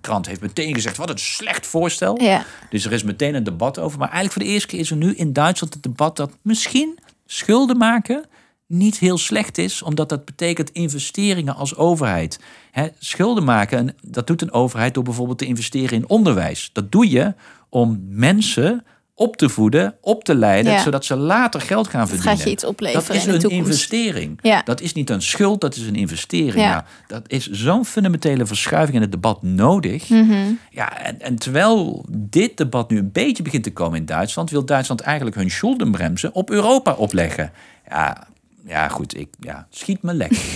krant, 0.00 0.26
heeft 0.26 0.40
meteen 0.40 0.74
gezegd: 0.74 0.96
wat 0.96 1.10
een 1.10 1.18
slecht 1.18 1.66
voorstel. 1.66 2.20
Ja. 2.20 2.44
Dus 2.70 2.84
er 2.84 2.92
is 2.92 3.02
meteen 3.02 3.34
een 3.34 3.44
debat 3.44 3.78
over. 3.78 3.98
Maar 3.98 4.10
eigenlijk 4.10 4.36
voor 4.36 4.42
de 4.42 4.52
eerste 4.52 4.68
keer 4.68 4.78
is 4.78 4.90
er 4.90 4.96
nu 4.96 5.14
in 5.14 5.32
Duitsland 5.32 5.74
het 5.74 5.82
debat 5.82 6.16
dat 6.16 6.30
misschien 6.42 6.98
schulden 7.26 7.76
maken 7.76 8.24
niet 8.70 8.98
heel 8.98 9.18
slecht 9.18 9.58
is, 9.58 9.82
omdat 9.82 10.08
dat 10.08 10.24
betekent 10.24 10.70
investeringen 10.70 11.54
als 11.54 11.76
overheid. 11.76 12.40
Hè, 12.70 12.88
schulden 12.98 13.44
maken, 13.44 13.78
en 13.78 13.94
dat 14.02 14.26
doet 14.26 14.42
een 14.42 14.52
overheid 14.52 14.94
door 14.94 15.04
bijvoorbeeld 15.04 15.38
te 15.38 15.46
investeren 15.46 15.98
in 15.98 16.08
onderwijs. 16.08 16.70
Dat 16.72 16.92
doe 16.92 17.10
je 17.10 17.34
om 17.68 18.00
mensen 18.08 18.84
op 19.20 19.36
te 19.36 19.48
voeden, 19.48 19.94
op 20.00 20.24
te 20.24 20.34
leiden, 20.34 20.72
Ja. 20.72 20.82
zodat 20.82 21.04
ze 21.04 21.16
later 21.16 21.60
geld 21.60 21.88
gaan 21.88 22.00
Dat 22.00 22.08
verdienen. 22.08 22.36
gaat 22.36 22.44
je 22.46 22.52
iets 22.52 22.64
opleveren 22.64 23.06
Dat 23.06 23.16
is 23.16 23.22
in 23.22 23.28
de 23.28 23.34
een 23.34 23.40
toekomst. 23.40 23.64
investering. 23.66 24.38
Ja. 24.42 24.62
Dat 24.64 24.80
is 24.80 24.92
niet 24.92 25.10
een 25.10 25.22
schuld, 25.22 25.60
dat 25.60 25.76
is 25.76 25.86
een 25.86 25.94
investering. 25.94 26.54
Ja. 26.54 26.70
Nou, 26.70 26.82
dat 27.06 27.22
is 27.26 27.50
zo'n 27.50 27.84
fundamentele 27.84 28.46
verschuiving 28.46 28.96
in 28.96 29.02
het 29.02 29.10
debat 29.12 29.42
nodig. 29.42 30.08
Mhm. 30.08 30.32
Ja, 30.70 30.98
en, 30.98 31.20
en 31.20 31.36
terwijl 31.36 32.04
dit 32.10 32.56
debat 32.56 32.90
nu 32.90 32.98
een 32.98 33.12
beetje 33.12 33.42
begint 33.42 33.62
te 33.64 33.72
komen 33.72 33.98
in 33.98 34.06
Duitsland, 34.06 34.50
wil 34.50 34.64
Duitsland 34.64 35.00
eigenlijk 35.00 35.36
hun 35.36 35.50
schuldenbremse 35.50 36.32
op 36.32 36.50
Europa 36.50 36.92
opleggen. 36.92 37.52
Ja, 37.88 38.26
ja 38.66 38.88
goed, 38.88 39.18
ik, 39.18 39.28
ja, 39.40 39.66
schiet 39.70 40.02
me 40.02 40.14
lekker. 40.14 40.38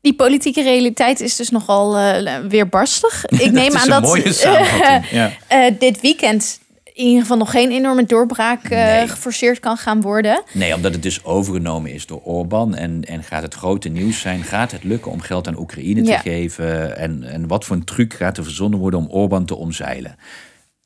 Die 0.00 0.14
politieke 0.14 0.62
realiteit 0.62 1.20
is 1.20 1.36
dus 1.36 1.50
nogal 1.50 1.96
eh 1.98 2.38
weerbarstig. 2.48 3.26
Ik 3.26 3.52
neem 3.60 3.76
aan 3.76 3.88
dat. 3.88 4.18
Ja. 5.10 5.30
eh, 5.48 5.72
dit 5.78 6.00
weekend 6.00 6.60
in 6.92 7.04
ieder 7.04 7.20
geval 7.20 7.36
nog 7.36 7.50
geen 7.50 7.70
enorme 7.70 8.04
doorbraak 8.04 8.64
eh, 8.64 9.02
geforceerd 9.08 9.60
kan 9.60 9.76
gaan 9.76 10.00
worden. 10.00 10.42
Nee, 10.52 10.74
omdat 10.74 10.92
het 10.92 11.02
dus 11.02 11.24
overgenomen 11.24 11.92
is 11.92 12.06
door 12.06 12.20
Orbán. 12.22 12.74
En, 12.74 13.02
en 13.04 13.22
gaat 13.22 13.42
het 13.42 13.54
grote 13.54 13.88
nieuws 13.88 14.20
zijn, 14.20 14.42
gaat 14.42 14.70
het 14.70 14.84
lukken 14.84 15.10
om 15.10 15.20
geld 15.20 15.46
aan 15.48 15.58
Oekraïne 15.58 16.02
te 16.02 16.12
geven? 16.18 16.96
En, 16.96 17.22
en 17.24 17.46
wat 17.46 17.64
voor 17.64 17.76
een 17.76 17.84
truc 17.84 18.14
gaat 18.14 18.36
er 18.36 18.44
verzonnen 18.44 18.78
worden 18.78 19.00
om 19.00 19.08
Orbán 19.10 19.44
te 19.44 19.54
omzeilen? 19.54 20.16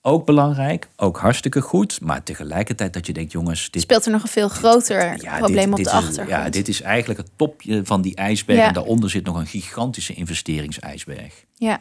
Ook 0.02 0.26
belangrijk, 0.26 0.88
ook 0.96 1.18
hartstikke 1.18 1.60
goed. 1.60 2.00
Maar 2.00 2.22
tegelijkertijd 2.22 2.92
dat 2.92 3.06
je 3.06 3.12
denkt, 3.12 3.32
jongens, 3.32 3.70
dit 3.70 3.82
Speelt 3.82 4.04
er 4.06 4.12
nog 4.12 4.22
een 4.22 4.28
veel 4.28 4.48
groter 4.48 5.22
Ja, 5.22 5.38
probleem 5.38 5.64
dit- 5.64 5.70
op 5.70 5.76
de 5.76 5.80
is- 5.82 5.88
achtergrond. 5.88 6.28
Ja, 6.28 6.48
dit 6.48 6.68
is 6.68 6.80
eigenlijk 6.82 7.20
het 7.20 7.30
topje 7.36 7.80
van 7.84 8.02
die 8.02 8.14
ijsberg. 8.14 8.58
Ja. 8.58 8.66
En 8.66 8.72
daaronder 8.72 9.10
zit 9.10 9.24
nog 9.24 9.36
een 9.36 9.46
gigantische 9.46 10.14
investeringsijsberg. 10.14 11.44
Ja, 11.54 11.80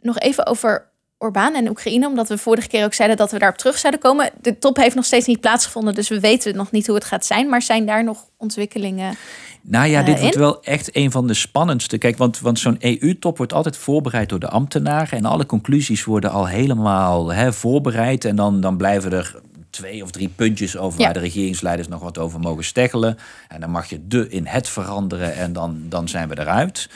nog 0.00 0.18
even 0.18 0.46
over 0.46 0.92
Orbán 1.24 1.54
en 1.54 1.68
Oekraïne, 1.68 2.06
omdat 2.06 2.28
we 2.28 2.38
vorige 2.38 2.68
keer 2.68 2.84
ook 2.84 2.94
zeiden 2.94 3.16
dat 3.16 3.30
we 3.30 3.38
daarop 3.38 3.58
terug 3.58 3.78
zouden 3.78 4.00
komen. 4.00 4.30
De 4.40 4.58
top 4.58 4.76
heeft 4.76 4.94
nog 4.94 5.04
steeds 5.04 5.26
niet 5.26 5.40
plaatsgevonden, 5.40 5.94
dus 5.94 6.08
we 6.08 6.20
weten 6.20 6.56
nog 6.56 6.70
niet 6.70 6.86
hoe 6.86 6.94
het 6.94 7.04
gaat 7.04 7.26
zijn. 7.26 7.48
Maar 7.48 7.62
zijn 7.62 7.86
daar 7.86 8.04
nog 8.04 8.24
ontwikkelingen? 8.36 9.14
Nou 9.62 9.86
ja, 9.88 10.00
Eh, 10.00 10.06
dit 10.06 10.14
in? 10.14 10.20
wordt 10.20 10.36
wel 10.36 10.62
echt 10.62 10.96
een 10.96 11.10
van 11.10 11.26
de 11.26 11.34
spannendste. 11.34 11.98
Kijk, 11.98 12.16
want, 12.16 12.40
want 12.40 12.58
zo'n 12.58 12.76
EU-top 12.80 13.36
wordt 13.36 13.52
altijd 13.52 13.76
voorbereid 13.76 14.28
door 14.28 14.38
de 14.38 14.48
ambtenaren. 14.48 15.18
En 15.18 15.24
alle 15.24 15.46
conclusies 15.46 16.04
worden 16.04 16.30
al 16.30 16.46
helemaal 16.48 17.32
hè, 17.32 17.52
voorbereid. 17.52 18.24
En 18.24 18.36
dan, 18.36 18.60
dan 18.60 18.76
blijven 18.76 19.12
er 19.12 19.34
twee 19.70 20.02
of 20.02 20.10
drie 20.10 20.28
puntjes 20.28 20.76
over 20.76 20.98
Ja. 20.98 21.04
waar 21.04 21.14
de 21.14 21.20
regeringsleiders 21.20 21.88
nog 21.88 22.00
wat 22.02 22.18
over 22.18 22.40
mogen 22.40 22.64
steggelen. 22.64 23.18
En 23.48 23.60
dan 23.60 23.70
mag 23.70 23.88
je 23.88 24.06
de 24.06 24.28
in 24.28 24.46
het 24.46 24.68
veranderen 24.68 25.34
en 25.34 25.52
dan, 25.52 25.82
dan 25.88 26.08
zijn 26.08 26.28
we 26.28 26.38
eruit. 26.40 26.88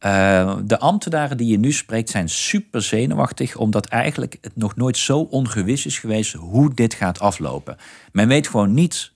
Eh, 0.00 0.56
de 0.64 0.78
ambtenaren 0.78 1.36
die 1.36 1.46
je 1.46 1.58
nu 1.58 1.72
spreekt 1.72 2.10
zijn 2.10 2.28
super 2.28 2.82
zenuwachtig, 2.82 3.56
omdat 3.56 3.86
eigenlijk 3.86 4.38
het 4.40 4.56
nog 4.56 4.76
nooit 4.76 4.96
zo 4.96 5.18
ongewis 5.18 5.86
is 5.86 5.98
geweest 5.98 6.32
hoe 6.32 6.74
dit 6.74 6.94
gaat 6.94 7.20
aflopen. 7.20 7.76
Men 8.12 8.28
weet 8.28 8.48
gewoon 8.48 8.74
niet 8.74 9.12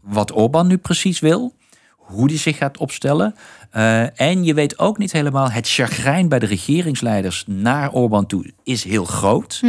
wat 0.00 0.32
Orbán 0.32 0.66
nu 0.66 0.78
precies 0.78 1.20
wil, 1.20 1.54
hoe 1.96 2.28
die 2.28 2.38
zich 2.38 2.56
gaat 2.56 2.78
opstellen. 2.78 3.34
Eh, 3.72 4.20
en 4.20 4.44
je 4.44 4.54
weet 4.54 4.78
ook 4.78 4.98
niet 4.98 5.12
helemaal, 5.12 5.50
het 5.50 5.68
chagrijn 5.68 6.28
bij 6.28 6.38
de 6.38 6.46
regeringsleiders 6.46 7.44
naar 7.46 7.92
Orbán 7.92 8.26
toe 8.26 8.52
is 8.62 8.84
heel 8.84 9.04
groot. 9.04 9.60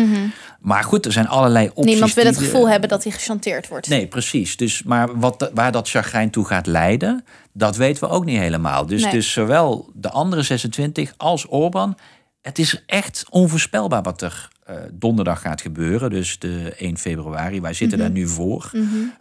Maar 0.60 0.84
goed, 0.84 1.06
er 1.06 1.12
zijn 1.12 1.28
allerlei 1.28 1.66
opties. 1.68 1.84
Mhm. 1.84 1.90
Niemand 1.92 2.14
wil 2.14 2.26
het 2.26 2.36
de- 2.38 2.44
gevoel 2.44 2.70
hebben 2.70 2.90
dat 2.90 3.04
hij 3.04 3.12
gechanteerd 3.12 3.68
wordt. 3.68 3.88
Nee, 3.88 4.08
precies. 4.08 4.58
Dus, 4.58 4.84
maar 4.84 5.20
wat, 5.20 5.52
waar 5.54 5.72
dat 5.72 5.90
chagrijn 5.90 6.30
toe 6.30 6.46
gaat 6.46 6.66
leiden, 6.68 7.26
dat 7.54 7.76
weten 7.76 8.04
we 8.04 8.10
ook 8.10 8.26
niet 8.26 8.38
helemaal. 8.40 8.86
Dus, 8.86 9.02
Nee. 9.04 9.12
dus 9.12 9.32
zowel 9.32 9.90
de 9.94 10.10
andere 10.10 10.42
26 10.44 11.14
als 11.18 11.46
Orbán, 11.50 11.98
het 12.42 12.60
is 12.60 12.84
echt 12.86 13.26
onvoorspelbaar 13.30 14.02
wat 14.02 14.22
er 14.22 14.52
eh, 14.64 14.76
donderdag 14.92 15.42
gaat 15.42 15.62
gebeuren. 15.62 16.10
Dus 16.10 16.40
de 16.40 16.74
1 16.78 16.98
februari, 16.98 17.62
wij 17.62 17.74
zitten 17.74 17.98
Mhm. 17.98 18.08
daar 18.08 18.18
nu 18.18 18.28
voor. 18.28 18.72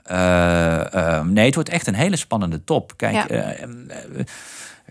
Eh, 0.05 0.95
eh, 0.95 1.25
nee, 1.25 1.45
het 1.47 1.55
wordt 1.55 1.68
echt 1.68 1.87
een 1.87 1.95
hele 1.95 2.16
spannende 2.16 2.64
top. 2.64 2.92
Kijk, 2.97 3.31
Ja. 3.33 3.55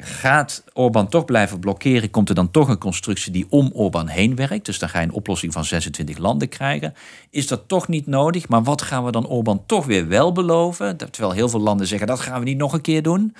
Gaat 0.03 0.63
Orbán 0.73 1.09
toch 1.09 1.25
blijven 1.25 1.59
blokkeren? 1.59 2.09
Komt 2.09 2.29
er 2.29 2.35
dan 2.35 2.51
toch 2.51 2.69
een 2.69 2.77
constructie 2.77 3.31
die 3.31 3.45
om 3.49 3.71
Orbán 3.73 4.07
heen 4.07 4.35
werkt? 4.35 4.65
Dus 4.65 4.79
dan 4.79 4.89
ga 4.89 4.99
je 4.99 5.05
een 5.05 5.13
oplossing 5.13 5.53
van 5.53 5.65
26 5.65 6.17
landen 6.17 6.49
krijgen. 6.49 6.93
Is 7.29 7.47
dat 7.47 7.67
toch 7.67 7.87
niet 7.87 8.07
nodig? 8.07 8.47
Maar 8.47 8.63
wat 8.63 8.81
gaan 8.81 9.05
we 9.05 9.11
dan 9.11 9.27
Orbán 9.27 9.63
toch 9.65 9.85
weer 9.85 10.07
wel 10.07 10.31
beloven? 10.31 10.97
Terwijl 10.97 11.33
heel 11.33 11.49
veel 11.49 11.59
landen 11.59 11.87
zeggen 11.87 12.07
dat 12.07 12.19
gaan 12.19 12.39
we 12.39 12.45
niet 12.45 12.57
nog 12.57 12.73
een 12.73 12.81
keer 12.81 13.03
doen. 13.03 13.35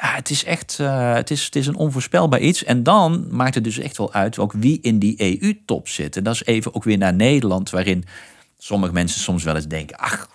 Ja, 0.00 0.14
het 0.14 0.30
is 0.30 0.44
echt 0.44 0.78
eh, 0.80 1.14
het 1.14 1.30
is, 1.30 1.44
het 1.44 1.56
is 1.56 1.66
een 1.66 1.76
onvoorspelbaar 1.76 2.40
iets. 2.40 2.64
En 2.64 2.82
dan 2.82 3.26
maakt 3.30 3.54
het 3.54 3.64
dus 3.64 3.78
echt 3.78 3.96
wel 3.96 4.12
uit 4.12 4.38
ook 4.38 4.52
wie 4.52 4.78
in 4.82 4.98
die 4.98 5.40
EU-top 5.40 5.88
zit. 5.88 6.16
En 6.16 6.24
dat 6.24 6.34
is 6.34 6.44
even 6.44 6.74
ook 6.74 6.84
weer 6.84 6.98
naar 6.98 7.14
Nederland, 7.14 7.70
waarin 7.70 8.04
sommige 8.58 8.92
mensen 8.92 9.20
soms 9.20 9.44
wel 9.44 9.54
eens 9.54 9.68
denken: 9.68 9.96
ach, 9.96 10.28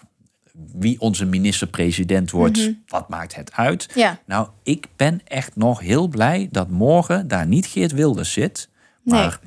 wie 0.74 1.00
onze 1.00 1.26
minister-president 1.26 2.32
wordt, 2.32 2.72
wat 2.88 3.10
maakt 3.10 3.36
het 3.36 3.52
uit? 3.54 3.89
Ja. 3.95 4.19
Nou, 4.26 4.48
ik 4.63 4.86
ben 4.95 5.22
echt 5.28 5.56
nog 5.56 5.80
heel 5.80 6.08
blij 6.08 6.48
dat 6.52 6.69
morgen 6.69 7.28
daar 7.28 7.45
niet 7.48 7.65
Geert 7.65 7.91
Wilders 7.91 8.32
zit. 8.34 8.69
Maar 9.04 9.39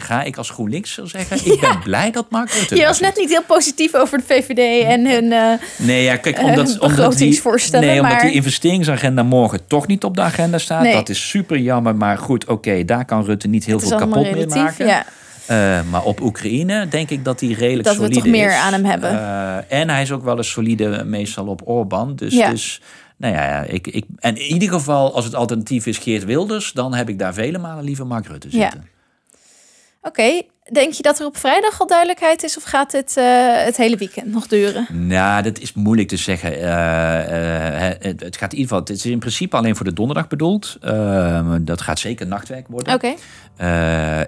ga 0.00 0.22
ik 0.22 0.36
als 0.36 0.50
GroenLinkser 0.50 1.08
zeggen, 1.08 1.52
ik 1.52 1.60
ben 1.60 1.78
blij 1.84 2.10
dat 2.10 2.30
Mark 2.30 2.50
Rutte 2.50 2.76
Je 2.76 2.84
was 2.84 3.00
net 3.00 3.16
niet 3.16 3.28
heel 3.28 3.42
positief 3.42 3.94
over 3.94 4.18
de 4.18 4.24
VVD 4.24 4.84
en 4.84 5.06
hun... 5.10 5.32
eh, 5.32 5.52
Nee, 5.86 6.02
ja, 6.02 6.16
kijk, 6.16 6.38
eh, 6.38 6.44
omdat, 6.44 6.78
omdat, 6.78 7.16
die, 7.16 7.40
nee, 7.70 8.00
omdat 8.00 8.20
die 8.20 8.32
investeringsagenda 8.32 9.22
morgen 9.22 9.66
toch 9.66 9.86
niet 9.86 10.04
op 10.04 10.16
de 10.16 10.22
agenda 10.22 10.58
staat. 10.58 10.82
Nee. 10.82 10.92
Dat 10.92 11.08
is 11.08 11.28
super 11.28 11.58
jammer, 11.58 11.96
maar 11.96 12.18
goed, 12.18 12.46
oké, 12.46 12.84
daar 12.84 13.04
kan 13.04 13.24
Rutte 13.24 13.48
niet 13.48 13.64
heel 13.64 13.80
veel 13.80 13.98
kapot 13.98 14.30
mee 14.30 14.46
maken. 14.46 14.86
Ja. 14.86 15.04
Eh, 15.46 15.82
maar 15.90 16.02
op 16.04 16.20
Oekraïne 16.20 16.88
denk 16.88 17.10
ik 17.10 17.24
dat 17.24 17.40
hij 17.40 17.48
redelijk 17.48 17.84
Dat 17.88 17.96
we 17.96 18.02
solide 18.02 18.20
toch 18.20 18.30
meer 18.30 18.48
is. 18.48 18.54
aan 18.54 18.72
hem 18.72 18.84
hebben. 18.84 19.10
Eh, 19.10 19.80
en 19.80 19.88
hij 19.90 20.02
is 20.02 20.12
ook 20.12 20.22
wel 20.22 20.36
eens 20.36 20.50
solide 20.50 21.04
meestal 21.04 21.46
op 21.46 21.68
Orbán. 21.68 22.16
Dus, 22.16 22.34
Ja. 22.34 22.50
dus 22.50 22.80
nou 23.16 23.34
ja, 23.34 23.62
ik, 23.62 23.86
ik, 23.86 24.04
en 24.18 24.36
in 24.36 24.52
ieder 24.52 24.68
geval, 24.68 25.14
als 25.14 25.24
het 25.24 25.34
alternatief 25.34 25.86
is 25.86 25.98
Geert 25.98 26.24
Wilders, 26.24 26.72
dan 26.72 26.94
heb 26.94 27.08
ik 27.08 27.18
daar 27.18 27.34
vele 27.34 27.58
malen 27.58 27.84
liever 27.84 28.06
Mark 28.06 28.26
Rutte 28.26 28.50
zitten. 28.50 28.80
Ja. 28.84 29.38
Oké, 30.08 30.42
denk 30.72 30.92
je 30.92 31.02
dat 31.02 31.20
er 31.20 31.26
op 31.26 31.36
vrijdag 31.36 31.80
al 31.80 31.86
duidelijkheid 31.86 32.42
is 32.42 32.56
of 32.56 32.62
gaat 32.62 32.92
het 32.92 33.14
uh, 33.18 33.24
het 33.64 33.76
hele 33.76 33.96
weekend 33.96 34.26
nog 34.26 34.46
duren? 34.46 34.86
Nou, 34.90 35.42
dat 35.42 35.58
is 35.58 35.72
moeilijk 35.72 36.08
te 36.08 36.16
zeggen. 36.16 36.52
Uh, 36.52 36.60
uh, 36.60 37.94
het, 38.00 38.20
het, 38.20 38.36
gaat 38.36 38.52
in 38.52 38.58
ieder 38.58 38.76
geval, 38.76 38.78
het 38.78 38.90
is 38.90 39.06
in 39.06 39.18
principe 39.18 39.56
alleen 39.56 39.76
voor 39.76 39.84
de 39.84 39.92
donderdag 39.92 40.28
bedoeld. 40.28 40.76
Ehm, 40.80 41.64
dat 41.64 41.80
gaat 41.80 41.98
zeker 41.98 42.26
nachtwerk 42.26 42.68
worden. 42.68 42.94
Oké. 42.94 43.14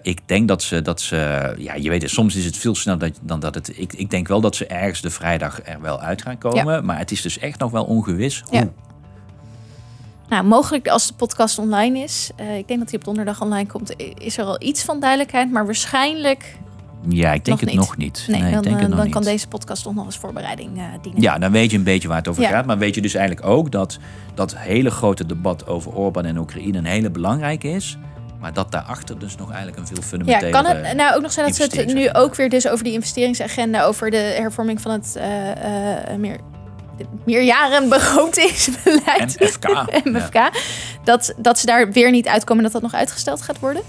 ik 0.02 0.20
denk 0.26 0.48
dat 0.48 0.62
ze, 0.62 0.82
dat 0.82 1.00
ze, 1.00 1.54
ja, 1.58 1.74
je 1.74 1.88
weet 1.88 2.02
het, 2.02 2.10
soms 2.10 2.36
is 2.36 2.44
het 2.44 2.56
veel 2.56 2.74
sneller 2.74 3.10
dan 3.22 3.40
dat 3.40 3.54
het. 3.54 3.78
Ik, 3.78 3.92
ik 3.92 4.10
denk 4.10 4.28
wel 4.28 4.40
dat 4.40 4.56
ze 4.56 4.66
ergens 4.66 5.00
de 5.00 5.10
vrijdag 5.10 5.60
er 5.64 5.80
wel 5.80 6.00
uit 6.00 6.22
gaan 6.22 6.38
komen, 6.38 6.74
ja. 6.74 6.80
maar 6.80 6.98
het 6.98 7.10
is 7.10 7.22
dus 7.22 7.38
echt 7.38 7.58
nog 7.58 7.70
wel 7.70 7.84
ongewis 7.84 8.42
hoe. 8.48 8.58
Ja. 8.58 8.70
Nou, 10.28 10.44
mogelijk 10.44 10.88
als 10.88 11.06
de 11.06 11.14
podcast 11.14 11.58
online 11.58 11.98
is. 11.98 12.30
Uh, 12.40 12.56
ik 12.56 12.68
denk 12.68 12.80
dat 12.80 12.90
hij 12.90 12.98
op 12.98 13.04
donderdag 13.04 13.42
online 13.42 13.66
komt. 13.68 13.94
Is 14.18 14.38
er 14.38 14.44
al 14.44 14.62
iets 14.62 14.82
van 14.84 15.00
duidelijkheid, 15.00 15.50
maar 15.50 15.64
waarschijnlijk. 15.64 16.56
Ja, 17.08 17.32
ik 17.32 17.44
denk 17.44 17.60
nog 17.60 17.60
het 17.60 17.68
niet. 17.68 17.78
nog 17.78 17.96
niet. 17.96 18.24
Nee, 18.28 18.40
nee 18.40 18.50
dan, 18.50 18.58
ik 18.58 18.64
denk 18.64 18.76
uh, 18.76 18.80
het 18.80 18.90
nog 18.90 18.98
dan 19.00 19.10
kan 19.10 19.20
niet. 19.20 19.30
deze 19.30 19.48
podcast 19.48 19.82
toch 19.82 19.94
nog 19.94 20.06
als 20.06 20.16
voorbereiding 20.16 20.76
uh, 20.76 20.84
dienen. 21.02 21.22
Ja, 21.22 21.38
dan 21.38 21.52
weet 21.52 21.70
je 21.70 21.76
een 21.76 21.82
beetje 21.82 22.08
waar 22.08 22.16
het 22.16 22.28
over 22.28 22.42
Ja. 22.42 22.48
gaat. 22.48 22.66
Maar 22.66 22.78
weet 22.78 22.94
je 22.94 23.00
dus 23.00 23.14
eigenlijk 23.14 23.46
ook 23.46 23.70
dat 23.70 23.98
dat 24.34 24.56
hele 24.56 24.90
grote 24.90 25.26
debat 25.26 25.66
over 25.66 25.92
Orbán 25.94 26.24
en 26.24 26.38
Oekraïne 26.38 26.78
een 26.78 26.84
hele 26.84 27.10
belangrijke 27.10 27.68
is. 27.68 27.98
Maar 28.40 28.52
dat 28.52 28.72
daarachter 28.72 29.18
dus 29.18 29.36
nog 29.36 29.48
eigenlijk 29.48 29.78
een 29.78 29.86
veel 29.86 29.96
Ja, 29.96 30.02
fundamentele... 30.02 30.50
kan 30.50 30.64
het 30.66 30.96
nou 30.96 31.14
ook 31.16 31.22
nog 31.22 31.32
zijn 31.32 31.46
dat 31.46 31.56
ze 31.56 31.80
het 31.80 31.94
nu 31.94 32.12
ook 32.12 32.34
weer 32.34 32.48
dus 32.48 32.68
over 32.68 32.84
die 32.84 32.92
investeringsagenda, 32.92 33.84
over 33.84 34.10
de 34.10 34.16
hervorming 34.16 34.80
van 34.80 34.90
het 34.92 35.16
eh, 35.16 36.10
eh, 36.12 36.18
meer, 36.18 36.38
meerjarenbegrotingsbeleid, 37.24 39.36
MFK. 39.40 39.66
MFK, 40.12 40.50
dat, 41.04 41.34
dat 41.36 41.58
ze 41.58 41.66
daar 41.66 41.92
weer 41.92 42.10
niet 42.10 42.28
uitkomen 42.28 42.62
dat 42.62 42.72
dat 42.72 42.82
nog 42.82 42.94
uitgesteld 42.94 43.42
gaat 43.42 43.58
worden? 43.58 43.82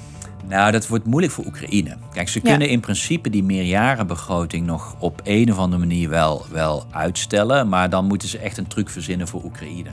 Nou, 0.47 0.71
dat 0.71 0.87
wordt 0.87 1.05
moeilijk 1.05 1.33
voor 1.33 1.45
Oekraïne. 1.45 1.97
Kijk, 2.13 2.29
ze 2.29 2.39
Ja. 2.43 2.49
kunnen 2.49 2.69
in 2.69 2.79
principe 2.79 3.29
die 3.29 3.43
meerjarenbegroting 3.43 4.65
nog 4.65 4.95
op 4.99 5.21
een 5.23 5.51
of 5.51 5.57
andere 5.57 5.79
manier 5.79 6.09
wel, 6.09 6.45
wel 6.51 6.85
uitstellen. 6.91 7.69
Maar 7.69 7.89
dan 7.89 8.05
moeten 8.05 8.27
ze 8.27 8.37
echt 8.37 8.57
een 8.57 8.67
truc 8.67 8.89
verzinnen 8.89 9.27
voor 9.27 9.43
Oekraïne. 9.43 9.89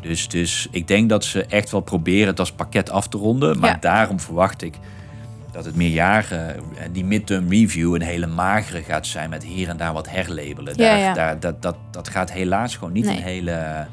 Dus, 0.00 0.28
dus 0.28 0.68
ik 0.70 0.88
denk 0.88 1.08
dat 1.08 1.24
ze 1.24 1.44
echt 1.44 1.70
wel 1.70 1.80
proberen 1.80 2.26
het 2.26 2.38
als 2.40 2.52
pakket 2.52 2.90
af 2.90 3.08
te 3.08 3.18
ronden. 3.18 3.58
Maar 3.58 3.70
Ja. 3.70 3.76
daarom 3.80 4.20
verwacht 4.20 4.62
ik 4.62 4.74
dat 5.56 5.64
het 5.64 5.76
meerjaren, 5.76 6.56
en 6.78 6.92
die 6.92 7.04
midterm 7.04 7.48
review, 7.50 7.94
een 7.94 8.02
hele 8.02 8.26
magere 8.26 8.82
gaat 8.82 9.06
zijn 9.06 9.30
met 9.30 9.44
hier 9.44 9.68
en 9.68 9.76
daar 9.76 9.92
wat 9.92 10.10
herlabelen. 10.10 10.74
Ja, 10.76 10.88
Daar, 10.88 10.98
ja. 10.98 11.12
Daar, 11.14 11.40
dat, 11.40 11.62
dat, 11.62 11.76
dat 11.90 12.08
gaat 12.08 12.32
helaas 12.32 12.76
gewoon 12.76 12.92
niet 12.92 13.04
Nee. 13.04 13.16
een 13.16 13.22
hele 13.22 13.50
eh 13.50 13.84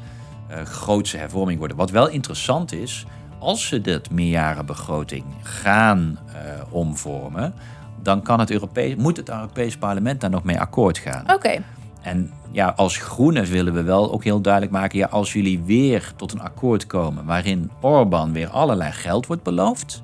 grootse 0.64 1.16
hervorming 1.16 1.58
worden. 1.58 1.76
Wat 1.76 1.90
wel 1.90 2.08
interessant 2.08 2.72
is, 2.72 3.06
als 3.38 3.66
ze 3.68 3.80
dit 3.80 4.10
meerjarenbegroting 4.10 5.24
gaan 5.42 6.18
eh, 6.26 6.34
omvormen, 6.70 7.54
dan 8.02 8.22
kan 8.22 8.40
het 8.40 8.50
Europees, 8.50 8.94
moet 8.96 9.16
het 9.16 9.28
Europees 9.28 9.76
Parlement 9.76 10.20
daar 10.20 10.30
nog 10.30 10.44
mee 10.44 10.60
akkoord 10.60 10.98
gaan. 10.98 11.24
Oké, 11.34 11.58
En 12.02 12.30
ja, 12.50 12.72
als 12.76 12.96
groenen 12.96 13.44
willen 13.44 13.74
we 13.74 13.82
wel 13.82 14.12
ook 14.12 14.24
heel 14.24 14.40
duidelijk 14.40 14.72
maken, 14.72 14.98
ja, 14.98 15.06
als 15.06 15.32
jullie 15.32 15.62
weer 15.62 16.12
tot 16.16 16.32
een 16.32 16.40
akkoord 16.42 16.86
komen 16.86 17.24
waarin 17.24 17.70
Orbán 17.80 18.32
weer 18.32 18.48
allerlei 18.48 18.92
geld 18.92 19.26
wordt 19.26 19.42
beloofd, 19.42 20.02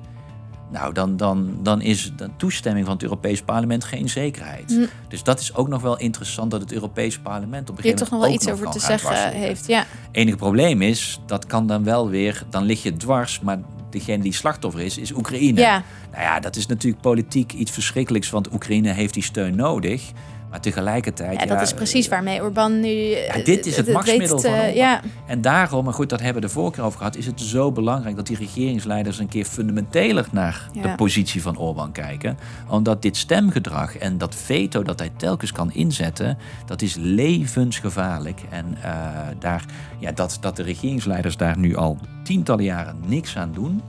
nou, 0.71 0.93
dan, 0.93 1.17
dan, 1.17 1.57
dan 1.61 1.81
is 1.81 2.11
de 2.17 2.29
toestemming 2.37 2.85
van 2.85 2.93
het 2.93 3.03
Europees 3.03 3.41
Parlement 3.41 3.83
geen 3.83 4.09
zekerheid. 4.09 4.71
Hm. 4.71 4.85
Dus 5.07 5.23
dat 5.23 5.39
is 5.39 5.55
ook 5.55 5.67
nog 5.67 5.81
wel 5.81 5.97
interessant 5.97 6.51
dat 6.51 6.61
het 6.61 6.71
Europees 6.71 7.19
Parlement 7.19 7.69
op 7.69 7.77
een 7.77 7.83
gegeven 7.83 8.05
toch 8.05 8.09
nog 8.09 8.19
moment 8.19 8.43
wel 8.43 8.53
iets 8.53 8.61
over 8.61 8.79
te 8.79 8.85
zeggen 8.85 9.31
heeft. 9.31 9.67
Ja, 9.67 9.85
enige 10.11 10.37
probleem 10.37 10.81
is, 10.81 11.19
dat 11.25 11.45
kan 11.45 11.67
dan 11.67 11.83
wel 11.83 12.09
weer, 12.09 12.43
dan 12.49 12.63
lig 12.63 12.83
je 12.83 12.97
dwars, 12.97 13.39
maar 13.39 13.59
degene 13.89 14.23
die 14.23 14.33
slachtoffer 14.33 14.81
is, 14.81 14.97
is 14.97 15.13
Oekraïne. 15.13 15.59
ja. 15.59 15.83
Nou 16.11 16.23
ja, 16.23 16.39
dat 16.39 16.55
is 16.55 16.65
natuurlijk 16.65 17.01
politiek 17.01 17.53
iets 17.53 17.71
verschrikkelijks, 17.71 18.29
want 18.29 18.53
Oekraïne 18.53 18.91
heeft 18.91 19.13
die 19.13 19.23
steun 19.23 19.55
nodig. 19.55 20.11
Maar 20.51 20.61
tegelijkertijd. 20.61 21.39
ja, 21.39 21.45
dat 21.45 21.61
is 21.61 21.73
precies 21.73 22.07
waarmee 22.07 22.41
Orbán 22.41 22.79
nu. 22.79 22.89
Ja, 22.89 23.43
dit 23.43 23.65
is 23.65 23.77
het 23.77 23.91
machtsmiddel 23.93 24.35
weet, 24.35 24.45
van 24.45 24.53
eh, 24.53 24.59
Orbán. 24.59 24.75
Ja, 24.75 25.01
En 25.25 25.41
daarom, 25.41 25.83
maar 25.83 25.93
goed, 25.93 26.09
dat 26.09 26.21
hebben 26.21 26.41
we 26.41 26.47
de 26.47 26.53
vorige 26.53 26.73
keer 26.75 26.83
over 26.83 26.97
gehad, 26.97 27.15
is 27.15 27.25
het 27.25 27.41
zo 27.41 27.71
belangrijk 27.71 28.15
dat 28.15 28.27
die 28.27 28.37
regeringsleiders 28.37 29.19
een 29.19 29.27
keer 29.27 29.45
fundamenteler 29.45 30.27
naar 30.31 30.69
de 30.81 30.93
positie 30.95 31.41
van 31.41 31.57
Orbán 31.57 31.91
kijken. 31.91 32.37
Omdat 32.69 33.01
dit 33.01 33.17
stemgedrag 33.17 33.97
en 33.97 34.17
dat 34.17 34.35
veto 34.35 34.83
dat 34.83 34.99
hij 34.99 35.11
telkens 35.17 35.51
kan 35.51 35.73
inzetten, 35.73 36.37
dat 36.65 36.81
is 36.81 36.95
levensgevaarlijk. 36.95 38.41
En 38.49 38.77
eh, 38.81 38.93
daar, 39.39 39.65
ja, 39.99 40.11
dat, 40.11 40.37
dat 40.41 40.55
de 40.55 40.63
regeringsleiders 40.63 41.37
daar 41.37 41.57
nu 41.57 41.75
al 41.75 41.97
tientallen 42.23 42.63
jaren 42.63 42.95
niks 43.05 43.37
aan 43.37 43.51
doen, 43.53 43.81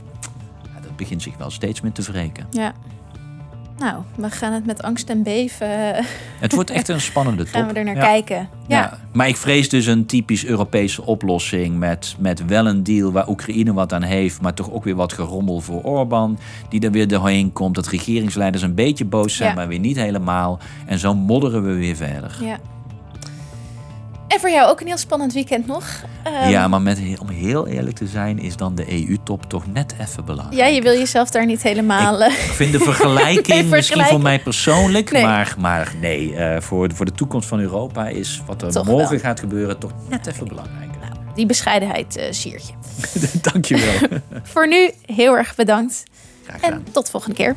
dat 0.82 0.96
begint 0.96 1.22
zich 1.22 1.36
wel 1.36 1.50
steeds 1.50 1.80
meer 1.80 1.92
te 1.92 2.02
wreken. 2.02 2.46
ja. 2.50 2.72
Nou, 3.78 4.02
we 4.14 4.30
gaan 4.30 4.52
het 4.52 4.66
met 4.66 4.82
angst 4.82 5.08
en 5.08 5.22
beven. 5.22 5.94
eh, 5.96 6.04
Het 6.40 6.52
wordt 6.54 6.70
echt 6.70 6.88
een 6.88 7.00
spannende 7.10 7.44
top. 7.44 7.52
gaan 7.54 7.66
we 7.68 7.72
er 7.74 7.84
naar 7.84 7.94
Ja. 7.96 8.00
kijken. 8.02 8.36
Ja. 8.66 8.78
Ja. 8.78 8.98
maar 9.12 9.28
ik 9.28 9.36
vrees 9.36 9.68
dus 9.68 9.86
een 9.86 10.06
typisch 10.06 10.44
Europese 10.46 11.02
oplossing 11.06 11.78
met, 11.78 12.16
met 12.18 12.46
wel 12.46 12.66
een 12.66 12.82
deal 12.82 13.12
waar 13.12 13.28
Oekraïne 13.28 13.72
wat 13.72 13.92
aan 13.92 14.02
heeft, 14.02 14.40
maar 14.40 14.54
toch 14.54 14.70
ook 14.72 14.84
weer 14.84 14.94
wat 14.94 15.12
gerommel 15.12 15.60
voor 15.60 15.82
Orbán, 15.82 16.38
die 16.68 16.80
er 16.80 16.90
weer 16.90 17.08
doorheen 17.08 17.52
komt. 17.52 17.74
Dat 17.74 17.86
regeringsleiders 17.88 18.62
een 18.62 18.74
beetje 18.74 19.04
boos 19.04 19.36
zijn, 19.36 19.48
Ja. 19.48 19.54
maar 19.54 19.68
weer 19.68 19.78
niet 19.78 19.96
helemaal. 19.96 20.58
En 20.86 20.98
zo 20.98 21.14
modderen 21.14 21.62
we 21.64 21.72
weer 21.74 21.96
verder. 21.96 22.36
Ja. 22.40 22.58
En 24.32 24.40
voor 24.40 24.50
jou 24.50 24.70
ook 24.70 24.80
een 24.80 24.86
heel 24.86 24.96
spannend 24.98 25.32
weekend 25.32 25.66
nog. 25.66 25.84
Ehm, 26.22 26.48
ja, 26.48 26.68
maar 26.68 26.82
met, 26.82 26.98
om 27.20 27.28
heel 27.28 27.66
eerlijk 27.68 27.96
te 27.96 28.06
zijn, 28.06 28.38
is 28.38 28.56
dan 28.56 28.74
de 28.74 28.92
EU-top 28.92 29.44
toch 29.48 29.66
net 29.72 29.94
even 30.00 30.24
belangrijk. 30.24 30.56
ja, 30.60 30.66
je 30.66 30.82
wil 30.82 30.92
jezelf 30.92 31.30
daar 31.30 31.46
niet 31.46 31.62
helemaal... 31.62 32.22
eh, 32.22 32.32
Ik 32.32 32.38
vind 32.52 32.72
de 32.72 32.78
vergelijking 32.78 33.46
Nee, 33.60 33.64
misschien 33.64 34.04
voor 34.04 34.20
mij 34.20 34.38
persoonlijk, 34.40 35.10
Nee. 35.12 35.22
maar, 35.22 35.54
maar 35.58 35.92
nee, 36.00 36.34
eh, 36.36 36.60
voor, 36.60 36.90
voor 36.94 37.04
de 37.04 37.12
toekomst 37.12 37.48
van 37.48 37.60
Europa 37.60 38.08
is 38.08 38.42
wat 38.46 38.62
er 38.62 38.72
Toch 38.72 38.86
morgen 38.86 39.10
wel. 39.10 39.18
gaat 39.18 39.40
gebeuren 39.40 39.78
toch 39.78 39.92
net 40.08 40.26
even 40.26 40.48
belangrijker. 40.48 40.90
die 41.34 41.46
bescheidenheid 41.46 42.16
eh 42.16 42.26
siert 42.32 42.66
je. 42.66 42.72
Dankjewel. 43.52 43.94
Voor 44.52 44.68
nu 44.68 44.90
heel 45.06 45.36
erg 45.36 45.54
bedankt. 45.54 46.02
Graag 46.46 46.60
gedaan. 46.60 46.82
En 46.86 46.92
tot 46.92 47.04
de 47.04 47.10
volgende 47.10 47.36
keer. 47.36 47.56